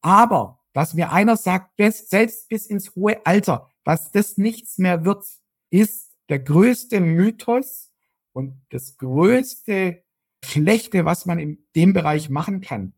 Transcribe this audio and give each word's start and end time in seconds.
Aber, 0.00 0.60
dass 0.72 0.94
mir 0.94 1.12
einer 1.12 1.36
sagt, 1.36 1.76
bis, 1.76 2.08
selbst 2.08 2.48
bis 2.48 2.66
ins 2.66 2.94
hohe 2.94 3.24
Alter, 3.26 3.68
dass 3.84 4.12
das 4.12 4.38
nichts 4.38 4.78
mehr 4.78 5.04
wird, 5.04 5.24
ist 5.70 6.12
der 6.28 6.38
größte 6.38 7.00
Mythos 7.00 7.92
und 8.32 8.60
das 8.70 8.96
größte 8.98 10.02
Schlechte, 10.44 11.04
was 11.04 11.26
man 11.26 11.38
in 11.38 11.66
dem 11.74 11.92
Bereich 11.92 12.30
machen 12.30 12.60
kann. 12.60 12.92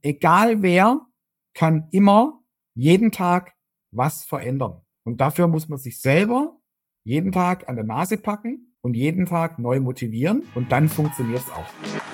Egal 0.00 0.62
wer, 0.62 1.06
kann 1.54 1.88
immer 1.90 2.40
jeden 2.74 3.10
Tag 3.10 3.54
was 3.90 4.24
verändern. 4.24 4.80
Und 5.04 5.20
dafür 5.20 5.48
muss 5.48 5.68
man 5.68 5.78
sich 5.78 6.00
selber 6.00 6.58
jeden 7.04 7.32
Tag 7.32 7.68
an 7.68 7.76
der 7.76 7.84
Nase 7.84 8.16
packen 8.18 8.74
und 8.80 8.94
jeden 8.94 9.26
Tag 9.26 9.58
neu 9.58 9.80
motivieren 9.80 10.44
und 10.54 10.70
dann 10.70 10.88
funktioniert 10.88 11.42
es 11.42 11.50
auch. 11.50 12.07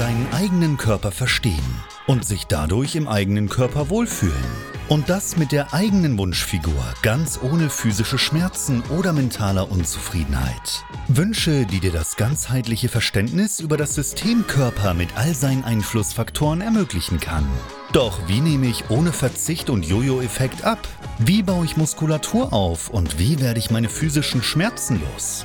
Seinen 0.00 0.32
eigenen 0.32 0.78
Körper 0.78 1.12
verstehen 1.12 1.60
und 2.06 2.24
sich 2.24 2.46
dadurch 2.46 2.96
im 2.96 3.06
eigenen 3.06 3.50
Körper 3.50 3.90
wohlfühlen. 3.90 4.32
Und 4.88 5.10
das 5.10 5.36
mit 5.36 5.52
der 5.52 5.74
eigenen 5.74 6.16
Wunschfigur, 6.16 6.82
ganz 7.02 7.38
ohne 7.42 7.68
physische 7.68 8.16
Schmerzen 8.16 8.82
oder 8.96 9.12
mentaler 9.12 9.70
Unzufriedenheit. 9.70 10.86
Wünsche, 11.08 11.66
die 11.66 11.80
dir 11.80 11.92
das 11.92 12.16
ganzheitliche 12.16 12.88
Verständnis 12.88 13.60
über 13.60 13.76
das 13.76 13.94
System 13.94 14.46
Körper 14.46 14.94
mit 14.94 15.10
all 15.16 15.34
seinen 15.34 15.64
Einflussfaktoren 15.64 16.62
ermöglichen 16.62 17.20
kann. 17.20 17.46
Doch 17.92 18.26
wie 18.26 18.40
nehme 18.40 18.68
ich 18.68 18.88
ohne 18.88 19.12
Verzicht 19.12 19.68
und 19.68 19.84
Jojo-Effekt 19.84 20.64
ab? 20.64 20.78
Wie 21.18 21.42
baue 21.42 21.66
ich 21.66 21.76
Muskulatur 21.76 22.54
auf 22.54 22.88
und 22.88 23.18
wie 23.18 23.38
werde 23.38 23.58
ich 23.58 23.70
meine 23.70 23.90
physischen 23.90 24.42
Schmerzen 24.42 24.98
los? 25.12 25.44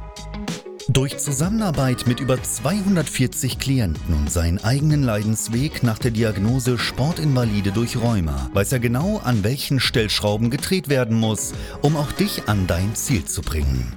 Durch 0.93 1.19
Zusammenarbeit 1.19 2.05
mit 2.05 2.19
über 2.19 2.43
240 2.43 3.59
Klienten 3.59 4.13
und 4.13 4.29
seinen 4.29 4.61
eigenen 4.61 5.03
Leidensweg 5.03 5.83
nach 5.83 5.97
der 5.97 6.11
Diagnose 6.11 6.77
Sportinvalide 6.77 7.71
durch 7.71 7.95
Rheuma 7.95 8.49
weiß 8.53 8.73
er 8.73 8.79
genau, 8.79 9.21
an 9.23 9.41
welchen 9.45 9.79
Stellschrauben 9.79 10.49
gedreht 10.49 10.89
werden 10.89 11.17
muss, 11.17 11.53
um 11.81 11.95
auch 11.95 12.11
dich 12.11 12.49
an 12.49 12.67
dein 12.67 12.93
Ziel 12.93 13.23
zu 13.23 13.41
bringen. 13.41 13.93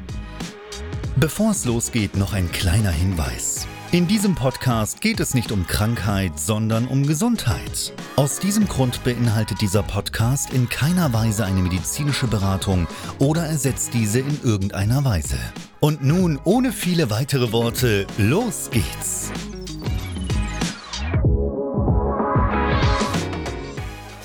Bevor 1.16 1.50
es 1.50 1.64
losgeht, 1.64 2.16
noch 2.16 2.32
ein 2.32 2.52
kleiner 2.52 2.92
Hinweis. 2.92 3.66
In 3.92 4.08
diesem 4.08 4.34
Podcast 4.34 5.00
geht 5.00 5.20
es 5.20 5.34
nicht 5.34 5.52
um 5.52 5.66
Krankheit, 5.66 6.38
sondern 6.40 6.88
um 6.88 7.06
Gesundheit. 7.06 7.92
Aus 8.16 8.40
diesem 8.40 8.66
Grund 8.66 9.04
beinhaltet 9.04 9.60
dieser 9.60 9.84
Podcast 9.84 10.52
in 10.52 10.68
keiner 10.68 11.12
Weise 11.12 11.44
eine 11.44 11.60
medizinische 11.60 12.26
Beratung 12.26 12.88
oder 13.20 13.46
ersetzt 13.46 13.94
diese 13.94 14.18
in 14.20 14.40
irgendeiner 14.42 15.04
Weise. 15.04 15.38
Und 15.78 16.02
nun, 16.02 16.40
ohne 16.42 16.72
viele 16.72 17.10
weitere 17.10 17.52
Worte, 17.52 18.06
los 18.18 18.68
geht's! 18.72 19.30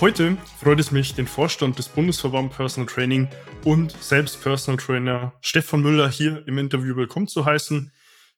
Heute 0.02 0.38
freut 0.58 0.80
es 0.80 0.92
mich, 0.92 1.14
den 1.14 1.28
Vorstand 1.28 1.78
des 1.78 1.90
Bundesverband 1.90 2.54
Personal 2.54 2.88
Training 2.88 3.28
und 3.66 3.92
selbst 4.02 4.42
Personal 4.42 4.80
Trainer 4.80 5.34
Stefan 5.42 5.82
Müller 5.82 6.10
hier 6.10 6.42
im 6.48 6.58
Interview 6.58 6.96
willkommen 6.96 7.28
zu 7.28 7.46
heißen. 7.46 7.92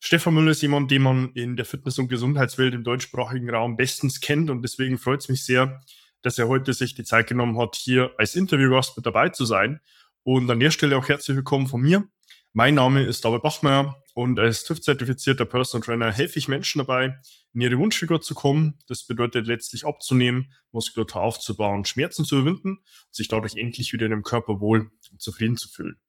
Stefan 0.04 0.34
Müller 0.34 0.50
ist 0.50 0.64
jemand, 0.64 0.90
den 0.90 1.04
man 1.04 1.32
in 1.36 1.56
der 1.56 1.64
Fitness- 1.64 2.00
und 2.00 2.08
Gesundheitswelt 2.08 2.74
im 2.74 2.84
deutschsprachigen 2.84 3.52
Raum 3.52 3.78
bestens 3.78 4.20
kennt 4.20 4.50
und 4.50 4.64
deswegen 4.64 4.98
freut 4.98 5.22
es 5.22 5.30
mich 5.30 5.46
sehr, 5.46 5.80
dass 6.24 6.40
er 6.40 6.48
heute 6.48 6.74
sich 6.74 6.96
die 6.96 7.04
Zeit 7.04 7.28
genommen 7.28 7.60
hat, 7.60 7.76
hier 7.76 8.10
als 8.18 8.36
Interviewgast 8.36 8.98
mit 8.98 9.06
dabei 9.06 9.30
zu 9.30 9.46
sein. 9.46 9.80
Und 10.24 10.50
an 10.50 10.60
der 10.60 10.72
Stelle 10.72 10.98
auch 10.98 11.08
herzlich 11.08 11.38
willkommen 11.38 11.68
von 11.68 11.82
mir. 11.82 12.04
Mein 12.52 12.74
Name 12.74 13.04
ist 13.04 13.24
David 13.24 13.44
Bachmeier 13.44 13.96
und 14.16 14.40
als 14.40 14.64
TÜV-zertifizierter 14.64 15.46
Personal 15.46 15.86
Trainer 15.86 16.12
helfe 16.12 16.40
ich 16.40 16.48
Menschen 16.48 16.80
dabei, 16.80 17.20
in 17.54 17.62
ihre 17.62 17.78
Wunschfigur 17.78 18.22
zu 18.22 18.34
kommen. 18.34 18.80
Das 18.88 19.06
bedeutet 19.06 19.46
letztlich 19.46 19.86
abzunehmen, 19.86 20.52
Muskulatur 20.72 21.22
aufzubauen, 21.22 21.86
Schmerzen 21.86 22.26
zu 22.26 22.40
überwinden 22.40 22.78
und 22.78 23.16
sich 23.16 23.28
dadurch 23.28 23.56
endlich 23.56 23.94
wieder 23.94 24.08
in 24.08 24.12
dem 24.12 24.24
Körper 24.24 24.60
wohl 24.60 24.90
und 25.12 25.22
zufrieden 25.22 25.58
zu 25.58 25.70
fühlen. 25.70 26.00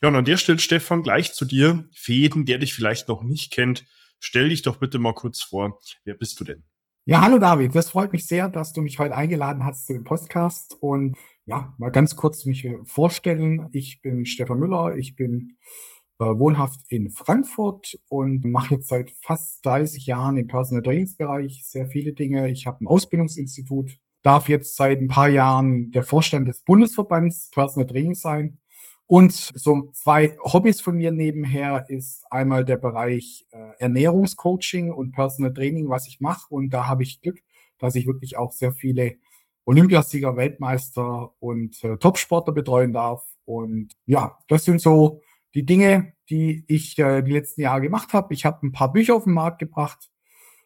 Ja, 0.00 0.08
und 0.08 0.16
an 0.16 0.24
der 0.24 0.36
Stelle, 0.36 0.58
Stefan, 0.58 1.02
gleich 1.02 1.32
zu 1.32 1.44
dir. 1.44 1.88
Für 1.92 2.12
jeden, 2.12 2.44
der 2.44 2.58
dich 2.58 2.74
vielleicht 2.74 3.08
noch 3.08 3.22
nicht 3.22 3.52
kennt, 3.52 3.84
stell 4.20 4.48
dich 4.48 4.62
doch 4.62 4.76
bitte 4.76 4.98
mal 4.98 5.14
kurz 5.14 5.42
vor. 5.42 5.80
Wer 6.04 6.14
bist 6.14 6.38
du 6.40 6.44
denn? 6.44 6.64
Ja, 7.04 7.22
hallo 7.22 7.38
David. 7.38 7.74
Das 7.74 7.90
freut 7.90 8.12
mich 8.12 8.26
sehr, 8.26 8.48
dass 8.48 8.72
du 8.74 8.82
mich 8.82 8.98
heute 8.98 9.16
eingeladen 9.16 9.64
hast 9.64 9.86
zu 9.86 9.94
dem 9.94 10.04
Podcast. 10.04 10.76
Und 10.78 11.16
ja, 11.46 11.74
mal 11.78 11.90
ganz 11.90 12.16
kurz 12.16 12.44
mich 12.44 12.68
vorstellen. 12.84 13.68
Ich 13.72 14.02
bin 14.02 14.26
Stefan 14.26 14.58
Müller. 14.58 14.94
Ich 14.96 15.16
bin 15.16 15.56
äh, 16.20 16.24
wohnhaft 16.24 16.80
in 16.88 17.10
Frankfurt 17.10 17.98
und 18.08 18.44
mache 18.44 18.74
jetzt 18.74 18.88
seit 18.88 19.12
fast 19.22 19.64
30 19.64 20.04
Jahren 20.06 20.36
im 20.36 20.48
Personal 20.48 20.82
Trainingsbereich 20.82 21.64
sehr 21.64 21.86
viele 21.86 22.12
Dinge. 22.12 22.50
Ich 22.50 22.66
habe 22.66 22.84
ein 22.84 22.86
Ausbildungsinstitut, 22.86 23.98
darf 24.22 24.48
jetzt 24.48 24.76
seit 24.76 25.00
ein 25.00 25.08
paar 25.08 25.28
Jahren 25.28 25.90
der 25.92 26.02
Vorstand 26.02 26.46
des 26.46 26.62
Bundesverbands 26.62 27.50
Personal 27.50 27.88
Training 27.88 28.14
sein 28.14 28.58
und 29.10 29.32
so 29.32 29.90
zwei 29.94 30.36
Hobbys 30.44 30.82
von 30.82 30.96
mir 30.96 31.10
nebenher 31.10 31.86
ist 31.88 32.30
einmal 32.30 32.66
der 32.66 32.76
Bereich 32.76 33.46
äh, 33.52 33.70
Ernährungscoaching 33.78 34.92
und 34.92 35.12
Personal 35.12 35.54
Training, 35.54 35.88
was 35.88 36.06
ich 36.06 36.20
mache. 36.20 36.46
Und 36.50 36.68
da 36.70 36.86
habe 36.86 37.04
ich 37.04 37.22
Glück, 37.22 37.38
dass 37.78 37.94
ich 37.94 38.06
wirklich 38.06 38.36
auch 38.36 38.52
sehr 38.52 38.70
viele 38.70 39.16
Olympiasieger, 39.64 40.36
Weltmeister 40.36 41.32
und 41.38 41.82
äh, 41.84 41.96
Topsportler 41.96 42.52
betreuen 42.52 42.92
darf. 42.92 43.24
Und 43.46 43.94
ja, 44.04 44.36
das 44.46 44.66
sind 44.66 44.78
so 44.82 45.22
die 45.54 45.64
Dinge, 45.64 46.12
die 46.28 46.64
ich 46.68 46.98
äh, 46.98 47.22
die 47.22 47.32
letzten 47.32 47.62
Jahre 47.62 47.80
gemacht 47.80 48.12
habe. 48.12 48.34
Ich 48.34 48.44
habe 48.44 48.66
ein 48.66 48.72
paar 48.72 48.92
Bücher 48.92 49.14
auf 49.14 49.24
den 49.24 49.32
Markt 49.32 49.58
gebracht 49.58 50.10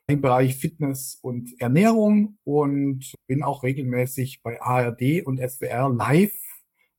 im 0.08 0.20
Bereich 0.20 0.56
Fitness 0.56 1.16
und 1.22 1.60
Ernährung 1.60 2.38
und 2.42 3.14
bin 3.28 3.44
auch 3.44 3.62
regelmäßig 3.62 4.42
bei 4.42 4.60
ARD 4.60 5.24
und 5.24 5.38
SWR 5.38 5.90
live 5.90 6.32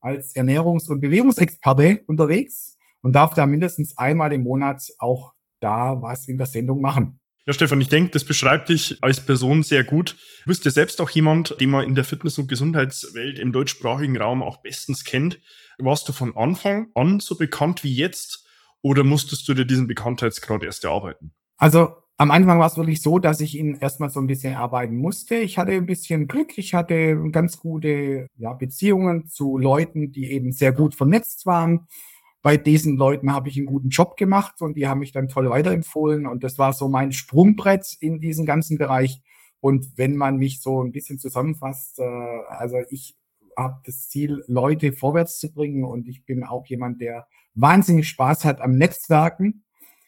als 0.04 0.36
Ernährungs- 0.36 0.88
und 0.88 1.00
Bewegungsexperte 1.00 2.02
unterwegs 2.06 2.76
und 3.00 3.14
darf 3.14 3.34
da 3.34 3.46
mindestens 3.46 3.96
einmal 3.96 4.32
im 4.32 4.42
Monat 4.42 4.82
auch 4.98 5.32
da 5.60 6.00
was 6.02 6.28
in 6.28 6.36
der 6.36 6.46
Sendung 6.46 6.82
machen. 6.82 7.20
Ja, 7.46 7.52
Stefan, 7.52 7.80
ich 7.80 7.88
denke, 7.88 8.10
das 8.10 8.24
beschreibt 8.24 8.68
dich 8.68 8.98
als 9.02 9.20
Person 9.20 9.62
sehr 9.62 9.84
gut. 9.84 10.16
Du 10.44 10.48
bist 10.48 10.64
ja 10.64 10.70
selbst 10.70 11.00
auch 11.00 11.10
jemand, 11.10 11.58
den 11.60 11.70
man 11.70 11.86
in 11.86 11.94
der 11.94 12.04
Fitness- 12.04 12.38
und 12.38 12.48
Gesundheitswelt 12.48 13.38
im 13.38 13.52
deutschsprachigen 13.52 14.16
Raum 14.16 14.42
auch 14.42 14.62
bestens 14.62 15.04
kennt. 15.04 15.40
Warst 15.78 16.08
du 16.08 16.12
von 16.12 16.36
Anfang 16.36 16.88
an 16.94 17.20
so 17.20 17.36
bekannt 17.36 17.82
wie 17.82 17.94
jetzt 17.94 18.46
oder 18.82 19.04
musstest 19.04 19.48
du 19.48 19.54
dir 19.54 19.64
diesen 19.64 19.86
Bekanntheitsgrad 19.86 20.62
erst 20.62 20.84
erarbeiten? 20.84 21.34
Also 21.56 21.96
am 22.16 22.30
Anfang 22.30 22.60
war 22.60 22.66
es 22.66 22.76
wirklich 22.76 23.02
so, 23.02 23.18
dass 23.18 23.40
ich 23.40 23.58
ihn 23.58 23.76
erstmal 23.80 24.10
so 24.10 24.20
ein 24.20 24.28
bisschen 24.28 24.54
arbeiten 24.54 24.96
musste. 24.96 25.36
Ich 25.36 25.58
hatte 25.58 25.72
ein 25.72 25.86
bisschen 25.86 26.28
Glück, 26.28 26.56
ich 26.58 26.74
hatte 26.74 27.20
ganz 27.32 27.58
gute 27.58 28.28
ja, 28.36 28.52
Beziehungen 28.52 29.26
zu 29.26 29.58
Leuten, 29.58 30.12
die 30.12 30.30
eben 30.30 30.52
sehr 30.52 30.72
gut 30.72 30.94
vernetzt 30.94 31.44
waren. 31.44 31.88
Bei 32.40 32.56
diesen 32.56 32.96
Leuten 32.96 33.32
habe 33.32 33.48
ich 33.48 33.56
einen 33.56 33.66
guten 33.66 33.88
Job 33.88 34.16
gemacht 34.16 34.60
und 34.60 34.76
die 34.76 34.86
haben 34.86 35.00
mich 35.00 35.12
dann 35.12 35.28
toll 35.28 35.50
weiterempfohlen. 35.50 36.26
Und 36.26 36.44
das 36.44 36.58
war 36.58 36.72
so 36.72 36.88
mein 36.88 37.10
Sprungbrett 37.10 37.96
in 38.00 38.20
diesem 38.20 38.46
ganzen 38.46 38.78
Bereich. 38.78 39.20
Und 39.60 39.96
wenn 39.96 40.16
man 40.16 40.36
mich 40.36 40.60
so 40.60 40.84
ein 40.84 40.92
bisschen 40.92 41.18
zusammenfasst, 41.18 41.98
äh, 41.98 42.04
also 42.48 42.76
ich 42.90 43.16
habe 43.56 43.80
das 43.84 44.08
Ziel, 44.08 44.44
Leute 44.46 44.92
vorwärts 44.92 45.38
zu 45.38 45.52
bringen 45.52 45.84
und 45.84 46.06
ich 46.06 46.24
bin 46.24 46.44
auch 46.44 46.66
jemand, 46.66 47.00
der 47.00 47.26
wahnsinnig 47.54 48.08
Spaß 48.08 48.44
hat 48.44 48.60
am 48.60 48.76
Netzwerken 48.76 49.63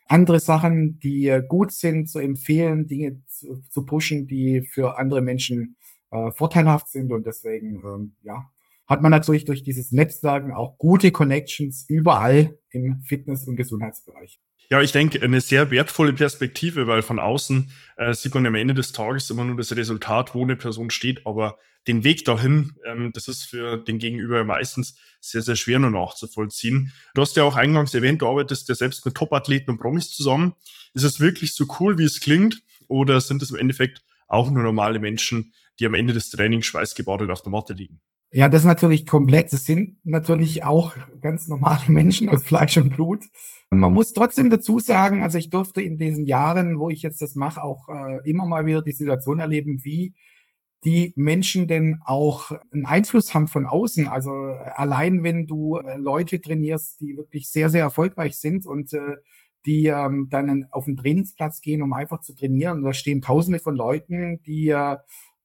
andere 0.06 0.40
Sachen, 0.40 0.98
die 1.00 1.40
gut 1.48 1.72
sind, 1.72 2.08
zu 2.08 2.18
empfehlen, 2.18 2.86
Dinge 2.86 3.22
zu, 3.26 3.62
zu 3.70 3.84
pushen, 3.84 4.26
die 4.26 4.62
für 4.62 4.98
andere 4.98 5.20
Menschen 5.20 5.76
äh, 6.10 6.30
vorteilhaft 6.32 6.88
sind. 6.88 7.12
Und 7.12 7.26
deswegen, 7.26 7.82
ähm, 7.84 8.16
ja, 8.22 8.50
hat 8.86 9.02
man 9.02 9.10
natürlich 9.10 9.44
durch 9.44 9.62
dieses 9.62 9.92
Netzwerken 9.92 10.52
auch 10.52 10.78
gute 10.78 11.10
Connections 11.10 11.84
überall 11.88 12.56
im 12.70 13.00
Fitness- 13.00 13.46
und 13.46 13.56
Gesundheitsbereich. 13.56 14.40
Ja, 14.68 14.80
ich 14.80 14.92
denke, 14.92 15.22
eine 15.22 15.40
sehr 15.40 15.70
wertvolle 15.70 16.12
Perspektive, 16.12 16.86
weil 16.86 17.02
von 17.02 17.18
außen 17.18 17.70
äh, 17.96 18.12
sieht 18.14 18.34
man 18.34 18.46
am 18.46 18.54
Ende 18.54 18.74
des 18.74 18.92
Tages 18.92 19.30
immer 19.30 19.44
nur 19.44 19.56
das 19.56 19.74
Resultat, 19.74 20.34
wo 20.34 20.42
eine 20.42 20.56
Person 20.56 20.90
steht, 20.90 21.26
aber 21.26 21.58
den 21.86 22.04
Weg 22.04 22.24
dahin, 22.24 22.72
ähm, 22.84 23.12
das 23.12 23.28
ist 23.28 23.44
für 23.44 23.76
den 23.76 23.98
Gegenüber 23.98 24.44
meistens 24.44 24.96
sehr, 25.20 25.42
sehr 25.42 25.56
schwer 25.56 25.78
nur 25.78 25.90
nachzuvollziehen. 25.90 26.92
Du 27.14 27.22
hast 27.22 27.36
ja 27.36 27.44
auch 27.44 27.56
eingangs 27.56 27.94
erwähnt, 27.94 28.22
du 28.22 28.28
arbeitest 28.28 28.68
ja 28.68 28.74
selbst 28.74 29.04
mit 29.04 29.14
Top-Athleten 29.14 29.70
und 29.70 29.78
Promis 29.78 30.10
zusammen. 30.10 30.54
Ist 30.94 31.04
es 31.04 31.20
wirklich 31.20 31.54
so 31.54 31.66
cool, 31.80 31.98
wie 31.98 32.04
es 32.04 32.20
klingt? 32.20 32.62
Oder 32.88 33.20
sind 33.20 33.42
es 33.42 33.50
im 33.50 33.56
Endeffekt 33.56 34.02
auch 34.28 34.50
nur 34.50 34.62
normale 34.62 34.98
Menschen, 34.98 35.52
die 35.78 35.86
am 35.86 35.94
Ende 35.94 36.12
des 36.12 36.30
Trainings 36.30 36.66
schweißgebadet 36.66 37.30
auf 37.30 37.42
der 37.42 37.52
Matte 37.52 37.72
liegen? 37.72 38.00
Ja, 38.32 38.48
das 38.48 38.62
ist 38.62 38.66
natürlich 38.66 39.06
komplex. 39.06 39.52
Es 39.52 39.64
sind 39.64 39.98
natürlich 40.04 40.64
auch 40.64 40.94
ganz 41.20 41.48
normale 41.48 41.82
Menschen 41.88 42.28
aus 42.28 42.42
Fleisch 42.42 42.76
und 42.76 42.90
Blut. 42.90 43.24
Man 43.70 43.92
muss 43.92 44.12
trotzdem 44.12 44.50
dazu 44.50 44.78
sagen, 44.78 45.22
also 45.22 45.38
ich 45.38 45.50
durfte 45.50 45.82
in 45.82 45.98
diesen 45.98 46.24
Jahren, 46.26 46.78
wo 46.78 46.90
ich 46.90 47.02
jetzt 47.02 47.20
das 47.20 47.34
mache, 47.34 47.62
auch 47.62 47.88
äh, 47.88 48.28
immer 48.28 48.46
mal 48.46 48.66
wieder 48.66 48.82
die 48.82 48.92
Situation 48.92 49.40
erleben, 49.40 49.84
wie 49.84 50.14
die 50.84 51.12
Menschen 51.16 51.66
denn 51.66 52.00
auch 52.04 52.52
einen 52.72 52.86
Einfluss 52.86 53.34
haben 53.34 53.48
von 53.48 53.66
außen. 53.66 54.08
Also 54.08 54.30
allein 54.30 55.22
wenn 55.22 55.46
du 55.46 55.78
äh, 55.78 55.96
Leute 55.96 56.40
trainierst, 56.40 57.00
die 57.00 57.16
wirklich 57.16 57.50
sehr, 57.50 57.70
sehr 57.70 57.82
erfolgreich 57.82 58.38
sind 58.38 58.66
und 58.66 58.92
äh, 58.92 59.16
die 59.66 59.86
ähm, 59.86 60.28
dann 60.30 60.66
auf 60.70 60.84
den 60.84 60.96
Trainingsplatz 60.96 61.60
gehen, 61.60 61.82
um 61.82 61.92
einfach 61.92 62.20
zu 62.20 62.34
trainieren. 62.34 62.82
Da 62.82 62.92
stehen 62.92 63.20
tausende 63.20 63.58
von 63.58 63.74
Leuten, 63.74 64.40
die 64.44 64.68
äh, 64.68 64.96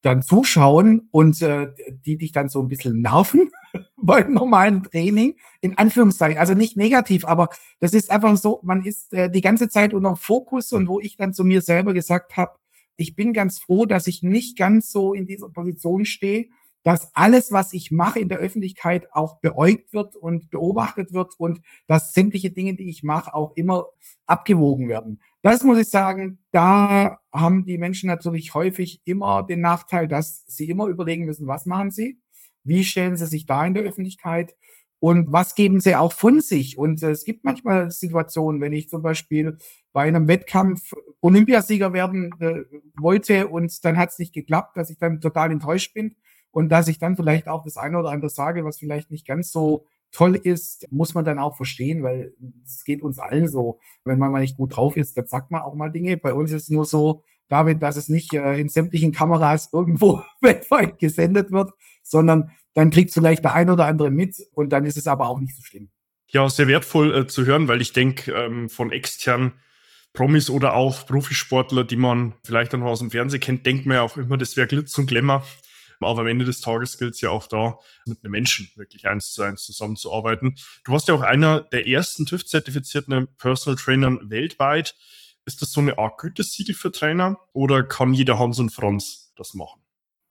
dann 0.02 0.22
zuschauen 0.22 1.08
und 1.12 1.42
äh, 1.42 1.70
die 2.06 2.18
dich 2.18 2.32
dann 2.32 2.50
so 2.50 2.62
ein 2.62 2.68
bisschen 2.68 3.02
nerven 3.02 3.52
beim 3.98 4.34
normalen 4.34 4.84
Training, 4.84 5.36
in 5.62 5.78
Anführungszeichen. 5.78 6.38
Also 6.38 6.54
nicht 6.54 6.78
negativ, 6.78 7.26
aber 7.26 7.50
das 7.80 7.94
ist 7.94 8.10
einfach 8.12 8.36
so, 8.38 8.60
man 8.64 8.84
ist 8.84 9.14
äh, 9.14 9.30
die 9.30 9.42
ganze 9.42 9.70
Zeit 9.70 9.94
unter 9.94 10.16
Fokus 10.16 10.72
und 10.72 10.88
wo 10.88 11.00
ich 11.00 11.18
dann 11.18 11.34
zu 11.34 11.44
mir 11.44 11.62
selber 11.62 11.94
gesagt 11.94 12.38
habe, 12.38 12.54
ich 13.02 13.16
bin 13.16 13.34
ganz 13.34 13.60
froh, 13.60 13.86
dass 13.86 14.08
ich 14.08 14.22
nicht 14.22 14.58
ganz 14.58 14.92
so 14.92 15.14
in 15.14 15.26
dieser 15.26 15.50
Position 15.50 16.06
stehe, 16.06 16.50
dass 16.84 17.16
alles, 17.16 17.52
was 17.52 17.74
ich 17.74 17.92
mache 17.92 18.20
in 18.20 18.30
der 18.30 18.40
Öffentlichkeit 18.40 19.08
auch 19.12 19.40
beäugt 19.40 19.94
wird 19.94 20.16
und 20.16 20.50
beobachtet 20.50 21.14
wird 21.14 21.34
und 21.38 21.62
dass 21.88 22.14
sämtliche 22.14 22.52
Dinge, 22.52 22.76
die 22.76 22.90
ich 22.90 23.04
mache, 23.04 23.34
auch 23.34 23.56
immer 23.56 23.86
abgewogen 24.26 24.88
werden. 24.88 25.22
Das 25.42 25.64
muss 25.64 25.80
ich 25.80 25.90
sagen, 25.90 26.40
da 26.52 27.20
haben 27.32 27.66
die 27.66 27.78
Menschen 27.78 28.08
natürlich 28.08 28.54
häufig 28.54 29.02
immer 29.06 29.44
den 29.44 29.62
Nachteil, 29.62 30.08
dass 30.08 30.44
sie 30.48 30.70
immer 30.70 30.88
überlegen 30.88 31.26
müssen, 31.26 31.48
was 31.48 31.66
machen 31.66 31.92
sie, 31.92 32.20
wie 32.64 32.84
stellen 32.84 33.18
sie 33.18 33.28
sich 33.28 33.46
da 33.46 33.66
in 33.66 33.74
der 33.74 33.84
Öffentlichkeit 33.84 34.56
und 35.02 35.32
was 35.32 35.56
geben 35.56 35.80
sie 35.80 35.96
auch 35.96 36.14
von 36.14 36.42
sich. 36.42 36.78
Und 36.78 37.02
es 37.02 37.26
gibt 37.26 37.44
manchmal 37.44 37.90
Situationen, 37.90 38.62
wenn 38.62 38.72
ich 38.72 38.88
zum 38.88 39.02
Beispiel 39.02 39.58
bei 39.94 40.04
einem 40.04 40.28
Wettkampf 40.28 40.94
Olympiasieger 41.22 41.92
werden 41.92 42.30
äh, 42.40 42.62
wollte 43.00 43.48
und 43.48 43.84
dann 43.84 43.98
hat 43.98 44.10
es 44.10 44.20
nicht 44.20 44.32
geklappt, 44.32 44.78
dass 44.78 44.92
ich 44.92 45.00
dann 45.00 45.20
total 45.20 45.52
enttäuscht 45.52 45.96
bin 45.96 46.16
und 46.52 46.70
dass 46.70 46.88
ich 46.88 47.00
dann 47.00 47.16
vielleicht 47.16 47.48
auch 47.48 47.64
das 47.64 47.78
eine 47.78 47.98
oder 47.98 48.12
andere 48.12 48.30
sage, 48.30 48.64
was 48.64 48.78
vielleicht 48.78 49.10
nicht 49.10 49.26
ganz 49.26 49.52
so 49.52 49.88
toll 50.12 50.36
ist, 50.36 50.88
muss 50.92 51.16
man 51.16 51.26
dann 51.26 51.40
auch 51.40 51.56
verstehen, 51.56 52.04
weil 52.04 52.36
es 52.64 52.84
geht 52.84 53.02
uns 53.02 53.18
allen 53.18 53.48
so. 53.48 53.80
Wenn 54.06 54.20
man 54.20 54.32
mal 54.32 54.42
nicht 54.42 54.58
gut 54.58 54.76
drauf 54.76 54.98
ist, 54.98 55.18
dann 55.18 55.26
sagt 55.26 55.50
man 55.50 55.64
auch 55.64 55.74
mal 55.74 55.90
Dinge. 55.90 56.16
Bei 56.18 56.36
uns 56.36 56.52
ist 56.52 56.64
es 56.64 56.70
nur 56.70 56.86
so, 56.86 57.24
David, 57.48 57.82
dass 57.82 57.96
es 57.96 58.08
nicht 58.08 58.34
äh, 58.34 58.60
in 58.60 58.70
sämtlichen 58.70 59.14
Kameras 59.14 59.70
irgendwo 59.74 60.22
weltweit 60.42 61.00
gesendet 61.00 61.52
wird, 61.52 61.72
sondern 62.04 62.52
dann 62.74 62.90
kriegt 62.90 63.14
vielleicht 63.14 63.44
der 63.44 63.54
ein 63.54 63.70
oder 63.70 63.86
andere 63.86 64.12
mit 64.12 64.36
und 64.54 64.70
dann 64.70 64.86
ist 64.86 64.98
es 64.98 65.08
aber 65.08 65.28
auch 65.28 65.40
nicht 65.40 65.56
so 65.56 65.64
schlimm. 65.64 65.90
Ja, 66.28 66.50
sehr 66.50 66.68
wertvoll 66.68 67.14
äh, 67.14 67.28
zu 67.28 67.46
hören, 67.46 67.68
weil 67.68 67.82
ich 67.82 67.92
denke, 67.92 68.32
ähm, 68.32 68.70
von 68.70 68.92
externen 68.92 69.54
Promis 70.14 70.50
oder 70.50 70.74
auch 70.74 71.06
Profisportler, 71.06 71.84
die 71.84 71.96
man 71.96 72.34
vielleicht 72.44 72.74
dann 72.74 72.84
aus 72.84 73.00
dem 73.00 73.12
Fernsehen 73.12 73.42
kennt, 73.42 73.66
denkt 73.66 73.86
man 73.86 73.96
ja 73.96 74.02
auch 74.02 74.18
immer, 74.18 74.38
das 74.38 74.58
wäre 74.58 74.68
Glitz 74.68 74.98
und 74.98 75.08
Glamour. 75.08 75.44
Aber 76.00 76.22
am 76.22 76.28
Ende 76.28 76.46
des 76.46 76.62
Tages 76.62 76.98
gilt 76.98 77.14
es 77.14 77.22
ja 77.22 77.30
auch 77.30 77.48
da, 77.48 77.78
mit 78.06 78.24
einem 78.24 78.32
Menschen 78.32 78.72
wirklich 78.76 79.08
eins 79.08 79.34
zu 79.34 79.44
eins 79.44 79.64
zusammenzuarbeiten. 79.64 80.56
Du 80.84 80.94
warst 80.94 81.08
ja 81.08 81.14
auch 81.14 81.22
einer 81.22 81.62
der 81.62 81.88
ersten 81.88 82.26
TÜV-zertifizierten 82.26 83.28
Personal 83.38 83.78
Trainern 83.78 84.20
weltweit. 84.30 84.96
Ist 85.46 85.62
das 85.62 85.72
so 85.72 85.82
eine 85.82 85.98
Art 85.98 86.18
Gütesiegel 86.20 86.76
für 86.76 86.92
Trainer 86.92 87.38
oder 87.54 87.84
kann 87.84 88.14
jeder 88.14 88.40
Hans 88.40 88.60
und 88.60 88.72
Franz 88.72 89.32
das 89.36 89.54
machen? 89.54 89.81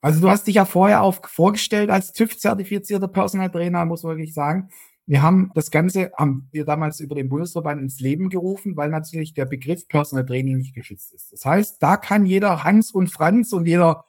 Also 0.00 0.20
du 0.20 0.30
hast 0.30 0.46
dich 0.46 0.54
ja 0.56 0.64
vorher 0.64 1.02
auch 1.02 1.26
vorgestellt 1.28 1.90
als 1.90 2.12
TÜV-zertifizierter 2.12 3.08
Personal 3.08 3.50
Trainer, 3.50 3.84
muss 3.84 4.02
man 4.02 4.16
wirklich 4.16 4.34
sagen. 4.34 4.70
Wir 5.06 5.22
haben 5.22 5.50
das 5.54 5.70
Ganze, 5.70 6.12
haben 6.16 6.48
wir 6.52 6.64
damals 6.64 7.00
über 7.00 7.14
den 7.14 7.28
Bundesverband 7.28 7.82
ins 7.82 8.00
Leben 8.00 8.28
gerufen, 8.28 8.76
weil 8.76 8.90
natürlich 8.90 9.34
der 9.34 9.44
Begriff 9.44 9.88
Personal 9.88 10.24
Training 10.24 10.58
nicht 10.58 10.74
geschützt 10.74 11.12
ist. 11.12 11.32
Das 11.32 11.44
heißt, 11.44 11.82
da 11.82 11.96
kann 11.96 12.26
jeder 12.26 12.64
Hans 12.64 12.92
und 12.92 13.08
Franz 13.08 13.52
und 13.52 13.66
jeder 13.66 14.04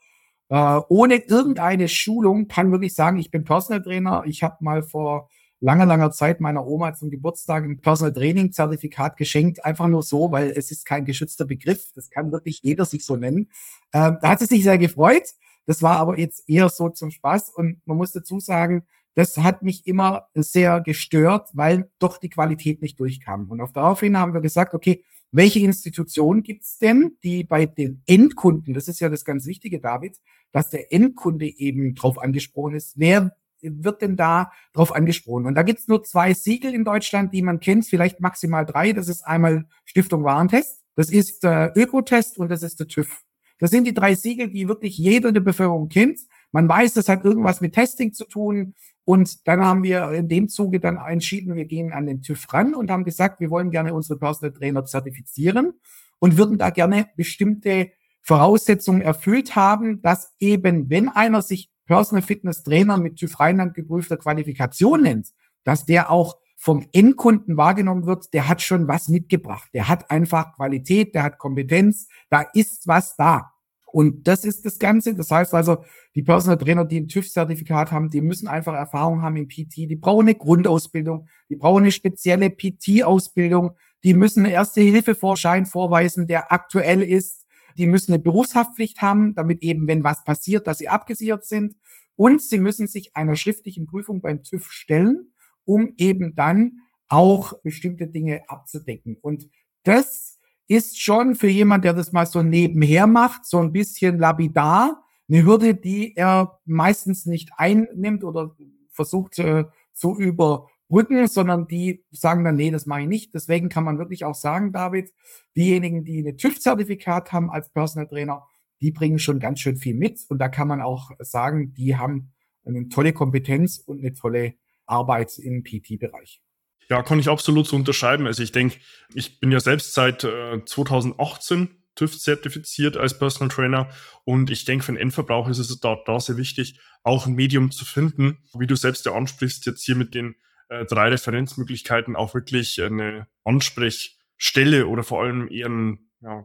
äh, 0.50 0.80
ohne 0.90 1.16
irgendeine 1.16 1.88
Schulung 1.88 2.48
kann 2.48 2.72
wirklich 2.72 2.94
sagen, 2.94 3.18
ich 3.18 3.32
bin 3.32 3.44
Personal 3.46 3.82
Trainer. 3.82 4.24
Ich 4.26 4.44
habe 4.44 4.58
mal 4.60 4.84
vor 4.84 5.30
langer, 5.62 5.86
langer 5.86 6.12
Zeit 6.12 6.42
meiner 6.42 6.68
Oma 6.68 6.94
zum 6.94 7.10
Geburtstag 7.10 7.64
ein 7.64 7.80
Personal 7.80 8.14
Training 8.14 8.52
Zertifikat 8.52 9.16
geschenkt. 9.18 9.64
Einfach 9.64 9.88
nur 9.88 10.04
so, 10.04 10.32
weil 10.32 10.52
es 10.52 10.70
ist 10.70 10.86
kein 10.86 11.06
geschützter 11.06 11.46
Begriff. 11.46 11.92
Das 11.96 12.10
kann 12.10 12.32
wirklich 12.32 12.62
jeder 12.64 12.86
sich 12.86 13.06
so 13.06 13.16
nennen. 13.16 13.50
Äh, 13.92 14.12
da 14.22 14.30
hat 14.30 14.40
sie 14.40 14.46
sich 14.46 14.64
sehr 14.64 14.78
gefreut. 14.78 15.24
Das 15.66 15.82
war 15.82 15.98
aber 15.98 16.18
jetzt 16.18 16.48
eher 16.50 16.70
so 16.70 16.90
zum 16.90 17.12
Spaß. 17.12 17.50
Und 17.50 17.82
man 17.86 17.98
muss 17.98 18.12
dazu 18.12 18.40
sagen, 18.40 18.84
das 19.16 19.38
hat 19.38 19.62
mich 19.62 19.88
immer 19.88 20.28
sehr 20.34 20.82
gestört, 20.82 21.50
weil 21.54 21.90
doch 22.00 22.18
die 22.18 22.30
Qualität 22.30 22.82
nicht 22.82 23.00
durchkam. 23.00 23.50
Und 23.50 23.62
auf 23.62 23.74
daraufhin 23.74 24.18
haben 24.18 24.34
wir 24.34 24.42
gesagt, 24.42 24.74
okay, 24.74 25.04
welche 25.32 25.60
Institutionen 25.60 26.44
gibt's 26.44 26.78
denn, 26.78 27.18
die 27.24 27.44
bei 27.44 27.66
den 27.66 28.04
Endkunden, 28.06 28.74
das 28.74 28.88
ist 28.88 29.00
ja 29.00 29.10
das 29.10 29.24
ganz 29.24 29.46
Wichtige, 29.46 29.80
David, 29.80 30.18
dass 30.52 30.70
der 30.70 30.92
Endkunde 30.92 31.46
eben 31.46 31.96
drauf 31.96 32.20
angesprochen 32.20 32.76
ist. 32.76 32.94
Wer 32.98 33.36
wird 33.62 34.02
denn 34.02 34.18
da 34.18 34.52
drauf 34.74 34.94
angesprochen? 34.94 35.46
Und 35.46 35.56
da 35.56 35.64
gibt's 35.64 35.88
nur 35.88 36.04
zwei 36.04 36.34
Siegel 36.34 36.74
in 36.74 36.84
Deutschland, 36.84 37.34
die 37.34 37.42
man 37.42 37.60
kennt, 37.60 37.86
vielleicht 37.86 38.20
maximal 38.20 38.66
drei. 38.66 38.92
Das 38.92 39.08
ist 39.08 39.26
einmal 39.26 39.66
Stiftung 39.86 40.24
Warentest, 40.24 40.84
das 40.96 41.10
ist 41.10 41.44
der 41.44 41.72
Ökotest 41.76 42.38
und 42.38 42.50
das 42.50 42.64
ist 42.64 42.80
der 42.80 42.88
TÜV. 42.88 43.24
Das 43.62 43.70
sind 43.70 43.86
die 43.86 43.94
drei 43.94 44.16
Siegel, 44.16 44.50
die 44.50 44.68
wirklich 44.68 44.98
jeder 44.98 45.28
in 45.28 45.36
der 45.36 45.42
Bevölkerung 45.42 45.88
kennt. 45.88 46.20
Man 46.52 46.68
weiß, 46.68 46.96
das 46.96 47.08
hat 47.08 47.24
irgendwas 47.24 47.62
mit 47.62 47.76
Testing 47.76 48.12
zu 48.12 48.26
tun. 48.26 48.74
Und 49.06 49.48
dann 49.48 49.64
haben 49.64 49.84
wir 49.84 50.12
in 50.14 50.28
dem 50.28 50.50
Zuge 50.50 50.80
dann 50.80 50.98
entschieden, 50.98 51.56
wir 51.56 51.66
gehen 51.66 51.94
an 51.94 52.08
den 52.08 52.24
TÜV 52.24 52.52
ran 52.52 52.74
und 52.74 52.90
haben 52.90 53.04
gesagt, 53.04 53.40
wir 53.40 53.52
wollen 53.52 53.70
gerne 53.70 53.94
unsere 53.94 54.18
Personal 54.18 54.52
Trainer 54.52 54.84
zertifizieren 54.86 55.74
und 56.18 56.40
würden 56.40 56.58
da 56.58 56.72
gerne 56.72 57.10
bestimmte 57.16 57.92
Voraussetzungen 58.24 59.02
erfüllt 59.02 59.56
haben, 59.56 60.02
dass 60.02 60.34
eben, 60.40 60.90
wenn 60.90 61.08
einer 61.08 61.44
sich 61.44 61.70
Personal 61.86 62.24
Fitness 62.24 62.64
Trainer 62.64 62.98
mit 62.98 63.18
TÜV 63.18 63.40
Rheinland 63.40 63.76
geprüfter 63.76 64.18
Qualifikation 64.18 65.04
nennt, 65.04 65.34
dass 65.64 65.86
der 65.86 66.10
auch 66.10 66.38
vom 66.58 66.88
Endkunden 66.94 67.58
wahrgenommen 67.58 68.08
wird, 68.08 68.34
der 68.34 68.48
hat 68.48 68.62
schon 68.62 68.88
was 68.88 69.08
mitgebracht. 69.08 69.70
Der 69.74 69.88
hat 69.88 70.10
einfach 70.10 70.56
Qualität, 70.56 71.14
der 71.14 71.24
hat 71.24 71.38
Kompetenz, 71.38 72.08
da 72.30 72.42
ist 72.54 72.88
was 72.88 73.16
da. 73.16 73.51
Und 73.92 74.28
das 74.28 74.46
ist 74.46 74.66
das 74.66 74.80
Ganze. 74.80 75.16
Das 75.16 75.30
heißt 75.32 75.54
also, 75.54 75.84
die 76.16 76.24
Personal 76.24 76.58
Trainer, 76.58 76.86
die 76.86 77.02
ein 77.02 77.08
TÜV-Zertifikat 77.08 77.92
haben, 77.92 78.10
die 78.10 78.22
müssen 78.22 78.48
einfach 78.48 78.74
Erfahrung 78.74 79.22
haben 79.22 79.36
im 79.36 79.48
PT. 79.48 79.90
Die 79.90 79.96
brauchen 79.96 80.28
eine 80.28 80.36
Grundausbildung. 80.36 81.28
Die 81.50 81.56
brauchen 81.56 81.84
eine 81.84 81.92
spezielle 81.92 82.50
PT-Ausbildung. 82.50 83.72
Die 84.04 84.14
müssen 84.14 84.46
einen 84.46 84.54
Erste-Hilfe-Vorschein 84.54 85.66
vorweisen, 85.66 86.28
der 86.28 86.52
aktuell 86.52 87.02
ist. 87.02 87.46
Die 87.78 87.88
müssen 87.88 88.14
eine 88.14 88.22
Berufshaftpflicht 88.22 89.02
haben, 89.02 89.36
damit 89.36 89.62
eben, 89.62 89.88
wenn 89.88 90.04
was 90.04 90.24
passiert, 90.24 90.68
dass 90.68 90.80
sie 90.80 90.90
abgesichert 90.90 91.46
sind. 91.46 91.76
Und 92.16 92.42
sie 92.42 92.60
müssen 92.60 92.88
sich 92.88 93.16
einer 93.16 93.36
schriftlichen 93.36 93.88
Prüfung 93.88 94.22
beim 94.22 94.44
TÜV 94.44 94.72
stellen, 94.72 95.34
um 95.66 95.94
eben 95.98 96.36
dann 96.36 96.80
auch 97.08 97.54
bestimmte 97.62 98.08
Dinge 98.08 98.42
abzudecken. 98.48 99.18
Und 99.22 99.50
das 99.84 100.40
ist 100.72 101.02
schon 101.02 101.36
für 101.36 101.50
jemand, 101.50 101.84
der 101.84 101.94
das 101.94 102.14
mal 102.14 102.26
so 102.26 102.42
nebenher 102.42 103.06
macht, 103.06 103.46
so 103.46 103.60
ein 103.60 103.74
bisschen 103.74 104.18
labidar, 104.18 105.04
eine 105.28 105.44
Hürde, 105.44 105.76
die 105.76 106.16
er 106.16 106.62
meistens 106.64 107.26
nicht 107.26 107.50
einnimmt 107.58 108.24
oder 108.24 108.56
versucht 108.90 109.38
äh, 109.40 109.66
zu 109.92 110.18
überbrücken, 110.18 111.28
sondern 111.28 111.68
die 111.68 112.06
sagen 112.12 112.46
dann, 112.46 112.56
nee, 112.56 112.72
das 112.72 112.86
mache 112.86 113.02
ich 113.02 113.08
nicht. 113.10 113.34
Deswegen 113.34 113.68
kann 113.68 113.84
man 113.84 113.98
wirklich 113.98 114.24
auch 114.24 114.34
sagen, 114.34 114.72
David, 114.72 115.12
diejenigen, 115.58 116.06
die 116.06 116.20
eine 116.20 116.38
TÜV-Zertifikat 116.38 117.34
haben 117.34 117.52
als 117.52 117.70
Personal 117.70 118.08
Trainer, 118.08 118.48
die 118.80 118.92
bringen 118.92 119.20
schon 119.20 119.40
ganz 119.40 119.60
schön 119.60 119.76
viel 119.76 119.96
mit. 119.96 120.22
Und 120.30 120.40
da 120.40 120.48
kann 120.48 120.70
man 120.70 120.82
auch 120.82 121.12
sagen, 121.20 121.74
die 121.74 121.98
haben 121.98 122.32
eine 122.64 122.88
tolle 122.88 123.12
Kompetenz 123.12 123.78
und 123.78 124.00
eine 124.00 124.14
tolle 124.14 124.54
Arbeit 124.86 125.38
im 125.38 125.64
PT-Bereich. 125.64 126.42
Ja, 126.92 127.04
kann 127.04 127.20
ich 127.20 127.30
absolut 127.30 127.68
so 127.68 127.78
unterschreiben. 127.78 128.28
Also 128.28 128.44
ich 128.44 128.52
denke, 128.52 128.76
ich 129.14 129.40
bin 129.40 129.50
ja 129.50 129.62
selbst 129.62 129.94
seit 129.94 130.26
äh, 130.26 130.60
2018 130.66 131.70
TÜV 131.96 132.20
zertifiziert 132.20 132.98
als 132.98 133.18
Personal 133.18 133.48
Trainer 133.48 133.90
und 134.26 134.52
ich 134.52 134.66
denke, 134.66 134.84
für 134.84 134.92
den 134.92 135.00
Endverbraucher 135.00 135.52
ist 135.52 135.60
es 135.60 135.80
da, 135.80 135.98
da 136.06 136.20
sehr 136.20 136.36
wichtig, 136.36 136.82
auch 137.04 137.28
ein 137.28 137.34
Medium 137.34 137.72
zu 137.72 137.86
finden, 137.86 138.40
wie 138.60 138.68
du 138.68 138.76
selbst 138.76 139.06
ja 139.06 139.14
ansprichst, 139.14 139.66
jetzt 139.68 139.86
hier 139.86 139.96
mit 139.96 140.14
den 140.14 140.36
äh, 140.68 140.84
drei 140.84 141.08
Referenzmöglichkeiten 141.08 142.18
auch 142.18 142.34
wirklich 142.34 142.84
eine 142.84 143.26
Ansprechstelle 143.46 144.88
oder 144.88 145.04
vor 145.04 145.24
allem 145.24 145.50
eher 145.50 145.68
einen 145.68 146.12
ja, 146.20 146.44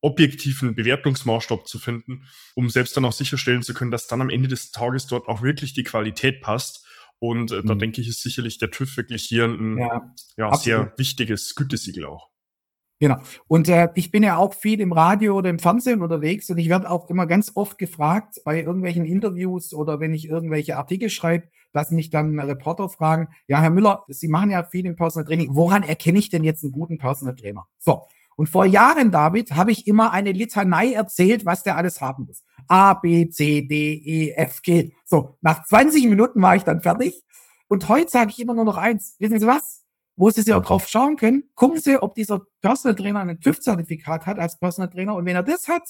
objektiven 0.00 0.74
Bewertungsmaßstab 0.74 1.68
zu 1.68 1.78
finden, 1.78 2.26
um 2.56 2.68
selbst 2.68 2.96
dann 2.96 3.04
auch 3.04 3.12
sicherstellen 3.12 3.62
zu 3.62 3.74
können, 3.74 3.92
dass 3.92 4.08
dann 4.08 4.22
am 4.22 4.30
Ende 4.30 4.48
des 4.48 4.72
Tages 4.72 5.06
dort 5.06 5.28
auch 5.28 5.42
wirklich 5.42 5.72
die 5.72 5.84
Qualität 5.84 6.40
passt 6.40 6.84
und 7.28 7.52
äh, 7.52 7.62
da 7.62 7.74
mhm. 7.74 7.78
denke 7.78 8.00
ich, 8.00 8.08
ist 8.08 8.22
sicherlich 8.22 8.58
der 8.58 8.70
TÜV 8.70 8.96
wirklich 8.96 9.24
hier 9.24 9.46
ein 9.46 9.78
ja, 9.78 10.14
ja 10.36 10.54
sehr 10.56 10.92
wichtiges 10.96 11.54
Gütesiegel 11.54 12.04
auch. 12.04 12.30
Genau. 13.00 13.16
Und 13.48 13.68
äh, 13.68 13.88
ich 13.94 14.10
bin 14.10 14.22
ja 14.22 14.36
auch 14.36 14.54
viel 14.54 14.80
im 14.80 14.92
Radio 14.92 15.36
oder 15.36 15.50
im 15.50 15.58
Fernsehen 15.58 16.02
unterwegs 16.02 16.48
und 16.50 16.58
ich 16.58 16.68
werde 16.68 16.90
auch 16.90 17.10
immer 17.10 17.26
ganz 17.26 17.52
oft 17.54 17.76
gefragt 17.78 18.40
bei 18.44 18.62
irgendwelchen 18.62 19.04
Interviews 19.04 19.74
oder 19.74 20.00
wenn 20.00 20.14
ich 20.14 20.28
irgendwelche 20.28 20.76
Artikel 20.76 21.10
schreibe, 21.10 21.48
dass 21.72 21.90
mich 21.90 22.10
dann 22.10 22.38
Reporter 22.38 22.88
fragen, 22.88 23.28
ja, 23.48 23.60
Herr 23.60 23.70
Müller, 23.70 24.04
Sie 24.08 24.28
machen 24.28 24.50
ja 24.50 24.62
viel 24.62 24.86
im 24.86 24.96
Personal 24.96 25.26
Training. 25.26 25.48
Woran 25.54 25.82
erkenne 25.82 26.18
ich 26.18 26.28
denn 26.28 26.44
jetzt 26.44 26.62
einen 26.62 26.72
guten 26.72 26.98
Personal 26.98 27.34
Trainer? 27.34 27.66
So. 27.78 28.02
Und 28.36 28.48
vor 28.48 28.64
Jahren, 28.64 29.10
David, 29.10 29.52
habe 29.52 29.70
ich 29.70 29.86
immer 29.86 30.12
eine 30.12 30.32
Litanei 30.32 30.92
erzählt, 30.92 31.46
was 31.46 31.62
der 31.62 31.76
alles 31.76 32.00
haben 32.00 32.24
muss. 32.26 32.42
A, 32.68 32.94
B, 32.94 33.28
C, 33.28 33.62
D, 33.62 33.94
E, 33.94 34.30
F, 34.32 34.62
G. 34.62 34.92
So, 35.04 35.36
nach 35.40 35.64
20 35.64 36.06
Minuten 36.08 36.40
war 36.42 36.56
ich 36.56 36.64
dann 36.64 36.80
fertig. 36.80 37.22
Und 37.68 37.88
heute 37.88 38.10
sage 38.10 38.30
ich 38.30 38.40
immer 38.40 38.54
nur 38.54 38.64
noch 38.64 38.76
eins. 38.76 39.16
Wissen 39.18 39.38
Sie 39.38 39.46
was? 39.46 39.84
Wo 40.16 40.30
Sie 40.30 40.42
sich 40.42 40.54
auch 40.54 40.64
drauf 40.64 40.86
schauen 40.86 41.16
können, 41.16 41.44
gucken 41.54 41.80
Sie, 41.80 42.00
ob 42.00 42.14
dieser 42.14 42.42
Personal 42.60 42.94
Trainer 42.94 43.20
ein 43.20 43.40
TÜV-Zertifikat 43.40 44.26
hat 44.26 44.38
als 44.38 44.58
Personal 44.58 44.90
Trainer. 44.90 45.16
Und 45.16 45.24
wenn 45.24 45.34
er 45.34 45.42
das 45.42 45.66
hat, 45.66 45.82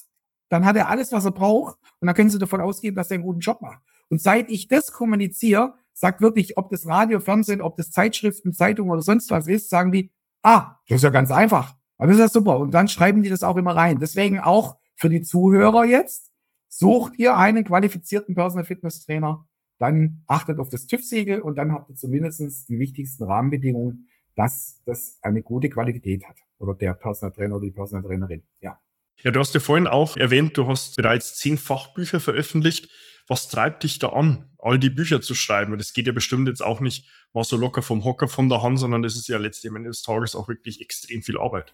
dann 0.48 0.64
hat 0.64 0.76
er 0.76 0.88
alles, 0.88 1.12
was 1.12 1.24
er 1.24 1.32
braucht. 1.32 1.78
Und 2.00 2.06
dann 2.06 2.14
können 2.14 2.30
Sie 2.30 2.38
davon 2.38 2.60
ausgehen, 2.60 2.94
dass 2.94 3.10
er 3.10 3.16
einen 3.16 3.24
guten 3.24 3.40
Job 3.40 3.60
macht. 3.60 3.80
Und 4.08 4.20
seit 4.20 4.50
ich 4.50 4.68
das 4.68 4.92
kommuniziere, 4.92 5.74
sagt 5.92 6.20
wirklich, 6.20 6.56
ob 6.56 6.70
das 6.70 6.86
Radio, 6.86 7.20
Fernsehen, 7.20 7.60
ob 7.60 7.76
das 7.76 7.90
Zeitschriften, 7.90 8.52
Zeitungen 8.52 8.90
oder 8.90 9.02
sonst 9.02 9.30
was 9.30 9.46
ist, 9.46 9.70
sagen 9.70 9.92
die, 9.92 10.10
ah, 10.42 10.76
das 10.88 10.96
ist 10.96 11.02
ja 11.02 11.10
ganz 11.10 11.30
einfach. 11.30 11.74
Aber 11.96 12.08
das 12.08 12.16
ist 12.16 12.22
ja 12.22 12.28
super. 12.28 12.58
Und 12.58 12.72
dann 12.72 12.88
schreiben 12.88 13.22
die 13.22 13.30
das 13.30 13.42
auch 13.42 13.56
immer 13.56 13.76
rein. 13.76 13.98
Deswegen 13.98 14.40
auch 14.40 14.76
für 14.96 15.08
die 15.08 15.22
Zuhörer 15.22 15.84
jetzt, 15.84 16.30
sucht 16.78 17.18
ihr 17.18 17.36
einen 17.36 17.64
qualifizierten 17.64 18.34
Personal 18.34 18.64
Fitness 18.64 19.04
Trainer, 19.04 19.46
dann 19.78 20.22
achtet 20.26 20.58
auf 20.58 20.68
das 20.68 20.86
TÜV-Siegel 20.86 21.40
und 21.40 21.56
dann 21.56 21.72
habt 21.72 21.90
ihr 21.90 21.96
zumindest 21.96 22.68
die 22.68 22.78
wichtigsten 22.78 23.24
Rahmenbedingungen, 23.24 24.08
dass 24.34 24.82
das 24.84 25.18
eine 25.22 25.42
gute 25.42 25.68
Qualität 25.68 26.24
hat. 26.24 26.38
Oder 26.58 26.74
der 26.74 26.94
Personal 26.94 27.32
Trainer 27.32 27.56
oder 27.56 27.66
die 27.66 27.70
Personal 27.70 28.02
Trainerin. 28.04 28.42
Ja. 28.60 28.80
Ja, 29.22 29.30
du 29.30 29.38
hast 29.38 29.54
ja 29.54 29.60
vorhin 29.60 29.86
auch 29.86 30.16
erwähnt, 30.16 30.56
du 30.56 30.66
hast 30.66 30.96
bereits 30.96 31.38
zehn 31.38 31.56
Fachbücher 31.56 32.18
veröffentlicht. 32.18 32.90
Was 33.28 33.48
treibt 33.48 33.84
dich 33.84 34.00
da 34.00 34.08
an, 34.08 34.50
all 34.58 34.78
die 34.78 34.90
Bücher 34.90 35.20
zu 35.20 35.34
schreiben? 35.34 35.78
Das 35.78 35.92
geht 35.92 36.08
ja 36.08 36.12
bestimmt 36.12 36.48
jetzt 36.48 36.62
auch 36.62 36.80
nicht 36.80 37.08
mal 37.32 37.44
so 37.44 37.56
locker 37.56 37.82
vom 37.82 38.04
Hocker 38.04 38.26
von 38.26 38.48
der 38.48 38.62
Hand, 38.62 38.80
sondern 38.80 39.02
das 39.02 39.14
ist 39.14 39.28
ja 39.28 39.38
letztlich 39.38 39.70
am 39.70 39.76
Ende 39.76 39.90
des 39.90 40.02
Tages 40.02 40.34
auch 40.34 40.48
wirklich 40.48 40.80
extrem 40.80 41.22
viel 41.22 41.38
Arbeit. 41.38 41.72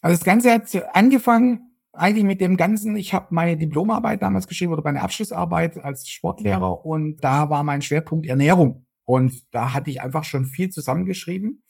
Also 0.00 0.16
das 0.16 0.24
Ganze 0.24 0.52
hat 0.52 0.72
angefangen 0.94 1.67
eigentlich 1.98 2.24
mit 2.24 2.40
dem 2.40 2.56
Ganzen, 2.56 2.96
ich 2.96 3.14
habe 3.14 3.26
meine 3.30 3.56
Diplomarbeit 3.56 4.22
damals 4.22 4.46
geschrieben 4.46 4.72
oder 4.72 4.82
meine 4.82 5.02
Abschlussarbeit 5.02 5.78
als 5.78 6.08
Sportlehrer 6.08 6.84
und 6.84 7.18
da 7.22 7.50
war 7.50 7.62
mein 7.64 7.82
Schwerpunkt 7.82 8.26
Ernährung. 8.26 8.86
Und 9.04 9.52
da 9.54 9.72
hatte 9.72 9.90
ich 9.90 10.02
einfach 10.02 10.24
schon 10.24 10.44
viel 10.44 10.68
zusammengeschrieben. 10.68 11.62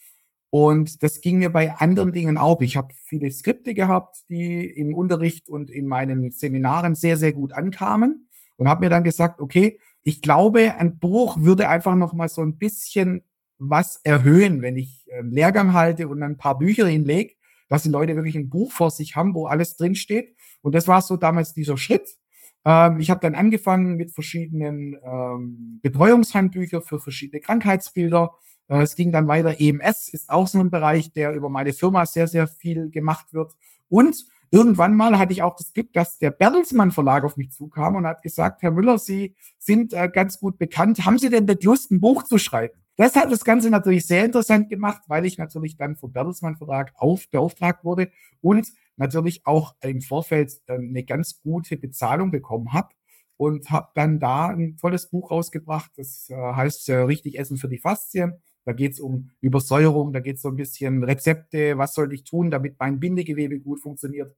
Und 0.50 1.02
das 1.02 1.20
ging 1.20 1.38
mir 1.38 1.50
bei 1.50 1.72
anderen 1.74 2.12
Dingen 2.12 2.38
auch. 2.38 2.60
Ich 2.62 2.76
habe 2.76 2.94
viele 3.04 3.30
Skripte 3.30 3.74
gehabt, 3.74 4.24
die 4.28 4.64
im 4.66 4.94
Unterricht 4.94 5.48
und 5.48 5.70
in 5.70 5.86
meinen 5.86 6.30
Seminaren 6.30 6.94
sehr, 6.94 7.16
sehr 7.16 7.32
gut 7.32 7.52
ankamen 7.52 8.28
und 8.56 8.68
habe 8.68 8.80
mir 8.80 8.90
dann 8.90 9.04
gesagt, 9.04 9.40
okay, 9.40 9.78
ich 10.02 10.22
glaube, 10.22 10.74
ein 10.78 10.98
Buch 10.98 11.36
würde 11.38 11.68
einfach 11.68 11.94
noch 11.94 12.14
mal 12.14 12.28
so 12.28 12.42
ein 12.42 12.56
bisschen 12.56 13.22
was 13.58 14.00
erhöhen, 14.04 14.62
wenn 14.62 14.76
ich 14.76 15.06
einen 15.16 15.30
Lehrgang 15.30 15.74
halte 15.74 16.08
und 16.08 16.22
ein 16.22 16.38
paar 16.38 16.58
Bücher 16.58 16.86
hinlege, 16.86 17.34
dass 17.68 17.82
die 17.82 17.90
Leute 17.90 18.16
wirklich 18.16 18.36
ein 18.36 18.50
Buch 18.50 18.72
vor 18.72 18.90
sich 18.90 19.16
haben, 19.16 19.34
wo 19.34 19.46
alles 19.46 19.76
drin 19.76 19.94
steht. 19.94 20.34
Und 20.62 20.74
das 20.74 20.88
war 20.88 21.02
so 21.02 21.16
damals 21.16 21.52
dieser 21.52 21.76
Schritt. 21.76 22.16
Ähm, 22.64 22.98
ich 23.00 23.10
habe 23.10 23.20
dann 23.20 23.34
angefangen 23.34 23.96
mit 23.96 24.12
verschiedenen 24.12 24.96
ähm, 25.04 25.78
Betreuungshandbüchern 25.82 26.82
für 26.82 26.98
verschiedene 26.98 27.40
Krankheitsbilder 27.40 28.32
äh, 28.68 28.82
es 28.82 28.94
ging 28.94 29.12
dann 29.12 29.28
weiter. 29.28 29.60
EMS 29.60 30.08
ist 30.12 30.30
auch 30.30 30.46
so 30.46 30.60
ein 30.60 30.70
Bereich, 30.70 31.12
der 31.12 31.32
über 31.32 31.48
meine 31.48 31.72
Firma 31.72 32.06
sehr, 32.06 32.28
sehr 32.28 32.46
viel 32.46 32.90
gemacht 32.90 33.32
wird. 33.32 33.52
Und 33.88 34.24
irgendwann 34.50 34.94
mal 34.94 35.18
hatte 35.18 35.32
ich 35.32 35.42
auch 35.42 35.56
das 35.56 35.72
Glück, 35.72 35.92
dass 35.92 36.18
der 36.18 36.30
Bertelsmann 36.30 36.92
Verlag 36.92 37.24
auf 37.24 37.36
mich 37.36 37.50
zukam 37.50 37.96
und 37.96 38.06
hat 38.06 38.22
gesagt, 38.22 38.62
Herr 38.62 38.70
Müller, 38.70 38.98
Sie 38.98 39.34
sind 39.58 39.92
äh, 39.92 40.08
ganz 40.12 40.38
gut 40.38 40.58
bekannt. 40.58 41.04
Haben 41.04 41.18
Sie 41.18 41.30
denn 41.30 41.46
nicht 41.46 41.64
Lust, 41.64 41.90
ein 41.90 42.00
Buch 42.00 42.22
zu 42.24 42.38
schreiben? 42.38 42.78
Das 42.98 43.14
hat 43.14 43.30
das 43.30 43.44
Ganze 43.44 43.70
natürlich 43.70 44.08
sehr 44.08 44.24
interessant 44.24 44.68
gemacht, 44.68 45.02
weil 45.06 45.24
ich 45.24 45.38
natürlich 45.38 45.76
dann 45.76 45.94
vom 45.94 46.12
Bertelsmann 46.12 46.56
Verlag 46.56 46.92
auf 46.96 47.30
beauftragt 47.30 47.84
wurde 47.84 48.10
und 48.40 48.72
natürlich 48.96 49.46
auch 49.46 49.76
im 49.82 50.00
Vorfeld 50.00 50.60
äh, 50.66 50.74
eine 50.74 51.04
ganz 51.04 51.40
gute 51.40 51.76
Bezahlung 51.76 52.32
bekommen 52.32 52.72
habe 52.72 52.88
und 53.36 53.70
habe 53.70 53.90
dann 53.94 54.18
da 54.18 54.48
ein 54.48 54.76
tolles 54.78 55.10
Buch 55.10 55.30
rausgebracht. 55.30 55.92
Das 55.96 56.28
äh, 56.28 56.34
heißt 56.34 56.88
äh, 56.88 56.96
richtig 56.96 57.38
Essen 57.38 57.56
für 57.56 57.68
die 57.68 57.78
Faszien. 57.78 58.32
Da 58.64 58.72
geht 58.72 58.94
es 58.94 59.00
um 59.00 59.30
Übersäuerung, 59.40 60.12
da 60.12 60.18
geht 60.18 60.36
es 60.36 60.42
so 60.42 60.48
ein 60.48 60.56
bisschen 60.56 61.04
Rezepte, 61.04 61.78
was 61.78 61.94
soll 61.94 62.12
ich 62.12 62.24
tun, 62.24 62.50
damit 62.50 62.80
mein 62.80 62.98
Bindegewebe 62.98 63.60
gut 63.60 63.80
funktioniert. 63.80 64.34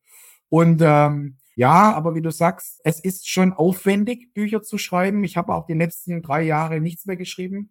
Und 0.51 0.83
ähm, 0.85 1.39
ja, 1.55 1.95
aber 1.95 2.15
wie 2.15 2.23
du 2.23 2.31
sagst, 2.31 2.81
es 2.85 3.01
ist 3.01 3.27
schon 3.27 3.55
aufwendig, 3.55 4.35
Bücher 4.35 4.63
zu 4.63 4.77
schreiben. 4.77 5.25
Ich 5.25 5.39
habe 5.39 5.55
auch 5.55 5.67
die 5.67 5.75
letzten 5.75 6.21
drei 6.21 6.43
Jahre 6.43 6.81
nichts 6.81 7.07
mehr 7.07 7.17
geschrieben, 7.17 7.71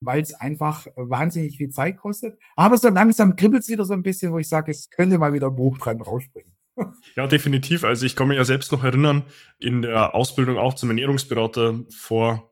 weil 0.00 0.22
es 0.22 0.34
einfach 0.34 0.86
wahnsinnig 0.96 1.56
viel 1.56 1.70
Zeit 1.70 1.98
kostet. 1.98 2.38
Aber 2.56 2.76
so 2.78 2.88
langsam 2.88 3.36
kribbelt 3.36 3.62
es 3.62 3.68
wieder 3.68 3.84
so 3.84 3.92
ein 3.92 4.02
bisschen, 4.02 4.32
wo 4.32 4.38
ich 4.38 4.48
sage, 4.48 4.70
es 4.70 4.90
könnte 4.90 5.18
mal 5.18 5.32
wieder 5.32 5.48
ein 5.48 5.56
Buch 5.56 5.78
dran 5.78 6.00
rausspringen. 6.00 6.52
Ja, 7.14 7.26
definitiv. 7.26 7.84
Also 7.84 8.06
ich 8.06 8.16
kann 8.16 8.28
mich 8.28 8.38
ja 8.38 8.44
selbst 8.44 8.72
noch 8.72 8.84
erinnern, 8.84 9.24
in 9.58 9.82
der 9.82 10.14
Ausbildung 10.14 10.56
auch 10.56 10.72
zum 10.74 10.88
Ernährungsberater 10.88 11.80
vor 11.94 12.50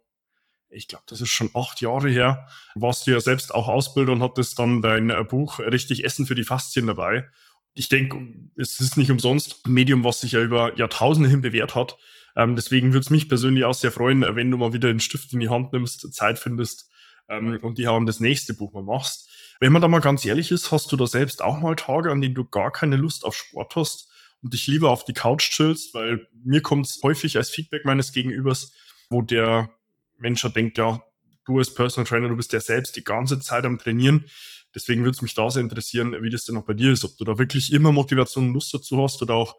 ich 0.70 0.88
glaube, 0.88 1.04
das 1.06 1.20
ist 1.20 1.30
schon 1.30 1.50
acht 1.54 1.80
Jahre 1.80 2.10
her, 2.10 2.46
warst 2.74 3.06
du 3.06 3.12
ja 3.12 3.20
selbst 3.20 3.54
auch 3.54 3.68
Ausbilder 3.68 4.12
und 4.12 4.22
hattest 4.22 4.58
dann 4.58 4.82
dein 4.82 5.10
äh, 5.10 5.24
Buch 5.24 5.60
Richtig 5.60 6.04
Essen 6.04 6.26
für 6.26 6.34
die 6.34 6.44
Faszien 6.44 6.86
dabei. 6.86 7.26
Ich 7.74 7.88
denke, 7.88 8.18
es 8.56 8.80
ist 8.80 8.96
nicht 8.96 9.10
umsonst 9.10 9.66
ein 9.66 9.72
Medium, 9.72 10.04
was 10.04 10.20
sich 10.20 10.32
ja 10.32 10.42
über 10.42 10.76
Jahrtausende 10.76 11.28
hin 11.28 11.42
bewährt 11.42 11.74
hat. 11.74 11.96
Ähm, 12.36 12.56
deswegen 12.56 12.92
würde 12.92 13.00
es 13.00 13.10
mich 13.10 13.28
persönlich 13.28 13.64
auch 13.64 13.74
sehr 13.74 13.92
freuen, 13.92 14.22
wenn 14.36 14.50
du 14.50 14.56
mal 14.56 14.72
wieder 14.72 14.88
den 14.88 15.00
Stift 15.00 15.32
in 15.32 15.40
die 15.40 15.48
Hand 15.48 15.72
nimmst, 15.72 16.12
Zeit 16.12 16.38
findest 16.38 16.90
ähm, 17.28 17.58
und 17.62 17.78
die 17.78 17.86
haben 17.86 18.06
das 18.06 18.20
nächste 18.20 18.54
Buch 18.54 18.72
mal 18.72 18.82
machst. 18.82 19.28
Wenn 19.60 19.72
man 19.72 19.82
da 19.82 19.88
mal 19.88 20.00
ganz 20.00 20.24
ehrlich 20.24 20.50
ist, 20.50 20.70
hast 20.70 20.90
du 20.92 20.96
da 20.96 21.06
selbst 21.06 21.42
auch 21.42 21.60
mal 21.60 21.76
Tage, 21.76 22.10
an 22.10 22.20
denen 22.20 22.34
du 22.34 22.44
gar 22.44 22.70
keine 22.70 22.96
Lust 22.96 23.24
auf 23.24 23.34
Sport 23.34 23.74
hast 23.76 24.08
und 24.42 24.54
dich 24.54 24.66
lieber 24.66 24.90
auf 24.90 25.04
die 25.04 25.12
Couch 25.14 25.50
chillst, 25.50 25.94
weil 25.94 26.28
mir 26.44 26.62
kommt 26.62 26.86
es 26.86 27.00
häufig 27.02 27.36
als 27.36 27.50
Feedback 27.50 27.84
meines 27.84 28.12
Gegenübers, 28.12 28.72
wo 29.10 29.22
der 29.22 29.70
Mensch 30.18 30.42
denkt, 30.54 30.78
ja, 30.78 31.02
du 31.44 31.58
als 31.58 31.74
Personal 31.74 32.06
Trainer, 32.06 32.28
du 32.28 32.36
bist 32.36 32.52
ja 32.52 32.60
selbst 32.60 32.94
die 32.96 33.04
ganze 33.04 33.40
Zeit 33.40 33.64
am 33.64 33.78
Trainieren. 33.78 34.26
Deswegen 34.74 35.02
würde 35.02 35.16
es 35.16 35.22
mich 35.22 35.34
da 35.34 35.50
sehr 35.50 35.62
interessieren, 35.62 36.14
wie 36.22 36.30
das 36.30 36.44
denn 36.44 36.56
auch 36.56 36.64
bei 36.64 36.74
dir 36.74 36.92
ist, 36.92 37.04
ob 37.04 37.16
du 37.16 37.24
da 37.24 37.38
wirklich 37.38 37.72
immer 37.72 37.90
Motivation 37.90 38.48
und 38.48 38.54
Lust 38.54 38.72
dazu 38.74 39.02
hast 39.02 39.20
oder 39.22 39.34
auch 39.34 39.56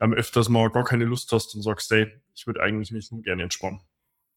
ähm, 0.00 0.12
öfters 0.12 0.48
mal 0.48 0.68
gar 0.70 0.84
keine 0.84 1.04
Lust 1.04 1.32
hast 1.32 1.54
und 1.54 1.62
sagst, 1.62 1.90
hey, 1.90 2.12
ich 2.34 2.46
würde 2.46 2.60
eigentlich 2.60 2.90
nicht 2.90 3.12
nur 3.12 3.22
gerne 3.22 3.44
entspannen. 3.44 3.80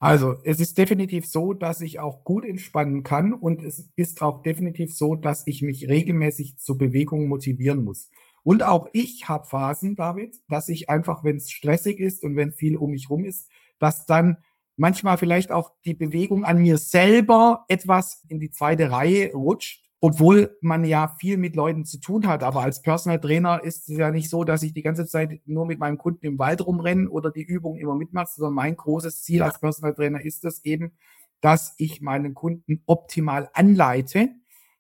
Also, 0.03 0.37
es 0.43 0.59
ist 0.59 0.79
definitiv 0.79 1.27
so, 1.27 1.53
dass 1.53 1.79
ich 1.79 1.99
auch 1.99 2.23
gut 2.23 2.43
entspannen 2.43 3.03
kann 3.03 3.33
und 3.33 3.61
es 3.63 3.91
ist 3.95 4.23
auch 4.23 4.41
definitiv 4.41 4.95
so, 4.95 5.15
dass 5.15 5.45
ich 5.45 5.61
mich 5.61 5.87
regelmäßig 5.89 6.57
zur 6.57 6.79
Bewegung 6.79 7.27
motivieren 7.27 7.83
muss. 7.83 8.09
Und 8.41 8.63
auch 8.63 8.87
ich 8.93 9.29
habe 9.29 9.45
Phasen, 9.45 9.95
David, 9.95 10.37
dass 10.49 10.69
ich 10.69 10.89
einfach, 10.89 11.23
wenn 11.23 11.35
es 11.35 11.51
stressig 11.51 11.99
ist 11.99 12.23
und 12.23 12.35
wenn 12.35 12.51
viel 12.51 12.77
um 12.77 12.89
mich 12.89 13.11
rum 13.11 13.25
ist, 13.25 13.47
dass 13.77 14.07
dann 14.07 14.37
manchmal 14.75 15.19
vielleicht 15.19 15.51
auch 15.51 15.71
die 15.85 15.93
Bewegung 15.93 16.45
an 16.45 16.63
mir 16.63 16.79
selber 16.79 17.65
etwas 17.67 18.25
in 18.27 18.39
die 18.39 18.49
zweite 18.49 18.89
Reihe 18.89 19.31
rutscht, 19.33 19.85
obwohl 20.03 20.57
man 20.61 20.83
ja 20.83 21.15
viel 21.19 21.37
mit 21.37 21.55
Leuten 21.55 21.85
zu 21.85 21.99
tun 21.99 22.27
hat. 22.27 22.41
Aber 22.41 22.61
als 22.61 22.81
Personal 22.81 23.19
Trainer 23.19 23.63
ist 23.63 23.87
es 23.87 23.97
ja 23.97 24.09
nicht 24.09 24.31
so, 24.31 24.43
dass 24.43 24.63
ich 24.63 24.73
die 24.73 24.81
ganze 24.81 25.05
Zeit 25.05 25.41
nur 25.45 25.67
mit 25.67 25.77
meinem 25.77 25.99
Kunden 25.99 26.25
im 26.25 26.39
Wald 26.39 26.65
rumrenne 26.65 27.07
oder 27.07 27.29
die 27.29 27.43
Übung 27.43 27.77
immer 27.77 27.95
mitmache, 27.95 28.27
sondern 28.35 28.55
mein 28.55 28.75
großes 28.75 29.21
Ziel 29.21 29.43
als 29.43 29.59
Personal 29.59 29.93
Trainer 29.93 30.19
ist 30.19 30.43
es 30.43 30.65
eben, 30.65 30.97
dass 31.39 31.75
ich 31.77 32.01
meinen 32.01 32.33
Kunden 32.33 32.81
optimal 32.87 33.49
anleite. 33.53 34.29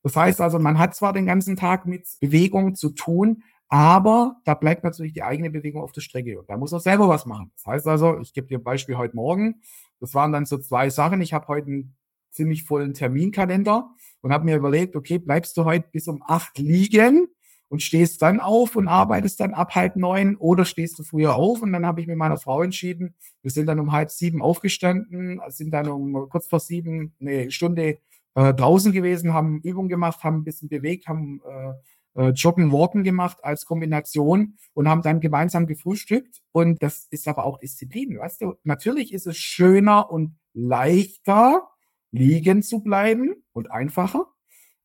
Das 0.01 0.15
heißt 0.15 0.41
also, 0.41 0.57
man 0.57 0.79
hat 0.79 0.95
zwar 0.95 1.13
den 1.13 1.27
ganzen 1.27 1.55
Tag 1.55 1.85
mit 1.85 2.07
Bewegung 2.19 2.73
zu 2.73 2.89
tun, 2.89 3.43
aber 3.67 4.37
da 4.43 4.55
bleibt 4.55 4.83
natürlich 4.83 5.13
die 5.13 5.21
eigene 5.21 5.51
Bewegung 5.51 5.83
auf 5.83 5.91
der 5.91 6.01
Strecke 6.01 6.39
und 6.39 6.49
da 6.49 6.57
muss 6.57 6.71
er 6.71 6.79
selber 6.79 7.07
was 7.07 7.27
machen. 7.27 7.51
Das 7.57 7.67
heißt 7.67 7.87
also, 7.87 8.19
ich 8.19 8.33
gebe 8.33 8.47
dir 8.47 8.57
ein 8.57 8.63
Beispiel 8.63 8.97
heute 8.97 9.15
Morgen. 9.15 9.61
Das 9.99 10.15
waren 10.15 10.31
dann 10.31 10.47
so 10.47 10.57
zwei 10.57 10.89
Sachen. 10.89 11.21
Ich 11.21 11.31
habe 11.31 11.47
heute 11.47 11.67
einen 11.67 11.95
ziemlich 12.31 12.63
vollen 12.63 12.93
Terminkalender 12.93 13.89
und 14.21 14.31
habe 14.31 14.45
mir 14.45 14.57
überlegt, 14.57 14.95
okay, 14.95 15.19
bleibst 15.19 15.55
du 15.57 15.65
heute 15.65 15.87
bis 15.91 16.07
um 16.07 16.23
acht 16.25 16.57
liegen 16.57 17.27
und 17.69 17.81
stehst 17.81 18.21
dann 18.21 18.39
auf 18.39 18.75
und 18.75 18.87
arbeitest 18.87 19.39
dann 19.39 19.53
ab 19.53 19.75
halb 19.75 19.95
neun 19.95 20.35
oder 20.35 20.65
stehst 20.65 20.99
du 20.99 21.03
früher 21.03 21.35
auf 21.35 21.61
und 21.61 21.71
dann 21.71 21.85
habe 21.85 22.01
ich 22.01 22.07
mit 22.07 22.17
meiner 22.17 22.37
Frau 22.37 22.61
entschieden, 22.63 23.15
wir 23.41 23.51
sind 23.51 23.67
dann 23.67 23.79
um 23.79 23.91
halb 23.91 24.11
sieben 24.11 24.41
aufgestanden, 24.41 25.39
sind 25.47 25.71
dann 25.71 25.87
um 25.87 26.27
kurz 26.29 26.47
vor 26.47 26.59
sieben 26.59 27.13
eine 27.21 27.49
Stunde 27.51 27.99
äh, 28.35 28.53
draußen 28.53 28.91
gewesen, 28.91 29.33
haben 29.33 29.61
Übungen 29.61 29.89
gemacht, 29.89 30.23
haben 30.23 30.37
ein 30.37 30.43
bisschen 30.43 30.69
bewegt, 30.69 31.07
haben 31.07 31.41
äh, 31.47 31.73
äh, 32.15 32.29
Joggen, 32.31 32.71
Walken 32.71 33.03
gemacht 33.03 33.37
als 33.43 33.65
Kombination 33.65 34.57
und 34.73 34.87
haben 34.87 35.01
dann 35.01 35.19
gemeinsam 35.19 35.67
gefrühstückt. 35.67 36.41
Und 36.51 36.81
das 36.83 37.07
ist 37.09 37.27
aber 37.27 37.45
auch 37.45 37.57
Disziplin, 37.57 38.19
weißt 38.19 38.41
du? 38.41 38.55
Natürlich 38.63 39.13
ist 39.13 39.27
es 39.27 39.37
schöner 39.37 40.11
und 40.11 40.37
leichter, 40.53 41.67
liegen 42.11 42.61
zu 42.63 42.81
bleiben 42.81 43.35
und 43.53 43.71
einfacher. 43.71 44.27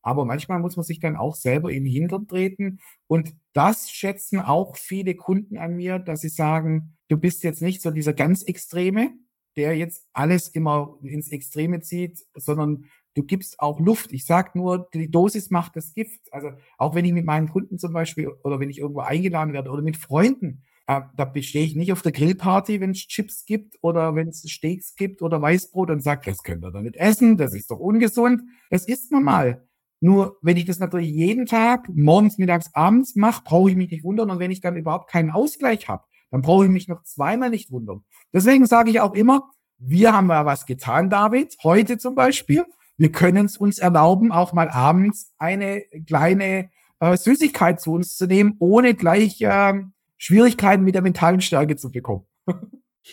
Aber 0.03 0.25
manchmal 0.25 0.61
muss 0.61 0.77
man 0.77 0.85
sich 0.85 1.01
dann 1.01 1.17
auch 1.17 1.35
selber 1.35 1.73
in 1.73 1.83
den 1.83 1.93
Hintern 1.93 2.29
treten. 2.29 2.79
Und 3.09 3.35
das 3.53 3.91
schätzen 3.91 4.39
auch 4.39 4.77
viele 4.77 5.17
Kunden 5.17 5.59
an 5.59 5.75
mir, 5.75 5.99
dass 5.99 6.21
sie 6.21 6.29
sagen, 6.29 6.97
du 7.09 7.17
bist 7.17 7.43
jetzt 7.43 7.61
nicht 7.61 7.83
so 7.83 7.91
dieser 7.91 8.13
ganz 8.13 8.43
Extreme, 8.43 9.11
der 9.57 9.77
jetzt 9.77 10.07
alles 10.13 10.49
immer 10.49 10.97
ins 11.03 11.33
Extreme 11.33 11.81
zieht, 11.81 12.25
sondern 12.35 12.85
du 13.15 13.25
gibst 13.25 13.59
auch 13.59 13.81
Luft. 13.81 14.13
Ich 14.13 14.27
sag 14.27 14.55
nur, 14.55 14.89
die 14.95 15.11
Dosis 15.11 15.51
macht 15.51 15.75
das 15.75 15.93
Gift. 15.95 16.33
Also 16.33 16.51
auch 16.79 16.95
wenn 16.95 17.05
ich 17.05 17.13
mit 17.13 17.25
meinen 17.25 17.49
Kunden 17.49 17.79
zum 17.79 17.93
Beispiel 17.93 18.29
oder 18.45 18.61
wenn 18.61 18.71
ich 18.71 18.79
irgendwo 18.79 19.01
eingeladen 19.01 19.55
werde 19.55 19.71
oder 19.71 19.83
mit 19.83 19.97
Freunden, 19.97 20.63
äh, 20.87 21.01
da 21.17 21.25
bestehe 21.25 21.65
ich 21.65 21.75
nicht 21.75 21.93
auf 21.93 22.03
der 22.03 22.13
Grillparty, 22.13 22.81
wenn 22.81 22.91
es 22.91 23.07
Chips 23.07 23.45
gibt 23.45 23.77
oder 23.81 24.15
wenn 24.15 24.29
es 24.29 24.49
Steaks 24.49 24.95
gibt 24.95 25.21
oder 25.23 25.43
Weißbrot 25.43 25.91
und 25.91 26.03
sage, 26.03 26.23
das 26.27 26.43
könnt 26.43 26.65
ihr 26.65 26.71
doch 26.71 26.81
nicht 26.81 26.97
essen, 26.97 27.37
das 27.37 27.55
ist 27.55 27.71
doch 27.71 27.79
ungesund. 27.79 28.43
Das 28.71 28.87
ist 28.87 29.11
normal. 29.11 29.67
Nur 30.01 30.39
wenn 30.43 30.57
ich 30.57 30.67
das 30.67 30.79
natürlich 30.79 31.11
jeden 31.11 31.47
Tag, 31.47 31.89
morgens, 31.89 32.39
mittags, 32.39 32.73
abends 32.75 33.17
mache, 33.17 33.43
brauche 33.45 33.71
ich 33.71 33.77
mich 33.77 33.91
nicht 33.91 34.05
wundern. 34.05 34.31
Und 34.31 34.39
wenn 34.39 34.51
ich 34.51 34.61
dann 34.61 34.77
überhaupt 34.77 35.11
keinen 35.11 35.31
Ausgleich 35.31 35.89
habe, 35.89 36.05
dann 36.31 36.43
brauche 36.43 36.67
ich 36.67 36.71
mich 36.71 36.87
noch 36.87 37.03
zweimal 37.03 37.51
nicht 37.51 37.71
wundern. 37.71 38.05
Deswegen 38.33 38.67
sage 38.67 38.91
ich 38.91 39.01
auch 39.01 39.15
immer, 39.15 39.51
wir 39.79 40.13
haben 40.13 40.29
ja 40.29 40.45
was 40.47 40.67
getan, 40.67 41.11
David, 41.11 41.57
heute 41.63 41.99
zum 41.99 42.15
Beispiel. 42.15 42.65
Wir 42.97 43.13
können 43.13 43.47
es 43.47 43.57
uns 43.57 43.79
erlauben, 43.79 44.33
auch 44.33 44.53
mal 44.53 44.71
abends 44.71 45.35
eine 45.39 45.83
kleine 46.07 46.71
äh, 47.01 47.17
Süßigkeit 47.17 47.81
zu 47.81 47.93
uns 47.93 48.17
zu 48.17 48.27
nehmen, 48.27 48.57
ohne 48.59 48.95
gleich 48.95 49.41
äh, 49.43 49.75
Schwierigkeiten 50.19 50.85
mit 50.85 50.95
der 50.95 51.03
mentalen 51.03 51.41
Stärke 51.41 51.77
zu 51.77 51.91
bekommen. 51.91 52.27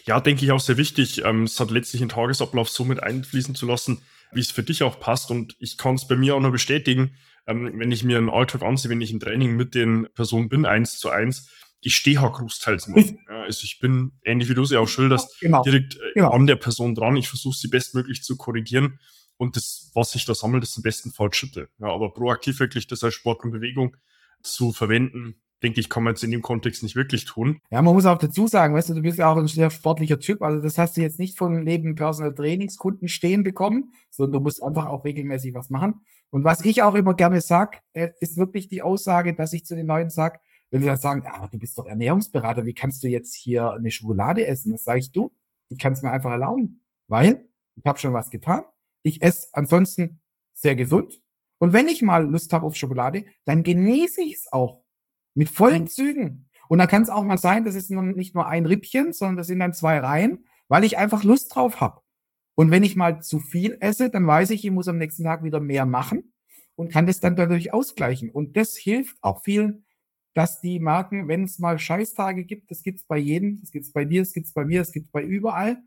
ja, 0.06 0.20
denke 0.20 0.46
ich 0.46 0.52
auch 0.52 0.60
sehr 0.60 0.78
wichtig. 0.78 1.24
Ähm, 1.26 1.44
es 1.44 1.60
hat 1.60 1.72
letztlich 1.72 2.02
einen 2.02 2.10
Tagesablauf 2.10 2.70
so 2.70 2.86
mit 2.86 3.02
einfließen 3.02 3.56
zu 3.56 3.66
lassen, 3.66 4.02
wie 4.32 4.40
es 4.40 4.52
für 4.52 4.64
dich 4.64 4.84
auch 4.84 5.00
passt. 5.00 5.32
Und 5.32 5.56
ich 5.60 5.78
kann 5.78 5.96
es 5.96 6.08
bei 6.08 6.16
mir 6.16 6.36
auch 6.36 6.40
nur 6.40 6.52
bestätigen, 6.52 7.16
ähm, 7.48 7.72
wenn 7.76 7.92
ich 7.92 8.04
mir 8.04 8.18
einen 8.18 8.30
Alltag 8.30 8.62
ansehe, 8.62 8.90
wenn 8.90 9.02
ich 9.02 9.12
im 9.12 9.20
Training 9.20 9.56
mit 9.56 9.76
den 9.76 10.08
Personen 10.14 10.50
bin, 10.50 10.66
eins 10.66 10.98
zu 10.98 11.10
eins, 11.10 11.50
ich 11.82 11.96
stehe 11.96 12.22
halt 12.22 12.34
großteils 12.34 12.88
mal. 12.88 13.04
Ja, 13.30 13.44
also 13.44 13.62
ich 13.64 13.80
bin, 13.80 14.14
ähnlich 14.24 14.50
wie 14.50 14.54
du 14.54 14.64
sie 14.64 14.78
auch 14.78 14.88
schilderst, 14.88 15.40
genau. 15.42 15.64
direkt 15.64 15.96
äh, 15.96 16.14
genau. 16.16 16.32
an 16.32 16.48
der 16.48 16.56
Person 16.56 16.96
dran. 16.96 17.18
Ich 17.18 17.28
versuche 17.28 17.58
sie 17.58 17.68
bestmöglich 17.68 18.24
zu 18.24 18.38
korrigieren. 18.38 19.00
Und 19.38 19.56
das, 19.56 19.92
was 19.94 20.12
sich 20.12 20.26
da 20.26 20.36
sammelt, 20.36 20.64
ist 20.64 20.78
im 20.78 20.84
besten 20.84 21.12
Fall 21.12 21.34
Schritte. 21.34 21.70
Ja, 21.80 21.88
aber 21.88 22.14
proaktiv 22.14 22.60
wirklich 22.60 22.88
das 22.88 23.04
als 23.04 23.16
Sport 23.16 23.44
und 23.44 23.52
Bewegung 23.52 23.98
zu 24.44 24.72
verwenden, 24.72 25.42
denke 25.64 25.80
ich, 25.80 25.90
kann 25.90 26.04
man 26.04 26.14
jetzt 26.14 26.24
in 26.24 26.32
dem 26.32 26.42
Kontext 26.42 26.84
nicht 26.84 26.96
wirklich 26.96 27.26
tun. 27.26 27.60
Ja, 27.72 27.82
man 27.82 27.94
muss 27.94 28.06
auch 28.06 28.18
dazu 28.18 28.48
sagen, 28.48 28.76
weißt 28.76 28.90
du, 28.90 28.96
du 28.96 29.02
bist 29.02 29.18
ja 29.18 29.32
auch 29.32 29.38
ein 29.38 29.48
sehr 29.48 29.72
sportlicher 29.72 30.20
Typ. 30.20 30.42
Also 30.42 30.62
das 30.62 30.78
hast 30.78 30.98
du 30.98 31.02
jetzt 31.02 31.20
nicht 31.20 31.38
von 31.38 31.64
neben 31.64 31.96
Personal 31.96 32.36
Trainingskunden 32.36 33.08
stehen 33.08 33.44
bekommen, 33.44 33.94
sondern 34.10 34.34
du 34.34 34.40
musst 34.42 34.62
einfach 34.62 34.86
auch 34.86 35.06
regelmäßig 35.06 35.54
was 35.54 35.70
machen. 35.70 36.02
Und 36.30 36.44
was 36.44 36.66
ich 36.66 36.84
auch 36.84 36.96
immer 36.96 37.14
gerne 37.14 37.42
sag, 37.42 37.82
äh, 37.94 38.10
ist 38.20 38.38
wirklich 38.38 38.68
die 38.68 38.82
Aussage, 38.82 39.34
dass 39.34 39.54
ich 39.54 39.66
zu 39.66 39.76
den 39.76 39.88
Leuten 39.88 40.10
sag, 40.10 40.42
wenn 40.72 40.82
sie 40.82 40.88
dann 40.88 40.98
sagen, 40.98 41.24
ah, 41.28 41.48
du 41.48 41.60
bist 41.60 41.78
doch 41.78 41.86
Ernährungsberater, 41.86 42.66
wie 42.66 42.74
kannst 42.74 43.04
du 43.04 43.08
jetzt 43.08 43.36
hier 43.36 43.72
eine 43.72 43.92
Schokolade 43.92 44.46
essen? 44.46 44.72
Das 44.72 44.84
sage 44.84 45.00
ich 45.00 45.12
du, 45.12 45.32
ich 45.70 45.78
kann 45.78 45.94
es 45.94 46.02
mir 46.02 46.12
einfach 46.12 46.32
erlauben, 46.32 46.82
weil 47.08 47.48
ich 47.76 47.86
habe 47.86 48.00
schon 48.00 48.14
was 48.14 48.32
getan. 48.32 48.64
Ich 49.04 49.22
esse 49.22 49.48
ansonsten 49.54 50.20
sehr 50.54 50.76
gesund. 50.76 51.22
Und 51.60 51.74
wenn 51.74 51.88
ich 51.88 52.02
mal 52.02 52.26
Lust 52.30 52.52
habe 52.52 52.66
auf 52.66 52.76
Schokolade, 52.76 53.26
dann 53.46 53.64
genieße 53.64 54.22
ich 54.22 54.34
es 54.34 54.52
auch 54.52 54.83
mit 55.34 55.50
vollen 55.50 55.88
Zügen. 55.88 56.50
Und 56.68 56.80
dann 56.80 56.88
kann 56.88 57.04
es 57.04 57.10
auch 57.10 57.24
mal 57.24 57.38
sein, 57.38 57.66
das 57.66 57.76
ist 57.76 57.92
nicht 57.92 58.36
nur 58.36 58.48
ein 58.48 58.66
Rippchen, 58.66 59.14
sondern 59.14 59.38
das 59.38 59.48
sind 59.48 59.60
dann 59.60 59.74
zwei 59.74 60.00
Reihen, 60.00 60.46
weil 60.68 60.84
ich 60.84 60.98
einfach 60.98 61.24
Lust 61.24 61.54
drauf 61.54 61.82
habe. 61.82 62.02
Und 62.56 62.72
wenn 62.72 62.84
ich 62.84 62.96
mal 62.96 63.22
zu 63.22 63.40
viel 63.40 63.78
esse, 63.80 64.10
dann 64.10 64.26
weiß 64.28 64.52
ich, 64.52 64.64
ich 64.64 64.72
muss 64.72 64.88
am 64.88 64.98
nächsten 64.98 65.24
Tag 65.24 65.44
wieder 65.44 65.60
mehr 65.60 65.86
machen 65.86 66.34
und 66.76 66.92
kann 66.92 67.08
das 67.08 67.20
dann 67.20 67.36
dadurch 67.36 67.74
ausgleichen. 67.74 68.30
Und 68.30 68.58
das 68.58 68.76
hilft 68.76 69.18
auch 69.22 69.44
vielen, 69.44 69.86
dass 70.34 70.62
die 70.62 70.80
merken, 70.80 71.28
wenn 71.28 71.44
es 71.44 71.60
mal 71.60 71.78
Scheißtage 71.78 72.44
gibt, 72.44 72.72
das 72.72 72.82
gibt's 72.82 73.04
bei 73.04 73.18
jedem, 73.18 73.60
das 73.60 73.72
gibt's 73.72 73.92
bei 73.92 74.06
dir, 74.06 74.22
das 74.22 74.34
gibt's 74.34 74.54
bei 74.54 74.66
mir, 74.66 74.80
das 74.80 74.92
gibt's 74.92 75.12
bei 75.12 75.24
überall, 75.24 75.78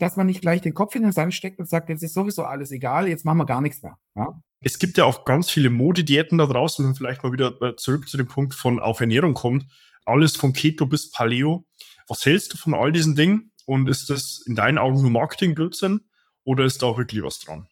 dass 0.00 0.16
man 0.16 0.26
nicht 0.26 0.40
gleich 0.40 0.60
den 0.60 0.74
Kopf 0.74 0.94
in 0.94 1.02
den 1.02 1.12
Sand 1.12 1.34
steckt 1.34 1.58
und 1.58 1.68
sagt, 1.68 1.88
jetzt 1.88 2.02
ist 2.02 2.14
sowieso 2.14 2.44
alles 2.44 2.70
egal, 2.70 3.08
jetzt 3.08 3.24
machen 3.24 3.38
wir 3.38 3.46
gar 3.46 3.60
nichts 3.60 3.82
mehr. 3.82 3.98
Ja? 4.16 4.40
Es 4.60 4.78
gibt 4.78 4.98
ja 4.98 5.04
auch 5.04 5.24
ganz 5.24 5.50
viele 5.50 5.70
Modediäten 5.70 6.38
da 6.38 6.46
draußen, 6.46 6.84
wenn 6.84 6.94
vielleicht 6.94 7.22
mal 7.22 7.32
wieder 7.32 7.60
äh, 7.62 7.76
zurück 7.76 8.08
zu 8.08 8.16
dem 8.16 8.26
Punkt 8.26 8.54
von 8.54 8.78
auf 8.78 9.00
Ernährung 9.00 9.34
kommt. 9.34 9.66
Alles 10.04 10.36
von 10.36 10.52
Keto 10.52 10.86
bis 10.86 11.10
Paleo. 11.10 11.64
Was 12.08 12.26
hältst 12.26 12.52
du 12.52 12.58
von 12.58 12.74
all 12.74 12.92
diesen 12.92 13.14
Dingen? 13.14 13.52
Und 13.66 13.88
ist 13.88 14.10
das 14.10 14.42
in 14.46 14.56
deinen 14.56 14.78
Augen 14.78 15.00
nur 15.00 15.10
Marketing-Blödsinn 15.10 16.00
oder 16.44 16.64
ist 16.64 16.82
da 16.82 16.86
auch 16.86 16.98
wirklich 16.98 17.22
was 17.22 17.38
dran? 17.38 17.68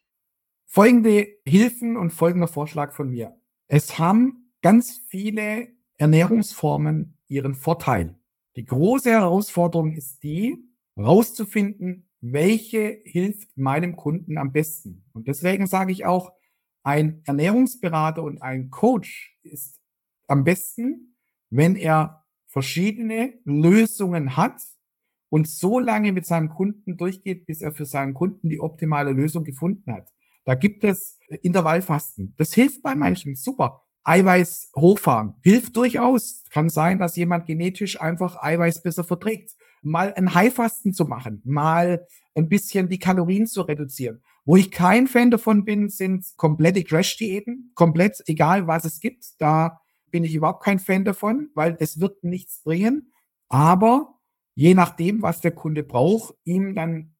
Folgende 0.64 1.26
Hilfen 1.44 1.96
und 1.96 2.10
folgender 2.10 2.48
Vorschlag 2.48 2.92
von 2.92 3.10
mir. 3.10 3.34
Es 3.66 3.98
haben 3.98 4.52
ganz 4.62 5.00
viele 5.08 5.68
Ernährungsformen 5.96 7.18
ihren 7.26 7.54
Vorteil. 7.54 8.18
Die 8.56 8.64
große 8.64 9.10
Herausforderung 9.10 9.92
ist 9.92 10.22
die, 10.22 10.56
rauszufinden, 10.96 12.07
welche 12.20 13.00
hilft 13.04 13.56
meinem 13.56 13.96
Kunden 13.96 14.38
am 14.38 14.52
besten. 14.52 15.04
Und 15.12 15.28
deswegen 15.28 15.66
sage 15.66 15.92
ich 15.92 16.04
auch, 16.04 16.32
ein 16.82 17.22
Ernährungsberater 17.26 18.22
und 18.22 18.40
ein 18.42 18.70
Coach 18.70 19.38
ist 19.42 19.80
am 20.26 20.44
besten, 20.44 21.16
wenn 21.50 21.76
er 21.76 22.24
verschiedene 22.46 23.34
Lösungen 23.44 24.36
hat 24.36 24.60
und 25.28 25.48
so 25.48 25.78
lange 25.78 26.12
mit 26.12 26.26
seinem 26.26 26.48
Kunden 26.48 26.96
durchgeht, 26.96 27.46
bis 27.46 27.60
er 27.60 27.72
für 27.72 27.84
seinen 27.84 28.14
Kunden 28.14 28.48
die 28.48 28.60
optimale 28.60 29.12
Lösung 29.12 29.44
gefunden 29.44 29.92
hat. 29.92 30.08
Da 30.44 30.54
gibt 30.54 30.82
es 30.84 31.18
Intervallfasten. 31.42 32.34
Das 32.38 32.54
hilft 32.54 32.82
bei 32.82 32.94
manchen 32.94 33.34
super. 33.34 33.82
Eiweiß 34.04 34.72
hochfahren 34.74 35.34
hilft 35.42 35.76
durchaus. 35.76 36.44
Kann 36.50 36.70
sein, 36.70 36.98
dass 36.98 37.16
jemand 37.16 37.44
genetisch 37.44 38.00
einfach 38.00 38.42
Eiweiß 38.42 38.82
besser 38.82 39.04
verträgt. 39.04 39.57
Mal 39.82 40.14
ein 40.14 40.34
Highfasten 40.34 40.92
zu 40.92 41.04
machen, 41.04 41.42
mal 41.44 42.06
ein 42.34 42.48
bisschen 42.48 42.88
die 42.88 42.98
Kalorien 42.98 43.46
zu 43.46 43.62
reduzieren. 43.62 44.22
Wo 44.44 44.56
ich 44.56 44.70
kein 44.70 45.06
Fan 45.06 45.30
davon 45.30 45.64
bin, 45.64 45.88
sind 45.88 46.24
komplette 46.36 46.82
Crash-Diäten. 46.82 47.72
Komplett, 47.74 48.22
egal 48.26 48.66
was 48.66 48.84
es 48.84 49.00
gibt. 49.00 49.40
Da 49.40 49.80
bin 50.10 50.24
ich 50.24 50.34
überhaupt 50.34 50.62
kein 50.62 50.78
Fan 50.78 51.04
davon, 51.04 51.50
weil 51.54 51.76
es 51.80 52.00
wird 52.00 52.24
nichts 52.24 52.62
bringen. 52.62 53.12
Aber 53.48 54.18
je 54.54 54.74
nachdem, 54.74 55.20
was 55.22 55.40
der 55.40 55.52
Kunde 55.52 55.82
braucht, 55.82 56.34
ihm 56.44 56.74
dann 56.74 57.14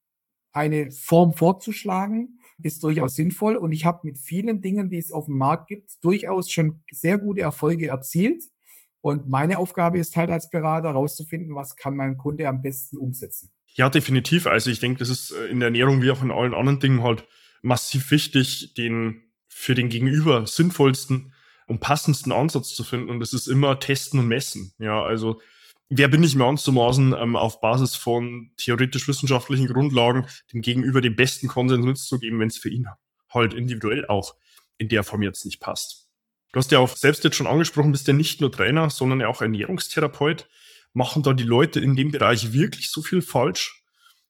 eine 0.53 0.91
Form 0.91 1.35
vorzuschlagen, 1.35 2.41
ist 2.63 2.83
durchaus 2.83 3.15
sinnvoll. 3.15 3.57
Und 3.57 3.73
ich 3.73 3.85
habe 3.85 4.01
mit 4.05 4.19
vielen 4.19 4.61
Dingen, 4.61 4.91
die 4.91 4.99
es 4.99 5.13
auf 5.13 5.27
dem 5.27 5.37
Markt 5.37 5.69
gibt, 5.69 6.03
durchaus 6.03 6.51
schon 6.51 6.83
sehr 6.91 7.19
gute 7.19 7.43
Erfolge 7.43 7.89
erzielt. 7.89 8.45
Und 9.09 9.27
meine 9.27 9.59
Aufgabe 9.59 9.99
ist 9.99 10.17
halt 10.17 10.29
als 10.29 10.51
Berater 10.51 10.89
herauszufinden, 10.89 11.55
was 11.55 11.77
kann 11.77 11.97
mein 11.97 12.19
Kunde 12.19 12.47
am 12.47 12.61
besten 12.61 12.99
umsetzen. 12.99 13.51
Ja, 13.69 13.89
definitiv. 13.89 14.47
Also 14.47 14.71
ich 14.71 14.81
denke, 14.81 14.99
das 14.99 15.09
ist 15.09 15.31
äh, 15.31 15.47
in 15.47 15.61
der 15.61 15.69
Ernährung 15.69 16.03
wie 16.03 16.11
auch 16.11 16.23
in 16.23 16.31
allen 16.31 16.53
anderen 16.53 16.79
Dingen 16.79 17.03
halt 17.03 17.25
massiv 17.63 18.11
wichtig, 18.11 18.75
den 18.75 19.23
für 19.49 19.75
den 19.75 19.89
Gegenüber 19.89 20.47
sinnvollsten 20.47 21.33
und 21.67 21.81
passendsten 21.81 22.33
Ansatz 22.33 22.75
zu 22.75 22.85
finden. 22.85 23.09
Und 23.09 23.21
das 23.21 23.33
ist 23.33 23.47
immer 23.47 23.81
testen 23.81 24.21
und 24.21 24.29
messen. 24.29 24.75
Ja, 24.79 25.03
also 25.03 25.41
wer 25.89 26.09
bin 26.09 26.23
ich 26.23 26.35
mir 26.35 26.45
anzumaßen, 26.45 27.15
ähm, 27.19 27.35
auf 27.35 27.63
Basis 27.63 27.97
von 27.97 28.51
theoretisch-wissenschaftlichen 28.59 29.69
Grundlagen 29.69 30.27
dem 30.53 30.61
Gegenüber 30.61 31.01
den 31.01 31.17
besten 31.17 31.49
Konsens 31.49 31.85
mitzugeben, 31.85 32.41
wenn 32.41 32.49
es 32.49 32.59
für 32.59 32.69
ihn 32.69 32.89
halt 33.31 33.55
individuell 33.55 34.07
auch 34.07 34.35
in 34.77 34.91
der 34.91 35.03
Form 35.03 35.23
jetzt 35.23 35.47
nicht 35.47 35.61
passt. 35.61 36.08
Du 36.53 36.59
hast 36.59 36.71
ja 36.73 36.79
auch 36.79 36.97
selbst 36.97 37.25
jetzt 37.25 37.37
schon 37.37 37.47
angesprochen, 37.47 37.93
bist 37.93 38.07
ja 38.07 38.15
nicht 38.15 38.41
nur 38.41 38.51
Trainer, 38.51 38.91
sondern 38.91 39.23
auch 39.23 39.43
Ernährungstherapeut 39.43 40.49
machen 40.95 41.23
da 41.23 41.33
die 41.33 41.45
Leute 41.45 41.81
in 41.81 41.97
dem 41.97 42.11
Bereich 42.11 42.53
wirklich 42.53 42.91
so 42.91 43.03
viel 43.03 43.23
falsch, 43.23 43.85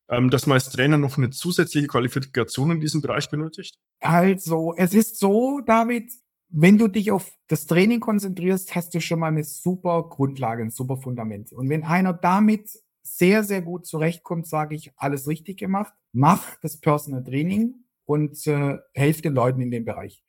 ähm, 0.09 0.31
dass 0.31 0.47
man 0.47 0.55
als 0.55 0.71
Trainer 0.71 0.99
noch 0.99 1.17
eine 1.17 1.31
zusätzliche 1.31 1.87
Qualifikation 1.87 2.73
in 2.73 2.81
diesem 2.81 3.01
Bereich 3.01 3.31
benötigt? 3.31 3.79
Also, 4.01 4.75
es 4.77 4.95
ist 4.95 5.19
so, 5.19 5.61
David, 5.61 6.11
wenn 6.49 6.79
du 6.79 6.89
dich 6.89 7.11
auf 7.11 7.31
das 7.49 7.67
Training 7.67 8.01
konzentrierst, 8.01 8.75
hast 8.75 8.95
du 8.95 9.01
schon 9.01 9.21
mal 9.21 9.29
eine 9.29 9.45
super 9.45 10.09
Grundlage, 10.09 10.63
ein 10.63 10.71
super 10.71 10.97
Fundament. 10.97 11.53
Und 11.53 11.69
wenn 11.69 11.85
einer 11.85 12.13
damit 12.13 12.71
sehr, 13.03 13.45
sehr 13.45 13.63
gut 13.63 13.87
zurechtkommt, 13.87 14.47
sage 14.47 14.75
ich, 14.75 14.93
alles 14.97 15.29
richtig 15.29 15.59
gemacht, 15.59 15.93
mach 16.13 16.57
das 16.61 16.79
Personal 16.81 17.25
Training 17.25 17.75
und 18.05 18.47
äh, 18.47 18.79
helf 18.95 19.23
den 19.23 19.35
Leuten 19.35 19.61
in 19.61 19.71
dem 19.71 19.85
Bereich. 19.85 20.23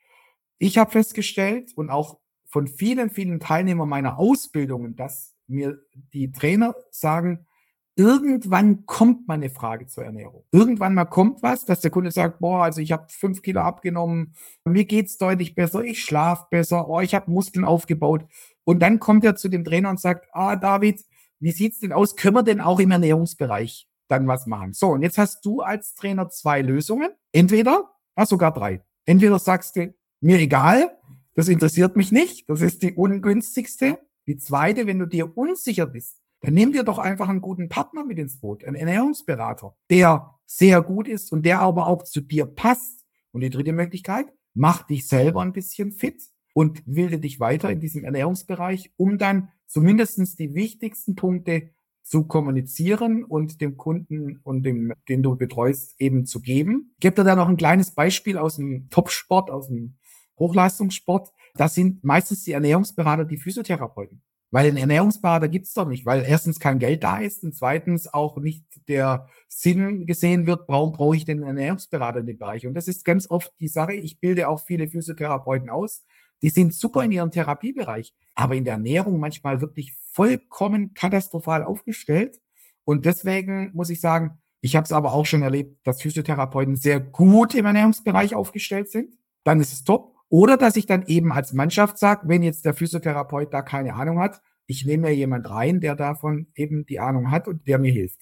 Ich 0.59 0.77
habe 0.77 0.91
festgestellt 0.91 1.71
und 1.75 1.89
auch 1.89 2.19
von 2.45 2.67
vielen, 2.67 3.09
vielen 3.09 3.39
Teilnehmern 3.39 3.87
meiner 3.87 4.19
Ausbildungen, 4.19 4.95
dass 4.95 5.35
mir 5.47 5.79
die 6.13 6.31
Trainer 6.31 6.75
sagen, 6.91 7.47
irgendwann 7.95 8.85
kommt 8.85 9.27
mal 9.27 9.35
eine 9.35 9.49
Frage 9.49 9.87
zur 9.87 10.03
Ernährung. 10.03 10.43
Irgendwann 10.51 10.93
mal 10.93 11.05
kommt 11.05 11.43
was, 11.43 11.65
dass 11.65 11.81
der 11.81 11.91
Kunde 11.91 12.11
sagt, 12.11 12.39
boah, 12.39 12.63
also 12.63 12.81
ich 12.81 12.91
habe 12.91 13.07
fünf 13.09 13.41
Kilo 13.41 13.61
abgenommen, 13.61 14.35
mir 14.65 14.85
geht's 14.85 15.17
deutlich 15.17 15.55
besser, 15.55 15.81
ich 15.83 16.03
schlafe 16.03 16.45
besser, 16.49 16.89
oh, 16.89 16.99
ich 16.99 17.15
habe 17.15 17.31
Muskeln 17.31 17.65
aufgebaut. 17.65 18.25
Und 18.63 18.79
dann 18.79 18.99
kommt 18.99 19.23
er 19.23 19.35
zu 19.35 19.47
dem 19.47 19.63
Trainer 19.63 19.89
und 19.89 19.99
sagt, 19.99 20.27
ah, 20.33 20.55
David, 20.55 21.03
wie 21.39 21.51
sieht's 21.51 21.79
denn 21.79 21.93
aus? 21.93 22.15
Können 22.15 22.35
wir 22.35 22.43
denn 22.43 22.61
auch 22.61 22.79
im 22.79 22.91
Ernährungsbereich 22.91 23.87
dann 24.09 24.27
was 24.27 24.45
machen? 24.45 24.73
So, 24.73 24.89
und 24.89 25.03
jetzt 25.03 25.17
hast 25.17 25.45
du 25.45 25.61
als 25.61 25.95
Trainer 25.95 26.29
zwei 26.29 26.61
Lösungen. 26.61 27.11
Entweder, 27.31 27.91
ah, 28.15 28.25
sogar 28.25 28.53
drei. 28.53 28.81
Entweder 29.05 29.39
sagst 29.39 29.75
du, 29.75 29.93
mir 30.21 30.39
egal, 30.39 30.95
Das 31.35 31.47
interessiert 31.47 31.95
mich 31.95 32.11
nicht. 32.11 32.49
Das 32.49 32.61
ist 32.61 32.83
die 32.83 32.93
ungünstigste. 32.93 33.99
Die 34.27 34.37
zweite, 34.37 34.87
wenn 34.87 34.99
du 34.99 35.05
dir 35.05 35.37
unsicher 35.37 35.85
bist, 35.85 36.21
dann 36.41 36.53
nimm 36.53 36.73
dir 36.73 36.83
doch 36.83 36.97
einfach 36.99 37.29
einen 37.29 37.39
guten 37.39 37.69
Partner 37.69 38.03
mit 38.03 38.17
ins 38.19 38.41
Boot, 38.41 38.65
einen 38.65 38.75
Ernährungsberater, 38.75 39.73
der 39.89 40.35
sehr 40.45 40.81
gut 40.81 41.07
ist 41.07 41.31
und 41.31 41.45
der 41.45 41.61
aber 41.61 41.87
auch 41.87 42.03
zu 42.03 42.19
dir 42.19 42.45
passt. 42.45 43.05
Und 43.31 43.41
die 43.41 43.49
dritte 43.49 43.71
Möglichkeit, 43.71 44.25
mach 44.53 44.83
dich 44.83 45.07
selber 45.07 45.41
ein 45.41 45.53
bisschen 45.53 45.91
fit 45.91 46.21
und 46.53 46.83
wilde 46.85 47.19
dich 47.19 47.39
weiter 47.39 47.69
in 47.69 47.79
diesem 47.79 48.03
Ernährungsbereich, 48.03 48.91
um 48.97 49.17
dann 49.17 49.49
zumindestens 49.67 50.35
die 50.35 50.55
wichtigsten 50.55 51.15
Punkte 51.15 51.69
zu 52.03 52.23
kommunizieren 52.23 53.23
und 53.23 53.61
dem 53.61 53.77
Kunden 53.77 54.39
und 54.43 54.63
dem, 54.63 54.93
den 55.07 55.21
du 55.21 55.35
betreust, 55.35 55.93
eben 55.99 56.25
zu 56.25 56.41
geben. 56.41 56.91
Ich 56.95 57.01
gebe 57.01 57.15
dir 57.15 57.23
da 57.23 57.35
noch 57.35 57.47
ein 57.47 57.57
kleines 57.57 57.91
Beispiel 57.91 58.37
aus 58.37 58.55
dem 58.55 58.89
Topsport, 58.89 59.51
aus 59.51 59.67
dem 59.67 59.93
Hochleistungssport. 60.39 61.31
Das 61.55 61.75
sind 61.75 62.03
meistens 62.03 62.43
die 62.43 62.53
Ernährungsberater, 62.53 63.25
die 63.25 63.37
Physiotherapeuten. 63.37 64.21
Weil 64.51 64.67
ein 64.67 64.77
Ernährungsberater 64.77 65.47
gibt's 65.47 65.73
doch 65.73 65.87
nicht, 65.87 66.07
weil 66.07 66.23
erstens 66.23 66.59
kein 66.59 66.79
Geld 66.79 67.03
da 67.03 67.19
ist 67.19 67.43
und 67.43 67.55
zweitens 67.55 68.11
auch 68.11 68.37
nicht 68.37 68.65
der 68.87 69.27
Sinn 69.47 70.07
gesehen 70.07 70.47
wird, 70.47 70.67
warum 70.67 70.91
brauche 70.91 71.15
ich 71.15 71.29
einen 71.29 71.43
Ernährungsberater 71.43 72.21
in 72.21 72.25
dem 72.25 72.39
Bereich? 72.39 72.65
Und 72.65 72.73
das 72.73 72.87
ist 72.87 73.05
ganz 73.05 73.29
oft 73.29 73.53
die 73.59 73.67
Sache. 73.67 73.93
Ich 73.93 74.19
bilde 74.19 74.49
auch 74.49 74.61
viele 74.65 74.87
Physiotherapeuten 74.87 75.69
aus. 75.69 76.03
Die 76.41 76.49
sind 76.49 76.73
super 76.73 77.03
in 77.03 77.11
ihrem 77.11 77.29
Therapiebereich, 77.29 78.15
aber 78.33 78.55
in 78.55 78.63
der 78.63 78.73
Ernährung 78.73 79.19
manchmal 79.19 79.61
wirklich 79.61 79.95
vollkommen 80.13 80.93
katastrophal 80.95 81.63
aufgestellt. 81.63 82.41
Und 82.85 83.05
deswegen 83.05 83.71
muss 83.73 83.91
ich 83.91 84.01
sagen, 84.01 84.39
ich 84.61 84.75
habe 84.75 84.85
es 84.85 84.91
aber 84.91 85.13
auch 85.13 85.25
schon 85.25 85.43
erlebt, 85.43 85.85
dass 85.85 86.01
Physiotherapeuten 86.01 86.75
sehr 86.75 86.99
gut 86.99 87.53
im 87.53 87.65
Ernährungsbereich 87.65 88.35
aufgestellt 88.35 88.89
sind. 88.89 89.13
Dann 89.43 89.59
ist 89.59 89.73
es 89.73 89.83
top. 89.83 90.15
Oder 90.29 90.57
dass 90.57 90.75
ich 90.75 90.85
dann 90.85 91.05
eben 91.07 91.31
als 91.33 91.53
Mannschaft 91.53 91.97
sage, 91.97 92.27
wenn 92.27 92.43
jetzt 92.43 92.63
der 92.63 92.73
Physiotherapeut 92.73 93.53
da 93.53 93.61
keine 93.61 93.95
Ahnung 93.95 94.19
hat, 94.19 94.41
ich 94.67 94.85
nehme 94.85 95.07
mir 95.07 95.15
jemand 95.15 95.49
rein, 95.49 95.81
der 95.81 95.95
davon 95.95 96.47
eben 96.53 96.85
die 96.85 96.99
Ahnung 96.99 97.31
hat 97.31 97.47
und 97.47 97.67
der 97.67 97.79
mir 97.79 97.91
hilft. 97.91 98.21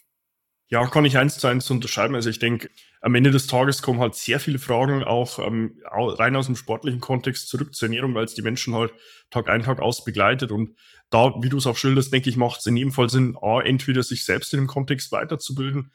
Ja, 0.70 0.86
kann 0.88 1.06
ich 1.06 1.18
eins 1.18 1.38
zu 1.38 1.48
eins 1.48 1.70
unterschreiben. 1.70 2.16
Also 2.16 2.30
ich 2.30 2.40
denke, 2.40 2.70
am 3.02 3.16
Ende 3.16 3.32
des 3.32 3.48
Tages 3.48 3.82
kommen 3.82 4.00
halt 4.00 4.16
sehr 4.16 4.40
viele 4.40 4.60
Fragen 4.60 5.04
auch 5.04 5.40
ähm, 5.40 5.82
rein 5.86 6.36
aus 6.36 6.48
dem 6.48 6.58
sportlichen 6.58 7.00
Kontext 7.00 7.48
zurück 7.48 7.74
zur 7.74 7.88
Ernährung, 7.88 8.14
weil 8.16 8.26
es 8.26 8.34
die 8.34 8.42
Menschen 8.42 8.74
halt 8.74 8.94
Tag 9.30 9.50
ein, 9.50 9.64
Tag 9.64 9.80
aus 9.80 10.04
begleitet. 10.04 10.52
Und 10.52 10.76
da, 11.10 11.34
wie 11.42 11.48
du 11.48 11.58
es 11.58 11.68
auch 11.68 11.78
schilderst, 11.78 12.12
denke 12.12 12.30
ich, 12.30 12.36
macht 12.36 12.60
es 12.60 12.66
in 12.66 12.76
jedem 12.76 12.92
Fall 12.92 13.10
Sinn, 13.10 13.38
A, 13.42 13.62
entweder 13.62 14.04
sich 14.04 14.26
selbst 14.26 14.54
in 14.54 14.62
dem 14.62 14.68
Kontext 14.68 15.12
weiterzubilden, 15.14 15.92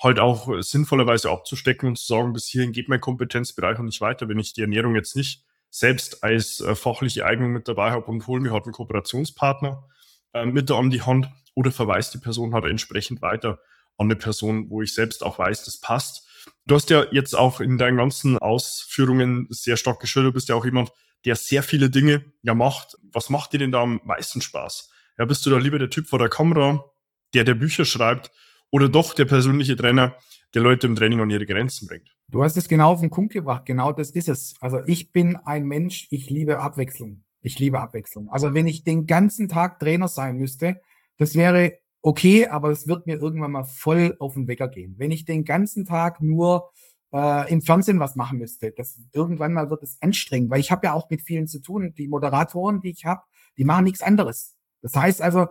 halt 0.00 0.18
auch 0.18 0.48
äh, 0.48 0.62
sinnvollerweise 0.62 1.30
abzustecken 1.30 1.88
und 1.88 1.98
zu 1.98 2.06
sagen, 2.06 2.32
bis 2.32 2.46
hierhin 2.46 2.72
geht 2.72 2.88
mein 2.88 3.00
Kompetenzbereich 3.00 3.78
und 3.78 3.86
nicht 3.86 4.00
weiter, 4.00 4.28
wenn 4.28 4.40
ich 4.40 4.52
die 4.52 4.62
Ernährung 4.62 4.96
jetzt 4.96 5.14
nicht 5.14 5.44
selbst 5.76 6.24
als 6.24 6.60
äh, 6.60 6.74
fachliche 6.74 7.26
Eignung 7.26 7.52
mit 7.52 7.68
dabei 7.68 7.90
habe 7.90 8.06
und 8.06 8.26
hole 8.26 8.40
mir 8.40 8.50
halt 8.50 8.64
einen 8.64 8.72
Kooperationspartner 8.72 9.86
äh, 10.32 10.46
mit 10.46 10.70
an 10.70 10.88
die 10.88 11.02
Hand 11.02 11.28
oder 11.54 11.70
verweist 11.70 12.14
die 12.14 12.18
Person 12.18 12.54
halt 12.54 12.64
entsprechend 12.64 13.20
weiter 13.20 13.58
an 13.98 14.06
eine 14.06 14.16
Person, 14.16 14.70
wo 14.70 14.80
ich 14.80 14.94
selbst 14.94 15.22
auch 15.22 15.38
weiß, 15.38 15.64
das 15.64 15.78
passt. 15.78 16.26
Du 16.64 16.74
hast 16.74 16.88
ja 16.88 17.04
jetzt 17.12 17.36
auch 17.36 17.60
in 17.60 17.76
deinen 17.76 17.98
ganzen 17.98 18.38
Ausführungen 18.38 19.48
sehr 19.50 19.76
stark 19.76 20.00
geschildert, 20.00 20.30
du 20.30 20.34
bist 20.34 20.48
ja 20.48 20.54
auch 20.54 20.64
jemand, 20.64 20.92
der 21.26 21.36
sehr 21.36 21.62
viele 21.62 21.90
Dinge 21.90 22.24
ja 22.42 22.54
macht. 22.54 22.96
Was 23.12 23.28
macht 23.28 23.52
dir 23.52 23.58
denn 23.58 23.72
da 23.72 23.82
am 23.82 24.00
meisten 24.04 24.40
Spaß? 24.40 24.90
Ja, 25.18 25.26
bist 25.26 25.44
du 25.44 25.50
da 25.50 25.58
lieber 25.58 25.78
der 25.78 25.90
Typ 25.90 26.08
vor 26.08 26.18
der 26.18 26.30
Kamera, 26.30 26.86
der 27.34 27.44
der 27.44 27.54
Bücher 27.54 27.84
schreibt 27.84 28.30
oder 28.70 28.88
doch 28.88 29.12
der 29.12 29.26
persönliche 29.26 29.76
Trainer, 29.76 30.16
der 30.56 30.62
Leute 30.62 30.86
im 30.86 30.96
Training 30.96 31.20
an 31.20 31.30
ihre 31.30 31.44
Grenzen 31.44 31.86
bringt? 31.86 32.16
Du 32.28 32.42
hast 32.42 32.56
es 32.56 32.66
genau 32.66 32.92
auf 32.92 33.00
den 33.00 33.10
Punkt 33.10 33.34
gebracht. 33.34 33.66
Genau 33.66 33.92
das 33.92 34.10
ist 34.10 34.28
es. 34.28 34.54
Also 34.60 34.80
ich 34.86 35.12
bin 35.12 35.36
ein 35.36 35.64
Mensch, 35.64 36.08
ich 36.10 36.30
liebe 36.30 36.58
Abwechslung. 36.58 37.22
Ich 37.42 37.58
liebe 37.58 37.78
Abwechslung. 37.78 38.30
Also 38.30 38.54
wenn 38.54 38.66
ich 38.66 38.82
den 38.82 39.06
ganzen 39.06 39.48
Tag 39.48 39.78
Trainer 39.78 40.08
sein 40.08 40.38
müsste, 40.38 40.80
das 41.18 41.34
wäre 41.34 41.78
okay, 42.00 42.46
aber 42.46 42.70
es 42.70 42.88
wird 42.88 43.06
mir 43.06 43.20
irgendwann 43.20 43.52
mal 43.52 43.64
voll 43.64 44.16
auf 44.18 44.34
den 44.34 44.48
Wecker 44.48 44.68
gehen. 44.68 44.94
Wenn 44.96 45.10
ich 45.10 45.26
den 45.26 45.44
ganzen 45.44 45.84
Tag 45.84 46.22
nur 46.22 46.70
äh, 47.12 47.52
im 47.52 47.60
Fernsehen 47.60 48.00
was 48.00 48.16
machen 48.16 48.38
müsste, 48.38 48.72
das 48.72 48.98
irgendwann 49.12 49.52
mal 49.52 49.68
wird 49.68 49.82
es 49.82 49.98
anstrengend, 50.00 50.50
weil 50.50 50.60
ich 50.60 50.70
habe 50.70 50.86
ja 50.86 50.94
auch 50.94 51.10
mit 51.10 51.20
vielen 51.20 51.46
zu 51.46 51.60
tun. 51.60 51.92
Die 51.98 52.08
Moderatoren, 52.08 52.80
die 52.80 52.90
ich 52.90 53.04
habe, 53.04 53.20
die 53.58 53.64
machen 53.64 53.84
nichts 53.84 54.00
anderes. 54.00 54.56
Das 54.80 54.96
heißt 54.96 55.20
also, 55.20 55.48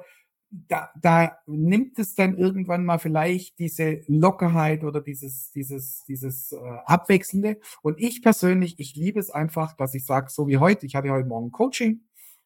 da, 0.67 0.89
da 0.99 1.37
nimmt 1.45 1.99
es 1.99 2.15
dann 2.15 2.37
irgendwann 2.37 2.85
mal 2.85 2.99
vielleicht 2.99 3.59
diese 3.59 4.01
Lockerheit 4.07 4.83
oder 4.83 5.01
dieses, 5.01 5.51
dieses, 5.51 6.03
dieses 6.05 6.51
äh, 6.51 6.57
Abwechselnde. 6.85 7.59
Und 7.81 7.99
ich 7.99 8.21
persönlich, 8.21 8.79
ich 8.79 8.95
liebe 8.95 9.19
es 9.19 9.29
einfach, 9.29 9.73
dass 9.73 9.93
ich 9.93 10.05
sage, 10.05 10.29
so 10.29 10.47
wie 10.47 10.57
heute, 10.57 10.85
ich 10.85 10.95
hatte 10.95 11.11
heute 11.11 11.27
Morgen 11.27 11.51
Coaching, 11.51 12.01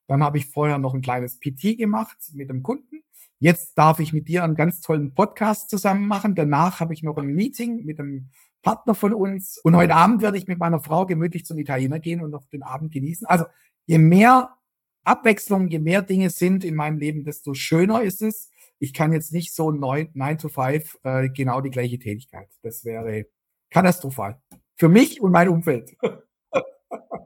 dann 0.08 0.24
habe 0.24 0.38
ich 0.38 0.48
vorher 0.48 0.80
noch 0.80 0.93
ein 0.93 1.02
kleines 1.02 1.39
PT 1.39 1.78
gemacht 1.78 2.17
mit 2.34 2.50
dem 2.50 2.63
Kunden. 2.63 3.04
Jetzt 3.38 3.78
darf 3.78 4.00
ich 4.00 4.12
mit 4.12 4.28
dir 4.28 4.43
einen 4.43 4.56
ganz 4.56 4.82
tollen 4.82 5.13
Podcast 5.13 5.69
zusammen 5.69 6.08
machen. 6.08 6.36
Danach 6.36 6.80
habe 6.80 6.93
ich 6.93 7.04
noch 7.04 7.17
ein 7.17 7.28
Meeting 7.28 7.86
mit 7.86 8.00
einem 8.00 8.30
Partner 8.62 8.95
von 8.95 9.13
uns. 9.13 9.58
Und 9.60 9.76
heute 9.76 9.95
Abend 9.95 10.22
werde 10.22 10.38
ich 10.38 10.48
mit 10.48 10.60
meiner 10.60 10.82
Frau 10.82 11.06
gemütlich 11.06 11.45
zum 11.45 11.58
Italiener 11.58 12.00
gehen 12.00 12.22
und 12.22 12.32
noch 12.32 12.45
den 12.48 12.63
Abend 12.63 12.91
genießen. 12.91 13.28
Also 13.28 13.45
je 13.86 13.98
mehr 13.98 14.58
Abwechslung, 15.03 15.67
je 15.67 15.79
mehr 15.79 16.01
Dinge 16.01 16.29
sind 16.29 16.63
in 16.63 16.75
meinem 16.75 16.97
Leben, 16.97 17.23
desto 17.23 17.53
schöner 17.53 18.01
ist 18.03 18.21
es. 18.21 18.51
Ich 18.79 18.93
kann 18.93 19.12
jetzt 19.12 19.33
nicht 19.33 19.53
so 19.53 19.71
neun, 19.71 20.09
nine 20.13 20.38
to 20.38 20.49
five 20.49 20.97
äh, 21.03 21.29
genau 21.29 21.62
die 21.62 21.71
gleiche 21.71 21.99
Tätigkeit. 21.99 22.47
Das 22.62 22.85
wäre 22.85 23.25
katastrophal. 23.69 24.41
Für 24.75 24.89
mich 24.89 25.21
und 25.21 25.31
mein 25.31 25.49
Umfeld. 25.49 25.95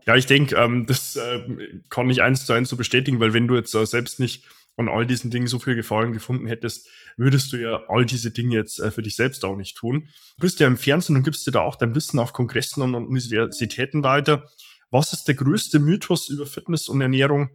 Ja, 0.05 0.17
ich 0.17 0.25
denke, 0.25 0.57
ähm, 0.57 0.85
das 0.85 1.15
äh, 1.15 1.79
kann 1.89 2.09
ich 2.09 2.21
eins 2.21 2.45
zu 2.45 2.51
eins 2.51 2.67
so 2.67 2.75
bestätigen, 2.75 3.21
weil 3.21 3.33
wenn 3.33 3.47
du 3.47 3.55
jetzt 3.55 3.73
äh, 3.73 3.85
selbst 3.85 4.19
nicht 4.19 4.45
an 4.75 4.89
all 4.89 5.05
diesen 5.05 5.31
Dingen 5.31 5.47
so 5.47 5.59
viel 5.59 5.75
Gefallen 5.75 6.13
gefunden 6.13 6.47
hättest, 6.47 6.89
würdest 7.15 7.53
du 7.53 7.57
ja 7.57 7.83
all 7.87 8.05
diese 8.05 8.31
Dinge 8.31 8.55
jetzt 8.55 8.79
äh, 8.79 8.91
für 8.91 9.01
dich 9.01 9.15
selbst 9.15 9.45
auch 9.45 9.55
nicht 9.55 9.77
tun. 9.77 10.09
Du 10.37 10.41
bist 10.41 10.59
ja 10.59 10.67
im 10.67 10.77
Fernsehen 10.77 11.15
und 11.15 11.23
gibst 11.23 11.45
dir 11.47 11.51
da 11.51 11.61
auch 11.61 11.75
dein 11.75 11.95
Wissen 11.95 12.19
auf 12.19 12.33
Kongressen 12.33 12.81
und 12.81 12.95
Universitäten 12.95 14.03
weiter. 14.03 14.49
Was 14.89 15.13
ist 15.13 15.25
der 15.25 15.35
größte 15.35 15.79
Mythos 15.79 16.29
über 16.29 16.45
Fitness 16.45 16.89
und 16.89 17.01
Ernährung, 17.01 17.49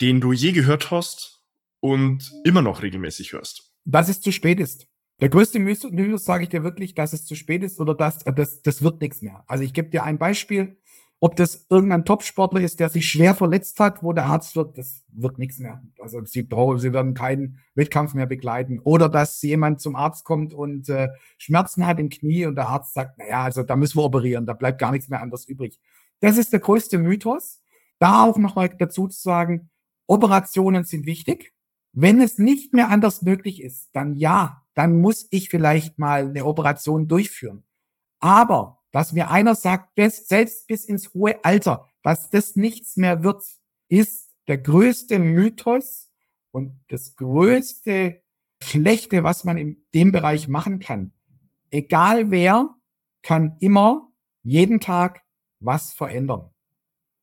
den 0.00 0.20
du 0.20 0.32
je 0.32 0.52
gehört 0.52 0.90
hast 0.90 1.42
und 1.80 2.32
immer 2.44 2.62
noch 2.62 2.82
regelmäßig 2.82 3.32
hörst? 3.32 3.72
Dass 3.84 4.08
es 4.08 4.20
zu 4.20 4.32
spät 4.32 4.60
ist. 4.60 4.88
Der 5.20 5.30
größte 5.30 5.58
Mythos 5.58 6.24
sage 6.24 6.42
ich 6.42 6.50
dir 6.50 6.62
wirklich, 6.62 6.94
dass 6.94 7.14
es 7.14 7.24
zu 7.24 7.34
spät 7.34 7.62
ist 7.62 7.80
oder 7.80 7.94
dass 7.94 8.18
das, 8.18 8.60
das 8.60 8.82
wird 8.82 9.00
nichts 9.00 9.22
mehr. 9.22 9.44
Also 9.46 9.64
ich 9.64 9.72
gebe 9.72 9.88
dir 9.88 10.04
ein 10.04 10.18
Beispiel. 10.18 10.78
Ob 11.18 11.34
das 11.36 11.66
irgendein 11.70 12.04
Topsportler 12.04 12.60
ist, 12.60 12.78
der 12.78 12.90
sich 12.90 13.08
schwer 13.08 13.34
verletzt 13.34 13.80
hat, 13.80 14.02
wo 14.02 14.12
der 14.12 14.26
Arzt 14.26 14.54
wird, 14.54 14.76
das 14.76 15.02
wird 15.10 15.38
nichts 15.38 15.58
mehr. 15.58 15.82
Also 15.98 16.22
sie 16.26 16.42
sie 16.42 16.92
werden 16.92 17.14
keinen 17.14 17.58
Wettkampf 17.74 18.12
mehr 18.12 18.26
begleiten. 18.26 18.80
Oder 18.80 19.08
dass 19.08 19.40
jemand 19.40 19.80
zum 19.80 19.96
Arzt 19.96 20.24
kommt 20.24 20.52
und 20.52 20.90
äh, 20.90 21.08
Schmerzen 21.38 21.86
hat 21.86 21.98
im 21.98 22.10
Knie 22.10 22.44
und 22.44 22.56
der 22.56 22.68
Arzt 22.68 22.92
sagt, 22.92 23.16
naja, 23.16 23.44
also 23.44 23.62
da 23.62 23.76
müssen 23.76 23.96
wir 23.96 24.04
operieren, 24.04 24.44
da 24.44 24.52
bleibt 24.52 24.78
gar 24.78 24.92
nichts 24.92 25.08
mehr 25.08 25.22
anders 25.22 25.46
übrig. 25.46 25.80
Das 26.20 26.36
ist 26.36 26.52
der 26.52 26.60
größte 26.60 26.98
Mythos. 26.98 27.62
Da 27.98 28.24
auch 28.24 28.36
nochmal 28.36 28.68
dazu 28.68 29.08
zu 29.08 29.18
sagen, 29.18 29.70
Operationen 30.06 30.84
sind 30.84 31.06
wichtig. 31.06 31.52
Wenn 31.92 32.20
es 32.20 32.38
nicht 32.38 32.74
mehr 32.74 32.90
anders 32.90 33.22
möglich 33.22 33.62
ist, 33.62 33.88
dann 33.92 34.14
ja, 34.14 34.66
dann 34.74 35.00
muss 35.00 35.26
ich 35.30 35.48
vielleicht 35.48 35.98
mal 35.98 36.28
eine 36.28 36.44
Operation 36.44 37.08
durchführen. 37.08 37.64
Aber, 38.20 38.82
dass 38.92 39.12
mir 39.12 39.30
einer 39.30 39.54
sagt, 39.54 39.94
bis, 39.94 40.28
selbst 40.28 40.66
bis 40.66 40.84
ins 40.84 41.14
hohe 41.14 41.42
Alter, 41.44 41.88
dass 42.02 42.30
das 42.30 42.56
nichts 42.56 42.96
mehr 42.96 43.22
wird, 43.22 43.42
ist 43.88 44.30
der 44.48 44.58
größte 44.58 45.18
Mythos 45.18 46.12
und 46.50 46.78
das 46.88 47.16
größte 47.16 48.22
Schlechte, 48.62 49.24
was 49.24 49.44
man 49.44 49.56
in 49.56 49.84
dem 49.94 50.12
Bereich 50.12 50.48
machen 50.48 50.78
kann. 50.78 51.12
Egal 51.70 52.30
wer, 52.30 52.74
kann 53.22 53.56
immer 53.60 54.12
jeden 54.42 54.80
Tag 54.80 55.22
was 55.60 55.92
verändern. 55.92 56.50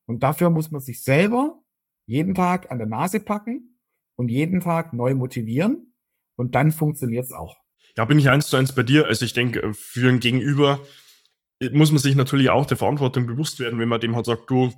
Und 0.06 0.22
dafür 0.22 0.50
muss 0.50 0.70
man 0.70 0.80
sich 0.80 1.02
selber 1.02 1.63
jeden 2.06 2.34
Tag 2.34 2.70
an 2.70 2.78
der 2.78 2.86
Nase 2.86 3.20
packen 3.20 3.78
und 4.16 4.28
jeden 4.28 4.60
Tag 4.60 4.92
neu 4.92 5.14
motivieren 5.14 5.94
und 6.36 6.54
dann 6.54 6.72
funktioniert 6.72 7.24
es 7.24 7.32
auch. 7.32 7.56
Ja, 7.96 8.04
bin 8.04 8.18
ich 8.18 8.28
eins 8.28 8.48
zu 8.48 8.56
eins 8.56 8.74
bei 8.74 8.82
dir. 8.82 9.06
Also 9.06 9.24
ich 9.24 9.32
denke, 9.32 9.72
für 9.72 10.08
ein 10.08 10.20
Gegenüber 10.20 10.80
muss 11.72 11.92
man 11.92 11.98
sich 11.98 12.16
natürlich 12.16 12.50
auch 12.50 12.66
der 12.66 12.76
Verantwortung 12.76 13.26
bewusst 13.26 13.60
werden, 13.60 13.78
wenn 13.78 13.88
man 13.88 14.00
dem 14.00 14.16
halt 14.16 14.26
sagt, 14.26 14.50
du, 14.50 14.72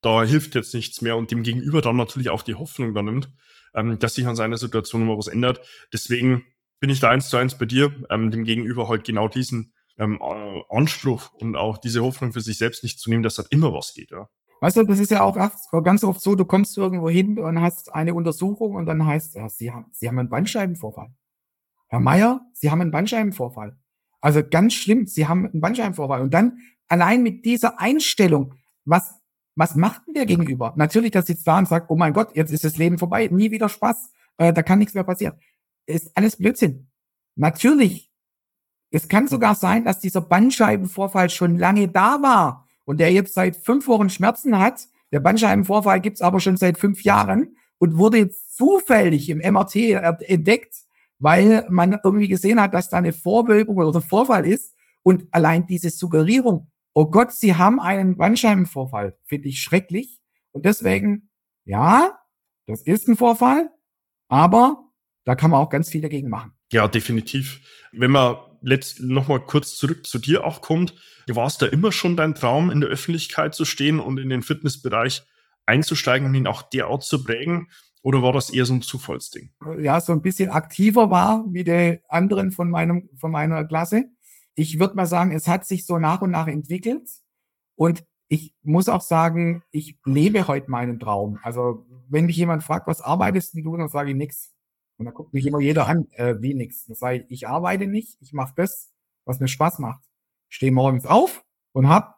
da 0.00 0.22
hilft 0.22 0.54
jetzt 0.54 0.74
nichts 0.74 1.02
mehr 1.02 1.16
und 1.16 1.30
dem 1.30 1.42
Gegenüber 1.42 1.82
dann 1.82 1.96
natürlich 1.96 2.30
auch 2.30 2.42
die 2.42 2.54
Hoffnung 2.54 2.94
da 2.94 3.02
nimmt, 3.02 3.28
ähm, 3.74 3.98
dass 3.98 4.14
sich 4.14 4.26
an 4.26 4.36
seiner 4.36 4.56
Situation 4.56 5.04
mal 5.04 5.18
was 5.18 5.26
ändert. 5.26 5.60
Deswegen 5.92 6.44
bin 6.78 6.90
ich 6.90 7.00
da 7.00 7.10
eins 7.10 7.28
zu 7.28 7.36
eins 7.36 7.58
bei 7.58 7.66
dir, 7.66 7.92
ähm, 8.08 8.30
dem 8.30 8.44
Gegenüber 8.44 8.88
halt 8.88 9.04
genau 9.04 9.28
diesen 9.28 9.74
ähm, 9.98 10.20
Anspruch 10.70 11.32
und 11.34 11.56
auch 11.56 11.76
diese 11.76 12.02
Hoffnung 12.02 12.32
für 12.32 12.40
sich 12.40 12.56
selbst 12.56 12.82
nicht 12.82 12.98
zu 12.98 13.10
nehmen, 13.10 13.22
dass 13.22 13.36
halt 13.36 13.48
immer 13.50 13.74
was 13.74 13.92
geht. 13.92 14.10
Ja. 14.12 14.28
Weißt 14.60 14.76
du, 14.76 14.82
das 14.84 14.98
ist 14.98 15.10
ja 15.10 15.22
auch 15.22 15.36
ganz 15.82 16.04
oft 16.04 16.20
so, 16.20 16.34
du 16.34 16.44
kommst 16.44 16.76
irgendwo 16.78 17.08
hin 17.08 17.38
und 17.38 17.60
hast 17.60 17.94
eine 17.94 18.14
Untersuchung 18.14 18.74
und 18.74 18.86
dann 18.86 19.04
heißt, 19.04 19.34
ja, 19.34 19.48
Sie 19.48 19.72
haben, 19.72 19.86
Sie 19.92 20.06
haben 20.06 20.18
einen 20.18 20.28
Bandscheibenvorfall. 20.28 21.10
Herr 21.88 22.00
Meier, 22.00 22.42
Sie 22.52 22.70
haben 22.70 22.80
einen 22.80 22.90
Bandscheibenvorfall. 22.90 23.76
Also 24.20 24.42
ganz 24.48 24.74
schlimm, 24.74 25.06
Sie 25.06 25.26
haben 25.26 25.46
einen 25.46 25.60
Bandscheibenvorfall. 25.60 26.20
Und 26.20 26.34
dann 26.34 26.58
allein 26.88 27.22
mit 27.22 27.44
dieser 27.44 27.80
Einstellung, 27.80 28.54
was 28.84 29.18
Was 29.56 29.74
macht 29.74 30.06
denn 30.06 30.14
der 30.14 30.26
Gegenüber? 30.26 30.72
Natürlich, 30.76 31.10
der 31.10 31.22
sitzt 31.22 31.46
da 31.46 31.58
und 31.58 31.68
sagt, 31.68 31.90
oh 31.90 31.96
mein 31.96 32.12
Gott, 32.12 32.34
jetzt 32.36 32.52
ist 32.52 32.64
das 32.64 32.76
Leben 32.76 32.98
vorbei, 32.98 33.28
nie 33.30 33.50
wieder 33.50 33.68
Spaß, 33.68 34.12
äh, 34.38 34.52
da 34.52 34.62
kann 34.62 34.78
nichts 34.78 34.94
mehr 34.94 35.04
passieren. 35.04 35.34
Ist 35.86 36.16
alles 36.16 36.36
Blödsinn. 36.36 36.88
Natürlich. 37.34 38.10
Es 38.90 39.08
kann 39.08 39.26
sogar 39.28 39.54
sein, 39.54 39.84
dass 39.84 40.00
dieser 40.00 40.20
Bandscheibenvorfall 40.20 41.30
schon 41.30 41.58
lange 41.58 41.88
da 41.88 42.22
war 42.22 42.68
und 42.90 42.98
der 42.98 43.12
jetzt 43.12 43.34
seit 43.34 43.54
fünf 43.54 43.86
Wochen 43.86 44.10
Schmerzen 44.10 44.58
hat. 44.58 44.88
Der 45.12 45.20
Bandscheibenvorfall 45.20 46.00
gibt's 46.00 46.20
aber 46.20 46.40
schon 46.40 46.56
seit 46.56 46.76
fünf 46.76 47.04
Jahren 47.04 47.56
und 47.78 47.98
wurde 47.98 48.18
jetzt 48.18 48.56
zufällig 48.56 49.28
im 49.28 49.38
MRT 49.38 49.76
entdeckt, 50.22 50.74
weil 51.20 51.64
man 51.70 52.00
irgendwie 52.02 52.26
gesehen 52.26 52.60
hat, 52.60 52.74
dass 52.74 52.88
da 52.88 52.96
eine 52.96 53.12
Vorwölbung 53.12 53.76
oder 53.76 54.00
Vorfall 54.00 54.44
ist. 54.44 54.74
Und 55.04 55.28
allein 55.30 55.68
diese 55.68 55.90
Suggerierung, 55.90 56.68
oh 56.92 57.06
Gott, 57.06 57.30
Sie 57.30 57.54
haben 57.54 57.78
einen 57.78 58.16
Bandscheibenvorfall, 58.16 59.16
finde 59.24 59.50
ich 59.50 59.62
schrecklich. 59.62 60.18
Und 60.50 60.64
deswegen, 60.64 61.30
ja, 61.64 62.18
das 62.66 62.82
ist 62.82 63.06
ein 63.06 63.14
Vorfall, 63.14 63.70
aber 64.26 64.90
da 65.24 65.36
kann 65.36 65.52
man 65.52 65.60
auch 65.60 65.70
ganz 65.70 65.90
viel 65.90 66.00
dagegen 66.00 66.28
machen. 66.28 66.54
Ja, 66.72 66.88
definitiv. 66.88 67.60
Wenn 67.92 68.10
man 68.10 68.34
letzt 68.62 69.00
noch 69.00 69.28
mal 69.28 69.40
kurz 69.40 69.76
zurück 69.76 70.06
zu 70.06 70.18
dir 70.18 70.44
auch 70.44 70.60
kommt, 70.60 70.94
war 71.28 71.46
es 71.46 71.58
da 71.58 71.66
immer 71.66 71.92
schon 71.92 72.16
dein 72.16 72.34
Traum, 72.34 72.70
in 72.70 72.80
der 72.80 72.90
Öffentlichkeit 72.90 73.54
zu 73.54 73.64
stehen 73.64 74.00
und 74.00 74.18
in 74.18 74.28
den 74.28 74.42
Fitnessbereich 74.42 75.22
einzusteigen 75.66 76.26
und 76.26 76.34
ihn 76.34 76.46
auch 76.46 76.62
derart 76.62 77.04
zu 77.04 77.22
prägen? 77.22 77.68
Oder 78.02 78.22
war 78.22 78.32
das 78.32 78.50
eher 78.50 78.64
so 78.64 78.74
ein 78.74 78.82
Zufallsding? 78.82 79.50
Ja, 79.78 80.00
so 80.00 80.12
ein 80.12 80.22
bisschen 80.22 80.50
aktiver 80.50 81.10
war 81.10 81.44
wie 81.48 81.64
die 81.64 82.00
anderen 82.08 82.50
von 82.50 82.70
meinem, 82.70 83.10
von 83.16 83.30
meiner 83.30 83.64
Klasse. 83.64 84.06
Ich 84.54 84.78
würde 84.78 84.96
mal 84.96 85.06
sagen, 85.06 85.32
es 85.32 85.46
hat 85.46 85.66
sich 85.66 85.84
so 85.86 85.98
nach 85.98 86.22
und 86.22 86.30
nach 86.30 86.48
entwickelt. 86.48 87.08
Und 87.76 88.04
ich 88.28 88.54
muss 88.62 88.88
auch 88.88 89.00
sagen, 89.02 89.62
ich 89.70 89.98
lebe 90.04 90.46
heute 90.48 90.70
meinen 90.70 90.98
Traum. 90.98 91.38
Also, 91.42 91.86
wenn 92.08 92.26
mich 92.26 92.36
jemand 92.36 92.62
fragt, 92.62 92.86
was 92.86 93.00
arbeitest 93.00 93.54
du, 93.54 93.76
dann 93.76 93.88
sage 93.88 94.10
ich 94.10 94.16
nichts. 94.16 94.54
Und 95.00 95.06
da 95.06 95.12
guckt 95.12 95.32
mich 95.32 95.46
immer 95.46 95.60
jeder 95.60 95.86
an, 95.86 96.08
äh, 96.12 96.34
wie 96.40 96.52
nix. 96.52 96.84
Das 96.84 97.00
heißt, 97.00 97.24
ich 97.30 97.48
arbeite 97.48 97.86
nicht, 97.86 98.18
ich 98.20 98.34
mache 98.34 98.52
das, 98.54 98.92
was 99.24 99.40
mir 99.40 99.48
Spaß 99.48 99.78
macht. 99.78 100.04
Ich 100.50 100.56
stehe 100.56 100.72
morgens 100.72 101.06
auf 101.06 101.42
und 101.72 101.88
habe 101.88 102.12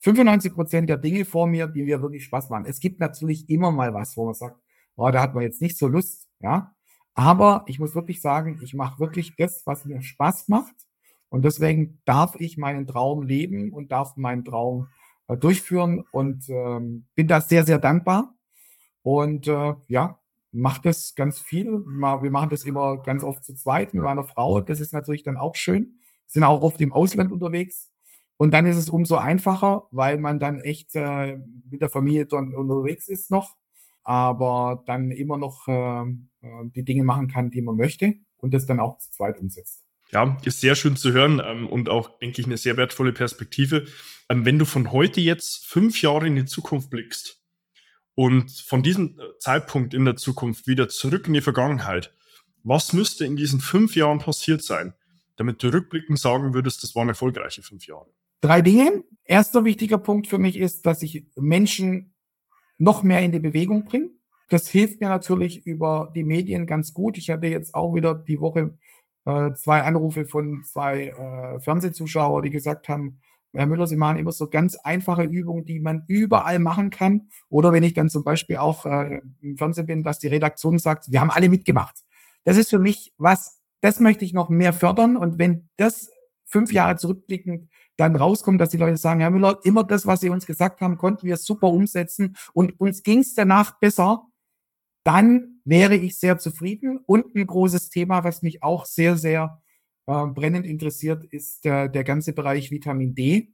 95 0.00 0.52
Prozent 0.52 0.90
der 0.90 0.98
Dinge 0.98 1.24
vor 1.24 1.46
mir, 1.46 1.66
die 1.66 1.84
mir 1.84 2.02
wirklich 2.02 2.24
Spaß 2.24 2.50
machen. 2.50 2.66
Es 2.66 2.78
gibt 2.78 3.00
natürlich 3.00 3.48
immer 3.48 3.72
mal 3.72 3.94
was, 3.94 4.18
wo 4.18 4.26
man 4.26 4.34
sagt, 4.34 4.60
oh, 4.96 5.10
da 5.10 5.22
hat 5.22 5.34
man 5.34 5.44
jetzt 5.44 5.62
nicht 5.62 5.78
so 5.78 5.88
Lust, 5.88 6.28
ja. 6.40 6.74
Aber 7.14 7.64
ich 7.68 7.78
muss 7.78 7.94
wirklich 7.94 8.20
sagen, 8.20 8.60
ich 8.62 8.74
mache 8.74 9.00
wirklich 9.00 9.34
das, 9.36 9.62
was 9.64 9.86
mir 9.86 10.02
Spaß 10.02 10.48
macht. 10.48 10.74
Und 11.30 11.42
deswegen 11.42 12.02
darf 12.04 12.34
ich 12.38 12.58
meinen 12.58 12.86
Traum 12.86 13.22
leben 13.22 13.72
und 13.72 13.92
darf 13.92 14.14
meinen 14.18 14.44
Traum 14.44 14.88
äh, 15.28 15.38
durchführen 15.38 16.04
und 16.12 16.50
ähm, 16.50 17.06
bin 17.14 17.28
da 17.28 17.40
sehr, 17.40 17.64
sehr 17.64 17.78
dankbar. 17.78 18.34
Und 19.00 19.48
äh, 19.48 19.74
ja, 19.88 20.20
macht 20.56 20.84
das 20.84 21.14
ganz 21.14 21.38
viel. 21.38 21.66
Wir 21.66 22.30
machen 22.30 22.50
das 22.50 22.64
immer 22.64 23.02
ganz 23.02 23.22
oft 23.22 23.44
zu 23.44 23.54
zweit 23.54 23.94
mit 23.94 24.02
meiner 24.02 24.24
Frau. 24.24 24.60
Das 24.60 24.80
ist 24.80 24.92
natürlich 24.92 25.22
dann 25.22 25.36
auch 25.36 25.54
schön. 25.54 25.98
Wir 26.26 26.28
sind 26.28 26.44
auch 26.44 26.62
oft 26.62 26.80
im 26.80 26.92
Ausland 26.92 27.32
unterwegs. 27.32 27.92
Und 28.36 28.52
dann 28.52 28.66
ist 28.66 28.76
es 28.76 28.90
umso 28.90 29.16
einfacher, 29.16 29.88
weil 29.90 30.18
man 30.18 30.38
dann 30.38 30.60
echt 30.60 30.94
äh, 30.94 31.38
mit 31.70 31.80
der 31.80 31.88
Familie 31.88 32.26
dann 32.26 32.54
unterwegs 32.54 33.08
ist 33.08 33.30
noch, 33.30 33.56
aber 34.02 34.82
dann 34.86 35.10
immer 35.10 35.38
noch 35.38 35.66
äh, 35.68 36.02
äh, 36.02 36.70
die 36.74 36.84
Dinge 36.84 37.04
machen 37.04 37.28
kann, 37.28 37.50
die 37.50 37.62
man 37.62 37.76
möchte 37.76 38.14
und 38.36 38.52
das 38.52 38.66
dann 38.66 38.78
auch 38.78 38.98
zu 38.98 39.10
zweit 39.10 39.38
umsetzt. 39.38 39.84
Ja, 40.12 40.36
ist 40.44 40.60
sehr 40.60 40.74
schön 40.74 40.96
zu 40.96 41.12
hören 41.12 41.42
ähm, 41.44 41.66
und 41.66 41.88
auch, 41.88 42.18
denke 42.18 42.40
ich, 42.40 42.46
eine 42.46 42.58
sehr 42.58 42.76
wertvolle 42.76 43.12
Perspektive. 43.12 43.86
Ähm, 44.28 44.44
wenn 44.44 44.58
du 44.58 44.64
von 44.64 44.92
heute 44.92 45.20
jetzt 45.20 45.66
fünf 45.66 46.02
Jahre 46.02 46.26
in 46.26 46.36
die 46.36 46.44
Zukunft 46.44 46.90
blickst, 46.90 47.42
und 48.16 48.50
von 48.50 48.82
diesem 48.82 49.20
Zeitpunkt 49.38 49.94
in 49.94 50.04
der 50.04 50.16
Zukunft 50.16 50.66
wieder 50.66 50.88
zurück 50.88 51.28
in 51.28 51.34
die 51.34 51.42
Vergangenheit. 51.42 52.12
Was 52.64 52.92
müsste 52.92 53.24
in 53.24 53.36
diesen 53.36 53.60
fünf 53.60 53.94
Jahren 53.94 54.18
passiert 54.18 54.62
sein, 54.62 54.94
damit 55.36 55.62
du 55.62 55.72
rückblickend 55.72 56.18
sagen 56.18 56.54
würdest, 56.54 56.82
das 56.82 56.96
waren 56.96 57.08
erfolgreiche 57.08 57.62
fünf 57.62 57.86
Jahre? 57.86 58.08
Drei 58.40 58.62
Dinge. 58.62 59.04
Erster 59.24 59.64
wichtiger 59.64 59.98
Punkt 59.98 60.28
für 60.28 60.38
mich 60.38 60.56
ist, 60.56 60.86
dass 60.86 61.02
ich 61.02 61.26
Menschen 61.36 62.14
noch 62.78 63.02
mehr 63.02 63.20
in 63.20 63.32
die 63.32 63.38
Bewegung 63.38 63.84
bringe. 63.84 64.10
Das 64.48 64.68
hilft 64.68 65.00
mir 65.00 65.08
natürlich 65.08 65.66
über 65.66 66.10
die 66.14 66.24
Medien 66.24 66.66
ganz 66.66 66.94
gut. 66.94 67.18
Ich 67.18 67.28
hatte 67.30 67.48
jetzt 67.48 67.74
auch 67.74 67.94
wieder 67.94 68.14
die 68.14 68.40
Woche 68.40 68.78
äh, 69.26 69.52
zwei 69.54 69.82
Anrufe 69.82 70.24
von 70.24 70.62
zwei 70.64 71.08
äh, 71.08 71.60
Fernsehzuschauern, 71.60 72.44
die 72.44 72.50
gesagt 72.50 72.88
haben, 72.88 73.20
Herr 73.52 73.66
Müller, 73.66 73.86
Sie 73.86 73.96
machen 73.96 74.18
immer 74.18 74.32
so 74.32 74.48
ganz 74.48 74.76
einfache 74.76 75.22
Übungen, 75.22 75.64
die 75.64 75.80
man 75.80 76.04
überall 76.08 76.58
machen 76.58 76.90
kann. 76.90 77.28
Oder 77.48 77.72
wenn 77.72 77.82
ich 77.82 77.94
dann 77.94 78.08
zum 78.08 78.24
Beispiel 78.24 78.56
auch 78.56 78.86
äh, 78.86 79.20
im 79.40 79.56
Fernsehen 79.56 79.86
bin, 79.86 80.02
dass 80.02 80.18
die 80.18 80.28
Redaktion 80.28 80.78
sagt, 80.78 81.10
wir 81.10 81.20
haben 81.20 81.30
alle 81.30 81.48
mitgemacht. 81.48 82.04
Das 82.44 82.56
ist 82.56 82.70
für 82.70 82.78
mich 82.78 83.12
was, 83.18 83.60
das 83.80 84.00
möchte 84.00 84.24
ich 84.24 84.32
noch 84.32 84.48
mehr 84.48 84.72
fördern. 84.72 85.16
Und 85.16 85.38
wenn 85.38 85.68
das 85.76 86.10
fünf 86.44 86.72
Jahre 86.72 86.96
zurückblickend 86.96 87.68
dann 87.96 88.14
rauskommt, 88.14 88.60
dass 88.60 88.70
die 88.70 88.76
Leute 88.76 88.98
sagen, 88.98 89.20
Herr 89.20 89.30
Müller, 89.30 89.58
immer 89.64 89.84
das, 89.84 90.06
was 90.06 90.20
Sie 90.20 90.28
uns 90.28 90.46
gesagt 90.46 90.80
haben, 90.80 90.98
konnten 90.98 91.26
wir 91.26 91.36
super 91.36 91.68
umsetzen 91.68 92.36
und 92.52 92.78
uns 92.78 93.02
ging 93.02 93.20
es 93.20 93.34
danach 93.34 93.78
besser, 93.78 94.26
dann 95.02 95.60
wäre 95.64 95.96
ich 95.96 96.18
sehr 96.18 96.38
zufrieden. 96.38 96.98
Und 97.06 97.34
ein 97.34 97.46
großes 97.46 97.90
Thema, 97.90 98.24
was 98.24 98.42
mich 98.42 98.62
auch 98.62 98.84
sehr, 98.84 99.16
sehr 99.16 99.62
äh, 100.06 100.26
brennend 100.26 100.66
interessiert, 100.66 101.24
ist 101.24 101.64
der, 101.64 101.88
der 101.88 102.04
ganze 102.04 102.32
Bereich 102.32 102.70
Vitamin 102.70 103.14
D, 103.14 103.52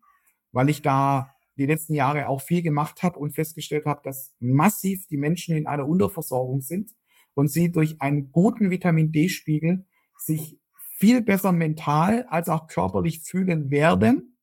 weil 0.53 0.69
ich 0.69 0.83
da 0.83 1.35
die 1.57 1.67
letzten 1.67 1.95
Jahre 1.95 2.29
auch 2.29 2.41
viel 2.41 2.63
gemacht 2.63 3.03
habe 3.03 3.19
und 3.19 3.35
festgestellt 3.35 3.87
habe, 3.87 4.01
dass 4.05 4.35
massiv 4.41 5.07
die 5.07 5.17
Menschen 5.17 5.57
in 5.57 5.67
einer 5.67 5.87
Unterversorgung 5.87 6.61
sind 6.63 6.93
und 7.35 7.49
sie 7.49 7.71
durch 7.71 8.01
einen 8.01 8.33
guten 8.33 8.71
Vitamin 8.71 9.13
D-Spiegel 9.13 9.87
sich 10.17 10.59
viel 10.99 11.23
besser 11.23 11.53
mental 11.53 12.27
als 12.29 12.49
auch 12.49 12.69
körperlich 12.69 13.23
fühlen 13.23 13.71
werden. 13.71 14.39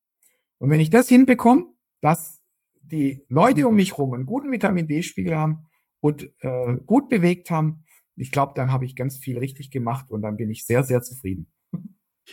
Und 0.57 0.69
wenn 0.69 0.79
ich 0.79 0.89
das 0.89 1.07
hinbekomme, 1.07 1.67
dass 2.01 2.41
die 2.81 3.23
Leute 3.29 3.67
um 3.67 3.75
mich 3.75 3.93
herum 3.93 4.13
einen 4.13 4.25
guten 4.25 4.51
Vitamin 4.51 4.87
D-Spiegel 4.87 5.35
haben 5.35 5.67
und 5.99 6.31
äh, 6.39 6.77
gut 6.85 7.09
bewegt 7.09 7.49
haben, 7.49 7.85
ich 8.15 8.31
glaube, 8.31 8.53
dann 8.55 8.71
habe 8.71 8.85
ich 8.85 8.95
ganz 8.95 9.17
viel 9.17 9.37
richtig 9.37 9.71
gemacht 9.71 10.11
und 10.11 10.21
dann 10.21 10.35
bin 10.35 10.49
ich 10.49 10.65
sehr, 10.65 10.83
sehr 10.83 11.01
zufrieden. 11.01 11.47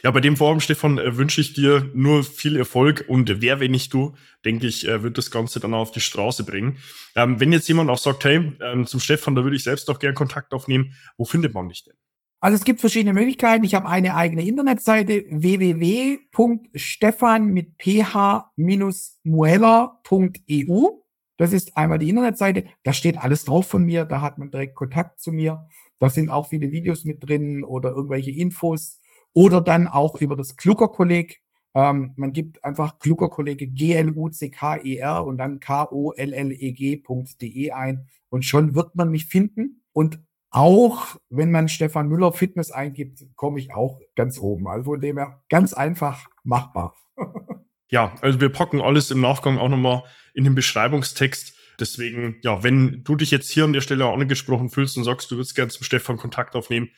Ja, 0.03 0.11
bei 0.11 0.21
dem 0.21 0.37
Forum, 0.37 0.61
Stefan, 0.61 0.99
äh, 0.99 1.17
wünsche 1.17 1.41
ich 1.41 1.55
dir 1.55 1.91
nur 1.95 2.23
viel 2.23 2.57
Erfolg 2.57 3.05
und 3.09 3.41
wer, 3.41 3.61
wenn 3.61 3.71
nicht 3.71 3.93
du, 3.95 4.15
denke 4.45 4.67
ich, 4.67 4.87
äh, 4.87 5.03
wird 5.03 5.19
das 5.19 5.31
Ganze 5.31 5.61
dann 5.61 5.75
auf 5.75 5.91
die 5.91 6.01
Straße 6.01 6.45
bringen. 6.45 6.79
Ähm, 7.15 7.41
wenn 7.41 7.53
jetzt 7.53 7.69
jemand 7.69 7.91
auch 7.91 7.99
sagt, 7.99 8.25
hey, 8.25 8.53
ähm, 8.61 8.87
zum 8.87 9.01
Stefan, 9.01 9.35
da 9.35 9.43
würde 9.45 9.57
ich 9.57 9.65
selbst 9.65 9.89
auch 9.91 9.99
gerne 9.99 10.15
Kontakt 10.15 10.53
aufnehmen, 10.53 10.95
wo 11.17 11.25
findet 11.25 11.55
man 11.55 11.69
dich 11.69 11.85
denn? 11.85 11.95
Also 12.41 12.57
es 12.57 12.65
gibt 12.65 12.81
verschiedene 12.81 13.15
Möglichkeiten. 13.15 13.65
Ich 13.65 13.75
habe 13.75 13.89
eine 13.89 14.15
eigene 14.15 14.47
Internetseite 14.47 15.25
www.stefan 15.31 16.37
mit 17.47 17.77
ph-muella.eu. 17.79 18.43
Das 21.39 21.53
ist 21.53 21.77
einmal 21.77 21.99
die 21.99 22.09
Internetseite. 22.09 22.67
Da 22.83 22.93
steht 22.93 23.19
alles 23.19 23.45
drauf 23.45 23.67
von 23.67 23.85
mir. 23.85 24.05
Da 24.05 24.21
hat 24.21 24.39
man 24.39 24.51
direkt 24.51 24.75
Kontakt 24.75 25.19
zu 25.21 25.33
mir. 25.33 25.67
Da 25.99 26.11
sind 26.11 26.29
auch 26.29 26.49
viele 26.49 26.71
Videos 26.71 27.05
mit 27.05 27.27
drin 27.27 27.65
oder 27.65 27.91
irgendwelche 27.91 28.31
Infos 28.31 29.01
oder 29.37 29.61
dann 29.61 29.87
auch 29.87 30.21
über 30.23 30.35
das 30.35 30.57
Klucker-Kolleg. 30.57 31.43
Ähm, 31.75 32.15
man 32.17 32.33
gibt 32.33 32.65
einfach 32.65 32.99
Klucker-Kollege 32.99 33.67
G-L-U-C-K-E-R 33.67 35.27
und 35.27 35.37
dann 35.37 35.61
K-O-L-L-E-G.de 35.61 37.67
e 37.67 37.71
ein 37.71 38.09
und 38.31 38.47
schon 38.47 38.75
wird 38.75 38.95
man 38.95 39.11
mich 39.11 39.27
finden. 39.27 39.83
Und 39.93 40.21
auch 40.49 41.17
wenn 41.29 41.51
man 41.51 41.69
Stefan 41.69 42.09
Müller 42.09 42.33
Fitness 42.33 42.71
eingibt, 42.71 43.27
komme 43.35 43.61
ich 43.61 43.75
auch 43.75 44.01
ganz 44.15 44.39
oben. 44.39 44.69
Also 44.69 44.93
von 44.93 45.03
dem 45.03 45.19
her 45.19 45.43
ganz 45.51 45.75
einfach 45.75 46.31
machbar. 46.43 46.95
ja, 47.91 48.15
also 48.23 48.41
wir 48.41 48.49
packen 48.49 48.81
alles 48.81 49.11
im 49.11 49.21
Nachgang 49.21 49.59
auch 49.59 49.69
nochmal 49.69 50.05
in 50.33 50.45
den 50.45 50.55
Beschreibungstext. 50.55 51.53
Deswegen, 51.79 52.37
ja, 52.41 52.63
wenn 52.63 53.05
du 53.05 53.17
dich 53.17 53.31
jetzt 53.31 53.51
hier 53.51 53.65
an 53.65 53.75
der 53.75 53.83
Stelle 53.83 54.07
auch 54.07 54.15
angesprochen 54.15 54.71
fühlst 54.71 54.97
und 54.97 55.05
sagst, 55.05 55.31
du 55.31 55.37
würdest 55.37 55.55
gerne 55.55 55.71
zum 55.71 55.85
Stefan 55.85 56.17
Kontakt 56.17 56.57
aufnehmen, 56.57 56.89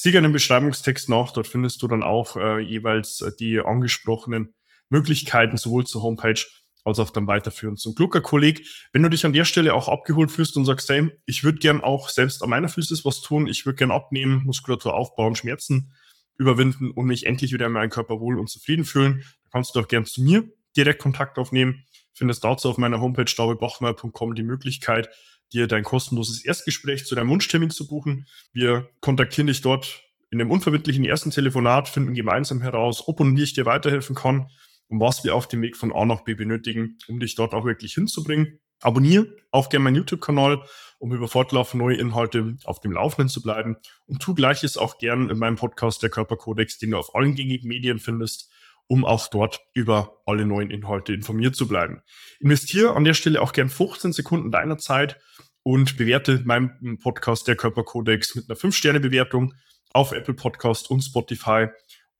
Sieh 0.00 0.12
gerne 0.12 0.28
den 0.28 0.32
Beschreibungstext 0.32 1.08
nach, 1.08 1.32
dort 1.32 1.48
findest 1.48 1.82
du 1.82 1.88
dann 1.88 2.04
auch 2.04 2.36
äh, 2.36 2.60
jeweils 2.60 3.20
äh, 3.20 3.32
die 3.36 3.58
angesprochenen 3.58 4.54
Möglichkeiten, 4.90 5.56
sowohl 5.56 5.88
zur 5.88 6.04
Homepage 6.04 6.40
als 6.84 7.00
auch 7.00 7.10
dann 7.10 7.26
weiterführen 7.26 7.76
zum 7.76 7.96
Glucker-Kolleg. 7.96 8.64
Wenn 8.92 9.02
du 9.02 9.10
dich 9.10 9.26
an 9.26 9.32
der 9.32 9.44
Stelle 9.44 9.74
auch 9.74 9.88
abgeholt 9.88 10.30
fühlst 10.30 10.56
und 10.56 10.66
sagst, 10.66 10.88
hey, 10.88 11.10
ich 11.26 11.42
würde 11.42 11.58
gern 11.58 11.80
auch 11.80 12.10
selbst 12.10 12.44
an 12.44 12.50
meiner 12.50 12.68
Physis 12.68 13.04
was 13.04 13.22
tun, 13.22 13.48
ich 13.48 13.66
würde 13.66 13.74
gern 13.74 13.90
abnehmen, 13.90 14.44
Muskulatur 14.44 14.94
aufbauen, 14.94 15.34
Schmerzen 15.34 15.92
überwinden 16.38 16.92
und 16.92 17.06
mich 17.06 17.26
endlich 17.26 17.52
wieder 17.52 17.66
in 17.66 17.72
meinem 17.72 17.90
Körper 17.90 18.20
wohl 18.20 18.38
und 18.38 18.48
zufrieden 18.48 18.84
fühlen, 18.84 19.14
dann 19.14 19.50
kannst 19.50 19.74
du 19.74 19.80
auch 19.80 19.88
gern 19.88 20.04
zu 20.04 20.22
mir 20.22 20.44
direkt 20.76 21.02
Kontakt 21.02 21.38
aufnehmen. 21.38 21.82
Findest 22.12 22.44
dazu 22.44 22.70
auf 22.70 22.78
meiner 22.78 23.00
Homepage 23.00 23.34
daubebachmeier.com 23.36 24.36
die 24.36 24.44
Möglichkeit, 24.44 25.08
dir 25.52 25.66
dein 25.66 25.84
kostenloses 25.84 26.44
Erstgespräch 26.44 27.06
zu 27.06 27.14
deinem 27.14 27.30
Wunschtermin 27.30 27.70
zu 27.70 27.86
buchen. 27.86 28.26
Wir 28.52 28.88
kontaktieren 29.00 29.46
dich 29.46 29.60
dort 29.60 30.02
in 30.30 30.38
dem 30.38 30.50
unverbindlichen 30.50 31.04
ersten 31.04 31.30
Telefonat, 31.30 31.88
finden 31.88 32.14
gemeinsam 32.14 32.60
heraus, 32.60 33.08
ob 33.08 33.20
und 33.20 33.36
wie 33.36 33.42
ich 33.42 33.54
dir 33.54 33.66
weiterhelfen 33.66 34.14
kann 34.14 34.50
und 34.88 35.00
was 35.00 35.24
wir 35.24 35.34
auf 35.34 35.48
dem 35.48 35.62
Weg 35.62 35.76
von 35.76 35.92
A 35.92 36.04
nach 36.04 36.24
B 36.24 36.34
benötigen, 36.34 36.98
um 37.08 37.20
dich 37.20 37.34
dort 37.34 37.54
auch 37.54 37.64
wirklich 37.64 37.94
hinzubringen. 37.94 38.60
Abonniere 38.80 39.26
auch 39.50 39.70
gerne 39.70 39.84
meinen 39.84 39.96
YouTube-Kanal, 39.96 40.62
um 40.98 41.12
über 41.12 41.28
fortlaufend 41.28 41.82
neue 41.82 41.96
Inhalte 41.96 42.56
auf 42.64 42.80
dem 42.80 42.92
Laufenden 42.92 43.28
zu 43.28 43.42
bleiben. 43.42 43.76
Und 44.06 44.20
tu 44.20 44.34
gleiches 44.34 44.76
auch 44.76 44.98
gern 44.98 45.30
in 45.30 45.38
meinem 45.38 45.56
Podcast 45.56 46.02
Der 46.02 46.10
Körperkodex, 46.10 46.78
den 46.78 46.92
du 46.92 46.98
auf 46.98 47.14
allen 47.14 47.34
gängigen 47.34 47.68
Medien 47.68 47.98
findest, 47.98 48.52
um 48.88 49.04
auch 49.04 49.28
dort 49.28 49.60
über 49.74 50.20
alle 50.26 50.46
neuen 50.46 50.70
Inhalte 50.70 51.12
informiert 51.12 51.54
zu 51.54 51.68
bleiben. 51.68 52.02
Investiere 52.40 52.96
an 52.96 53.04
der 53.04 53.14
Stelle 53.14 53.40
auch 53.40 53.52
gern 53.52 53.68
15 53.68 54.12
Sekunden 54.12 54.50
deiner 54.50 54.78
Zeit 54.78 55.20
und 55.62 55.96
bewerte 55.96 56.40
meinen 56.44 56.98
Podcast 56.98 57.46
Der 57.46 57.56
Körperkodex 57.56 58.34
mit 58.34 58.48
einer 58.48 58.58
5-Sterne-Bewertung 58.58 59.54
auf 59.92 60.12
Apple 60.12 60.34
Podcast 60.34 60.90
und 60.90 61.02
Spotify, 61.02 61.66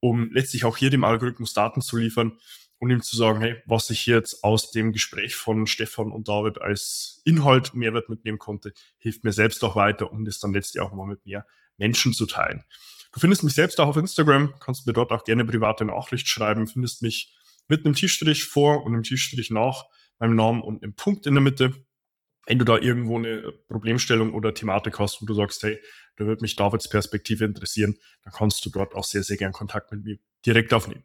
um 0.00 0.30
letztlich 0.32 0.64
auch 0.64 0.76
hier 0.76 0.90
dem 0.90 1.04
Algorithmus 1.04 1.54
Daten 1.54 1.80
zu 1.80 1.96
liefern 1.96 2.38
und 2.78 2.90
ihm 2.90 3.02
zu 3.02 3.16
sagen, 3.16 3.40
hey, 3.40 3.56
was 3.66 3.90
ich 3.90 4.06
jetzt 4.06 4.44
aus 4.44 4.70
dem 4.70 4.92
Gespräch 4.92 5.34
von 5.34 5.66
Stefan 5.66 6.12
und 6.12 6.28
David 6.28 6.60
als 6.60 7.22
Inhalt 7.24 7.74
Mehrwert 7.74 8.08
mitnehmen 8.08 8.38
konnte, 8.38 8.72
hilft 8.98 9.24
mir 9.24 9.32
selbst 9.32 9.64
auch 9.64 9.74
weiter, 9.74 10.12
um 10.12 10.24
das 10.24 10.38
dann 10.38 10.52
letztlich 10.52 10.80
auch 10.80 10.92
mal 10.92 11.06
mit 11.06 11.24
mehr 11.24 11.46
Menschen 11.76 12.12
zu 12.12 12.26
teilen. 12.26 12.64
Du 13.12 13.20
findest 13.20 13.42
mich 13.42 13.54
selbst 13.54 13.80
auch 13.80 13.88
auf 13.88 13.96
Instagram, 13.96 14.54
kannst 14.60 14.86
mir 14.86 14.92
dort 14.92 15.12
auch 15.12 15.24
gerne 15.24 15.44
private 15.44 15.84
Nachricht 15.84 16.28
schreiben, 16.28 16.66
findest 16.66 17.02
mich 17.02 17.34
mit 17.68 17.84
einem 17.84 17.94
T-Strich 17.94 18.44
vor 18.44 18.84
und 18.84 18.92
einem 18.92 19.02
T-Strich 19.02 19.50
nach 19.50 19.84
meinem 20.18 20.36
Namen 20.36 20.62
und 20.62 20.82
einem 20.82 20.94
Punkt 20.94 21.26
in 21.26 21.34
der 21.34 21.42
Mitte. 21.42 21.72
Wenn 22.46 22.58
du 22.58 22.64
da 22.64 22.78
irgendwo 22.78 23.18
eine 23.18 23.52
Problemstellung 23.68 24.32
oder 24.32 24.54
Thematik 24.54 24.98
hast, 24.98 25.20
wo 25.20 25.26
du 25.26 25.34
sagst, 25.34 25.62
hey, 25.62 25.78
da 26.16 26.26
wird 26.26 26.40
mich 26.40 26.56
Davids 26.56 26.88
Perspektive 26.88 27.44
interessieren, 27.44 27.96
dann 28.24 28.32
kannst 28.32 28.64
du 28.64 28.70
dort 28.70 28.94
auch 28.94 29.04
sehr, 29.04 29.22
sehr 29.22 29.36
gern 29.36 29.52
Kontakt 29.52 29.92
mit 29.92 30.04
mir 30.04 30.18
direkt 30.44 30.72
aufnehmen. 30.72 31.04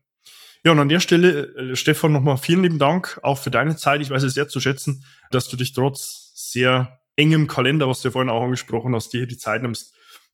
Ja, 0.65 0.71
und 0.71 0.79
an 0.79 0.87
der 0.87 1.01
Stelle, 1.01 1.55
äh, 1.55 1.75
Stefan, 1.75 2.13
nochmal 2.13 2.37
vielen 2.37 2.63
lieben 2.63 2.79
Dank 2.79 3.19
auch 3.21 3.37
für 3.37 3.51
deine 3.51 3.75
Zeit. 3.75 4.01
Ich 4.01 4.09
weiß 4.09 4.23
es 4.23 4.33
sehr 4.33 4.47
zu 4.47 4.61
schätzen, 4.61 5.03
dass 5.29 5.49
du 5.49 5.57
dich 5.57 5.73
trotz 5.73 6.31
sehr 6.35 7.01
engem 7.17 7.47
Kalender, 7.47 7.89
was 7.89 8.01
du 8.01 8.07
ja 8.07 8.11
vorhin 8.13 8.29
auch 8.29 8.43
angesprochen 8.43 8.95
hast, 8.95 9.11
dir 9.11 9.27
die 9.27 9.37
Zeit 9.37 9.61
nimmst, 9.61 9.93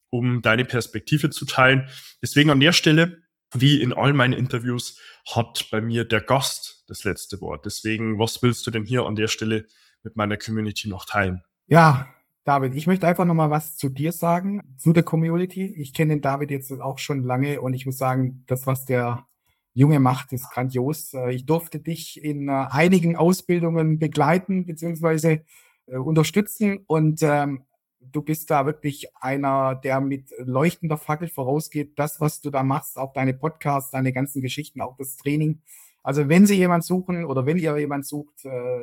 um 0.10 0.42
deine 0.42 0.66
Perspektive 0.66 1.30
zu 1.30 1.46
teilen. 1.46 1.88
Deswegen 2.22 2.50
an 2.50 2.60
der 2.60 2.74
Stelle, 2.74 3.22
wie 3.54 3.82
in 3.82 3.94
all 3.94 4.14
meinen 4.14 4.34
Interviews, 4.34 5.00
hat 5.34 5.68
bei 5.72 5.82
mir 5.82 6.06
der 6.06 6.22
Gast 6.22 6.84
das 6.88 7.04
letzte 7.04 7.42
Wort. 7.42 7.66
Deswegen, 7.66 8.20
was 8.20 8.42
willst 8.42 8.66
du 8.68 8.72
denn 8.72 8.86
hier 8.86 9.06
an 9.06 9.16
der 9.16 9.28
Stelle 9.28 9.66
mit 10.04 10.16
meiner 10.16 10.38
Community 10.38 10.88
noch 10.88 11.06
teilen? 11.06 11.44
Ja, 11.68 12.08
David, 12.44 12.74
ich 12.76 12.88
möchte 12.88 13.08
einfach 13.08 13.26
nochmal 13.26 13.52
was 13.52 13.78
zu 13.78 13.90
dir 13.90 14.12
sagen, 14.12 14.76
zu 14.78 14.94
der 14.94 15.04
Community. 15.04 15.66
Ich 15.66 15.94
kenne 15.94 16.14
den 16.14 16.22
David 16.22 16.52
jetzt 16.52 16.72
auch 16.72 16.98
schon 16.98 17.24
lange 17.24 17.62
und 17.62 17.74
ich 17.74 17.86
muss 17.86 17.98
sagen, 17.98 18.44
das, 18.48 18.66
was 18.66 18.86
der 18.86 19.28
Junge 19.74 20.00
macht, 20.00 20.34
ist 20.34 20.50
grandios. 20.52 21.14
Äh, 21.14 21.34
ich 21.34 21.46
durfte 21.46 21.80
dich 21.80 22.24
in 22.24 22.50
äh, 22.50 22.66
einigen 22.70 23.16
Ausbildungen 23.16 24.00
begleiten 24.00 24.66
beziehungsweise 24.66 25.44
äh, 25.86 25.98
unterstützen 25.98 26.80
und 26.88 27.22
ähm, 27.22 27.64
du 28.00 28.22
bist 28.22 28.50
da 28.50 28.66
wirklich 28.66 29.08
einer, 29.16 29.76
der 29.76 30.02
mit 30.02 30.34
leuchtender 30.40 30.98
Fackel 30.98 31.28
vorausgeht. 31.28 31.98
Das, 31.98 32.20
was 32.22 32.42
du 32.42 32.50
da 32.50 32.64
machst, 32.64 32.98
auch 32.98 33.14
deine 33.14 33.34
Podcasts, 33.34 33.92
deine 33.92 34.14
ganzen 34.14 34.42
Geschichten, 34.42 34.82
auch 34.82 34.98
das 34.98 35.18
Training. 35.18 35.62
Also 36.02 36.30
wenn 36.30 36.46
Sie 36.46 36.56
jemand 36.56 36.86
suchen 36.86 37.26
oder 37.26 37.46
wenn 37.46 37.58
ihr 37.58 37.78
jemand 37.78 38.06
sucht, 38.06 38.46
äh, 38.46 38.82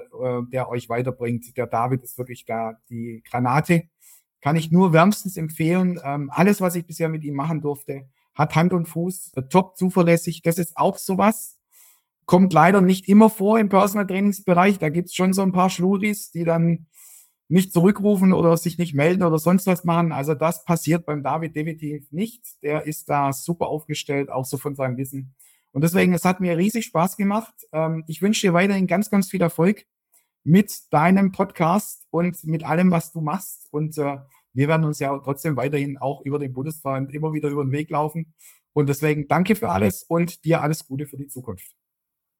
der 0.52 0.68
euch 0.68 0.88
weiterbringt, 0.88 1.56
der 1.56 1.66
David 1.66 2.02
ist 2.02 2.18
wirklich 2.18 2.44
da 2.44 2.78
die 2.90 3.22
Granate. 3.28 3.84
Kann 4.42 4.56
ich 4.56 4.70
nur 4.70 4.92
wärmstens 4.92 5.36
empfehlen. 5.36 5.98
Ähm, 6.04 6.30
alles, 6.32 6.60
was 6.60 6.76
ich 6.76 6.86
bisher 6.86 7.08
mit 7.08 7.24
ihm 7.24 7.34
machen 7.34 7.62
durfte, 7.62 8.06
hat 8.34 8.54
Hand 8.54 8.72
und 8.74 8.86
Fuß, 8.86 9.32
äh, 9.34 9.42
top 9.44 9.76
zuverlässig. 9.76 10.42
Das 10.42 10.58
ist 10.58 10.76
auch 10.76 10.98
sowas. 10.98 11.58
Kommt 12.26 12.52
leider 12.52 12.80
nicht 12.80 13.08
immer 13.08 13.30
vor 13.30 13.58
im 13.58 13.70
Personal 13.70 14.06
Trainingsbereich. 14.06 14.78
Da 14.78 14.90
gibt's 14.90 15.14
schon 15.14 15.32
so 15.32 15.42
ein 15.42 15.52
paar 15.52 15.70
Schluris, 15.70 16.30
die 16.32 16.44
dann 16.44 16.86
nicht 17.48 17.72
zurückrufen 17.72 18.32
oder 18.32 18.56
sich 18.56 18.78
nicht 18.78 18.94
melden 18.94 19.22
oder 19.22 19.38
sonst 19.38 19.66
was 19.66 19.84
machen. 19.84 20.12
Also 20.12 20.34
das 20.34 20.64
passiert 20.64 21.06
beim 21.06 21.22
David 21.22 21.54
definitiv 21.54 22.10
nicht. 22.10 22.42
Der 22.62 22.86
ist 22.86 23.08
da 23.08 23.32
super 23.32 23.68
aufgestellt, 23.68 24.30
auch 24.30 24.44
so 24.44 24.56
von 24.56 24.74
seinem 24.74 24.96
Wissen. 24.96 25.34
Und 25.72 25.82
deswegen, 25.82 26.12
es 26.12 26.24
hat 26.24 26.40
mir 26.40 26.56
riesig 26.56 26.86
Spaß 26.86 27.16
gemacht. 27.16 27.54
Ähm, 27.72 28.04
ich 28.08 28.22
wünsche 28.22 28.46
dir 28.46 28.54
weiterhin 28.54 28.86
ganz, 28.86 29.10
ganz 29.10 29.30
viel 29.30 29.42
Erfolg 29.42 29.84
mit 30.42 30.72
deinem 30.90 31.32
Podcast 31.32 32.06
und 32.10 32.42
mit 32.44 32.64
allem, 32.64 32.90
was 32.90 33.12
du 33.12 33.20
machst. 33.20 33.68
Und 33.70 33.98
äh, 33.98 34.16
wir 34.54 34.68
werden 34.68 34.84
uns 34.84 34.98
ja 35.00 35.16
trotzdem 35.18 35.56
weiterhin 35.56 35.98
auch 35.98 36.22
über 36.24 36.38
den 36.38 36.52
Bundesverband 36.52 37.12
immer 37.12 37.32
wieder 37.32 37.48
über 37.48 37.62
den 37.62 37.72
Weg 37.72 37.90
laufen. 37.90 38.32
Und 38.72 38.88
deswegen 38.88 39.28
danke 39.28 39.54
für 39.54 39.68
alles 39.68 40.02
und 40.02 40.44
dir 40.44 40.62
alles 40.62 40.86
Gute 40.86 41.06
für 41.06 41.16
die 41.16 41.26
Zukunft. 41.28 41.76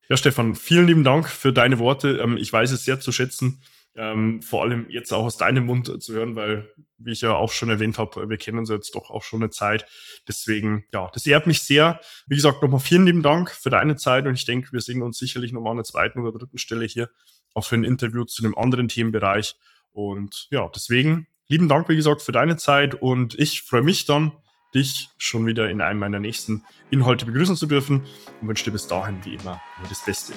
Ja, 0.09 0.17
Stefan, 0.17 0.55
vielen 0.55 0.87
lieben 0.87 1.05
Dank 1.05 1.29
für 1.29 1.53
deine 1.53 1.79
Worte. 1.79 2.19
Ähm, 2.19 2.37
ich 2.37 2.53
weiß 2.53 2.71
es 2.71 2.85
sehr 2.85 3.01
zu 3.01 3.13
schätzen, 3.13 3.61
ähm, 3.97 4.43
vor 4.43 4.63
allem 4.63 4.87
jetzt 4.91 5.13
auch 5.13 5.25
aus 5.25 5.37
deinem 5.37 5.67
Mund 5.67 6.03
zu 6.03 6.13
hören, 6.13 6.37
weil, 6.37 6.71
wie 6.99 7.13
ich 7.13 7.23
ja 7.23 7.35
auch 7.35 7.51
schon 7.51 7.71
erwähnt 7.71 7.99
habe, 7.99 8.29
wir 8.29 8.37
kennen 8.37 8.59
uns 8.59 8.69
jetzt 8.69 8.95
doch 8.95 9.11
auch 9.11 9.23
schon 9.23 9.43
eine 9.43 9.51
Zeit. 9.51 9.87
Deswegen, 10.29 10.85
ja, 10.93 11.11
das 11.13 11.27
ehrt 11.27 11.47
mich 11.47 11.63
sehr. 11.63 12.01
Wie 12.27 12.37
gesagt, 12.37 12.63
nochmal 12.63 12.81
vielen 12.81 13.07
lieben 13.07 13.23
Dank 13.23 13.51
für 13.51 13.71
deine 13.71 13.97
Zeit 13.97 14.27
und 14.27 14.35
ich 14.35 14.45
denke, 14.45 14.73
wir 14.73 14.81
sehen 14.81 15.03
uns 15.03 15.19
sicherlich 15.19 15.53
nochmal 15.53 15.73
an 15.73 15.79
der 15.79 15.85
zweiten 15.85 16.21
oder 16.21 16.39
dritten 16.39 16.59
Stelle 16.59 16.85
hier, 16.85 17.11
auch 17.55 17.65
für 17.65 17.77
ein 17.77 17.85
Interview 17.85 18.25
zu 18.25 18.45
einem 18.45 18.55
anderen 18.55 18.89
Themenbereich. 18.89 19.57
Und 19.93 20.49
ja, 20.51 20.71
deswegen 20.75 21.27
lieben 21.49 21.69
Dank, 21.69 21.89
wie 21.89 21.97
gesagt, 21.97 22.21
für 22.21 22.33
deine 22.33 22.57
Zeit 22.57 22.95
und 22.95 23.39
ich 23.39 23.63
freue 23.63 23.83
mich 23.83 24.05
dann, 24.05 24.33
dich 24.75 25.09
schon 25.17 25.47
wieder 25.47 25.71
in 25.71 25.81
einem 25.81 26.01
meiner 26.01 26.21
nächsten 26.21 26.65
Inhalte 26.91 27.25
begrüßen 27.25 27.57
zu 27.57 27.67
dürfen 27.67 28.05
und 28.41 28.49
wünsche 28.49 28.65
dir 28.65 28.73
bis 28.73 28.87
dahin 28.87 29.25
wie 29.25 29.35
immer 29.35 29.61
nur 29.79 29.89
das 29.89 30.05
Beste. 30.05 30.35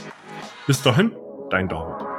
Bis 0.65 0.81
dahin, 0.81 1.11
dein 1.49 1.67
David. 1.67 2.18